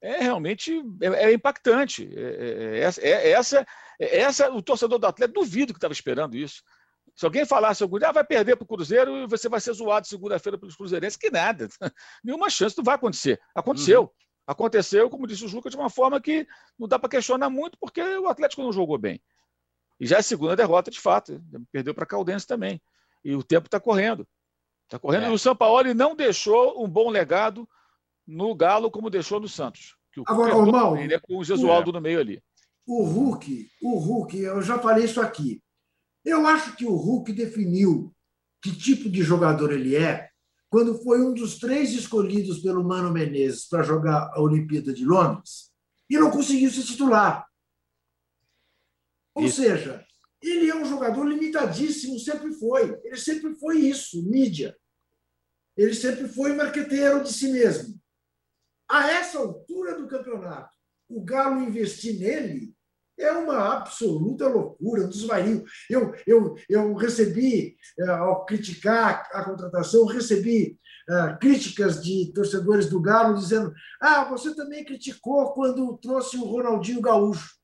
é 0.00 0.18
realmente 0.18 0.80
é, 1.00 1.06
é 1.06 1.32
impactante. 1.32 2.08
É, 2.14 2.84
é, 2.84 3.10
é, 3.10 3.30
essa, 3.30 3.66
essa, 3.98 4.50
o 4.50 4.62
torcedor 4.62 4.98
do 4.98 5.06
Atlético 5.06 5.40
duvido 5.40 5.72
que 5.72 5.78
estava 5.78 5.92
esperando 5.92 6.36
isso. 6.36 6.62
Se 7.18 7.24
alguém 7.24 7.44
falasse 7.44 7.82
algum 7.82 7.98
dia, 7.98 8.10
ah, 8.10 8.12
vai 8.12 8.22
perder 8.22 8.54
para 8.54 8.62
o 8.62 8.68
Cruzeiro 8.68 9.16
e 9.16 9.26
você 9.26 9.48
vai 9.48 9.60
ser 9.60 9.72
zoado 9.72 10.06
segunda-feira 10.06 10.56
pelos 10.56 10.76
Cruzeirenses, 10.76 11.16
que 11.16 11.32
nada. 11.32 11.66
Nenhuma 12.22 12.48
chance, 12.48 12.78
não 12.78 12.84
vai 12.84 12.94
acontecer. 12.94 13.40
Aconteceu. 13.52 14.02
Uhum. 14.02 14.08
Aconteceu, 14.46 15.10
como 15.10 15.26
disse 15.26 15.44
o 15.44 15.48
Juca, 15.48 15.68
de 15.68 15.74
uma 15.74 15.90
forma 15.90 16.20
que 16.20 16.46
não 16.78 16.86
dá 16.86 16.96
para 16.96 17.08
questionar 17.08 17.50
muito, 17.50 17.76
porque 17.80 18.00
o 18.00 18.28
Atlético 18.28 18.62
não 18.62 18.72
jogou 18.72 18.96
bem. 18.96 19.20
E 19.98 20.06
já 20.06 20.14
é 20.14 20.18
a 20.20 20.22
segunda 20.22 20.54
derrota, 20.54 20.92
de 20.92 21.00
fato. 21.00 21.42
Perdeu 21.72 21.92
para 21.92 22.04
a 22.04 22.06
Caldense 22.06 22.46
também. 22.46 22.80
E 23.24 23.34
o 23.34 23.42
tempo 23.42 23.66
está 23.66 23.80
correndo. 23.80 24.24
Está 24.84 24.96
correndo. 24.96 25.24
É. 25.24 25.30
E 25.30 25.32
o 25.32 25.38
São 25.40 25.56
Paulo 25.56 25.92
não 25.92 26.14
deixou 26.14 26.80
um 26.80 26.88
bom 26.88 27.10
legado 27.10 27.68
no 28.24 28.54
Galo 28.54 28.92
como 28.92 29.10
deixou 29.10 29.40
no 29.40 29.48
Santos. 29.48 29.96
Que 30.12 30.20
o 30.20 30.24
Agora, 30.24 30.56
o 30.56 30.70
mal, 30.70 30.96
ele 30.96 31.14
é 31.14 31.18
com 31.18 31.36
o 31.38 31.44
Jesualdo 31.44 31.90
é. 31.90 31.94
no 31.94 32.00
meio 32.00 32.20
ali. 32.20 32.40
O 32.86 33.02
Hulk, 33.02 33.68
o 33.82 33.98
Hulk, 33.98 34.38
eu 34.38 34.62
já 34.62 34.78
falei 34.78 35.04
isso 35.04 35.20
aqui. 35.20 35.60
Eu 36.28 36.46
acho 36.46 36.76
que 36.76 36.84
o 36.84 36.94
Hulk 36.94 37.32
definiu 37.32 38.14
que 38.62 38.76
tipo 38.76 39.08
de 39.08 39.22
jogador 39.22 39.72
ele 39.72 39.96
é 39.96 40.28
quando 40.68 41.02
foi 41.02 41.22
um 41.22 41.32
dos 41.32 41.58
três 41.58 41.92
escolhidos 41.92 42.58
pelo 42.58 42.84
Mano 42.84 43.10
Menezes 43.10 43.66
para 43.66 43.82
jogar 43.82 44.30
a 44.34 44.40
Olimpíada 44.42 44.92
de 44.92 45.06
Londres 45.06 45.72
e 46.10 46.18
não 46.18 46.30
conseguiu 46.30 46.70
se 46.70 46.84
titular. 46.84 47.48
Ou 49.34 49.46
isso. 49.46 49.62
seja, 49.62 50.06
ele 50.42 50.68
é 50.68 50.76
um 50.76 50.84
jogador 50.84 51.24
limitadíssimo, 51.24 52.18
sempre 52.18 52.52
foi. 52.52 53.00
Ele 53.04 53.16
sempre 53.16 53.54
foi 53.54 53.78
isso, 53.78 54.22
mídia. 54.22 54.76
Ele 55.74 55.94
sempre 55.94 56.28
foi 56.28 56.52
marqueteiro 56.54 57.22
de 57.22 57.32
si 57.32 57.48
mesmo. 57.50 57.98
A 58.86 59.10
essa 59.12 59.38
altura 59.38 59.96
do 59.96 60.06
campeonato, 60.06 60.76
o 61.08 61.24
Galo 61.24 61.62
investir 61.62 62.18
nele 62.18 62.76
é 63.18 63.32
uma 63.32 63.74
absoluta 63.74 64.48
loucura, 64.48 65.04
um 65.04 65.08
desvario. 65.08 65.64
Eu, 65.90 66.14
eu, 66.26 66.56
eu 66.68 66.94
recebi, 66.94 67.76
eh, 67.98 68.08
ao 68.08 68.44
criticar 68.44 69.28
a 69.32 69.44
contratação, 69.44 70.06
recebi 70.06 70.78
uh, 71.08 71.38
críticas 71.38 72.02
de 72.02 72.32
torcedores 72.32 72.88
do 72.88 73.00
Galo 73.00 73.36
dizendo: 73.36 73.72
ah, 74.00 74.24
você 74.24 74.54
também 74.54 74.84
criticou 74.84 75.52
quando 75.52 75.98
trouxe 75.98 76.36
o 76.36 76.44
Ronaldinho 76.44 77.00
Gaúcho. 77.00 77.56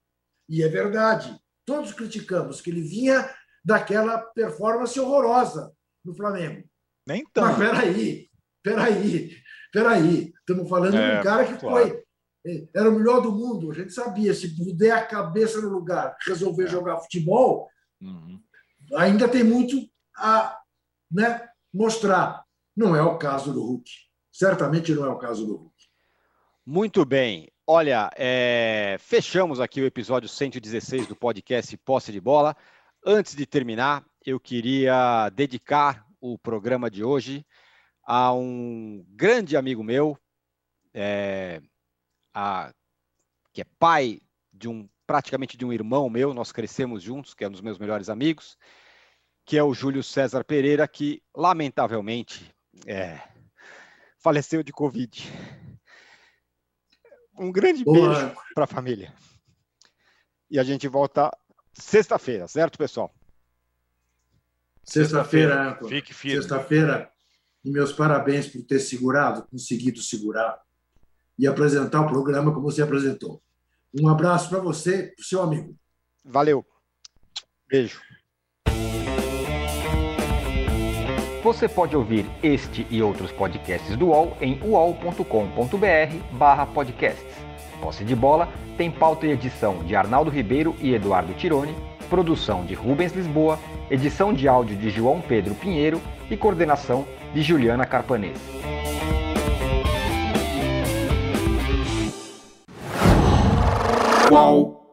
E 0.49 0.63
é 0.63 0.69
verdade, 0.69 1.39
todos 1.65 1.93
criticamos 1.93 2.61
que 2.61 2.71
ele 2.71 2.83
vinha 2.83 3.29
daquela 3.65 4.19
performance 4.19 4.99
horrorosa 4.99 5.73
no 6.05 6.15
Flamengo. 6.15 6.65
Nem 7.07 7.25
tanto. 7.33 7.59
Mas 7.59 7.59
peraí, 7.59 8.29
peraí, 8.63 9.37
peraí. 9.73 10.33
Estamos 10.39 10.69
falando 10.69 10.97
é, 10.97 11.15
de 11.15 11.21
um 11.21 11.23
cara 11.23 11.45
que 11.47 11.59
claro. 11.59 11.89
foi. 11.89 12.04
Era 12.75 12.91
o 12.91 12.95
melhor 12.95 13.21
do 13.21 13.33
mundo. 13.33 13.71
A 13.71 13.75
gente 13.75 13.93
sabia, 13.93 14.35
se 14.35 14.55
puder 14.55 14.91
a 14.91 15.07
cabeça 15.07 15.61
no 15.61 15.71
lugar, 15.71 16.15
resolver 16.27 16.65
é. 16.65 16.69
jogar 16.69 16.99
futebol, 16.99 17.69
uhum. 18.01 18.39
ainda 18.97 19.27
tem 19.29 19.43
muito 19.43 19.77
a 20.17 20.59
né, 21.11 21.49
mostrar. 21.73 22.45
Não 22.77 22.95
é 22.95 23.03
o 23.03 23.17
caso 23.17 23.53
do 23.53 23.63
Hulk. 23.65 23.91
Certamente 24.31 24.93
não 24.93 25.07
é 25.07 25.09
o 25.09 25.19
caso 25.19 25.47
do 25.47 25.57
Hulk. 25.57 25.75
Muito 26.67 27.05
bem. 27.05 27.51
Olha, 27.67 28.11
é... 28.17 28.97
fechamos 29.01 29.61
aqui 29.61 29.81
o 29.81 29.87
episódio 29.87 30.29
116 30.29 31.07
do 31.07 31.17
podcast 31.17 31.75
Posse 31.79 32.13
de 32.13 32.21
Bola. 32.21 32.55
Antes 33.07 33.35
de 33.35 33.47
terminar, 33.47 34.05
eu 34.25 34.39
queria 34.39 35.31
dedicar 35.31 36.07
o 36.21 36.39
programa 36.39 36.91
de 36.91 37.05
hoje 37.05 37.47
a 38.07 38.33
um 38.35 39.05
grande 39.11 39.57
amigo 39.57 39.83
meu, 39.83 40.19
é... 40.93 41.63
a... 42.35 42.73
que 43.53 43.61
é 43.61 43.67
pai 43.79 44.21
de 44.53 44.69
um 44.69 44.89
praticamente 45.07 45.57
de 45.57 45.65
um 45.65 45.73
irmão 45.73 46.09
meu, 46.09 46.33
nós 46.33 46.51
crescemos 46.51 47.03
juntos, 47.03 47.35
que 47.35 47.45
é 47.45 47.49
um 47.49 47.53
dos 47.53 47.61
meus 47.61 47.79
melhores 47.79 48.09
amigos, 48.09 48.57
que 49.45 49.57
é 49.57 49.63
o 49.63 49.75
Júlio 49.75 50.03
César 50.03 50.45
Pereira, 50.45 50.89
que 50.89 51.23
lamentavelmente 51.37 52.51
é, 52.87 53.21
faleceu 54.19 54.63
de 54.63 54.73
Covid. 54.73 55.31
Um 57.39 57.53
grande 57.53 57.85
Boa. 57.85 58.09
beijo 58.09 58.37
para 58.55 58.65
a 58.65 58.69
família. 58.69 59.13
E 60.51 60.59
a 60.59 60.63
gente 60.63 60.89
volta 60.89 61.31
sexta-feira, 61.73 62.49
certo, 62.49 62.79
pessoal? 62.79 63.13
Sexta-feira, 64.83 65.79
Fique 65.89 66.15
firme. 66.15 66.39
Sexta-feira, 66.39 67.11
e 67.65 67.71
meus 67.71 67.93
parabéns 67.93 68.47
por 68.49 68.63
ter 68.63 68.79
segurado, 68.79 69.47
conseguido 69.49 70.01
segurar 70.01 70.64
e 71.39 71.47
apresentar 71.47 72.01
o 72.01 72.09
programa 72.09 72.53
como 72.53 72.71
você 72.71 72.83
apresentou. 72.83 73.41
Um 73.99 74.09
abraço 74.09 74.49
para 74.49 74.59
você, 74.59 75.13
para 75.15 75.23
o 75.23 75.25
seu 75.25 75.43
amigo. 75.43 75.75
Valeu. 76.25 76.65
Beijo. 77.69 78.01
Você 81.45 81.69
pode 81.69 81.95
ouvir 81.95 82.25
este 82.43 82.87
e 82.89 83.03
outros 83.03 83.31
podcasts 83.31 83.97
do 83.97 84.07
UOL 84.07 84.37
em 84.41 84.59
uol.com.br 84.63 85.25
podcasts. 86.73 87.37
Posse 87.81 88.03
de 88.03 88.17
Bola 88.17 88.49
tem 88.79 88.91
pauta 88.91 89.27
e 89.27 89.31
edição 89.31 89.85
de 89.85 89.95
Arnaldo 89.95 90.31
Ribeiro 90.31 90.75
e 90.81 90.95
Eduardo 90.95 91.35
Tironi, 91.35 91.77
produção 92.09 92.65
de 92.65 92.73
Rubens 92.73 93.13
Lisboa, 93.13 93.59
edição 93.91 94.33
de 94.33 94.49
áudio 94.49 94.75
de 94.77 94.89
João 94.89 95.21
Pedro 95.21 95.55
Pinheiro 95.55 96.01
e 96.31 96.37
coordenação 96.37 97.07
de 97.35 97.43
Juliana 97.43 97.85
Carpanês. 97.85 98.39
Whoa. 104.31 104.84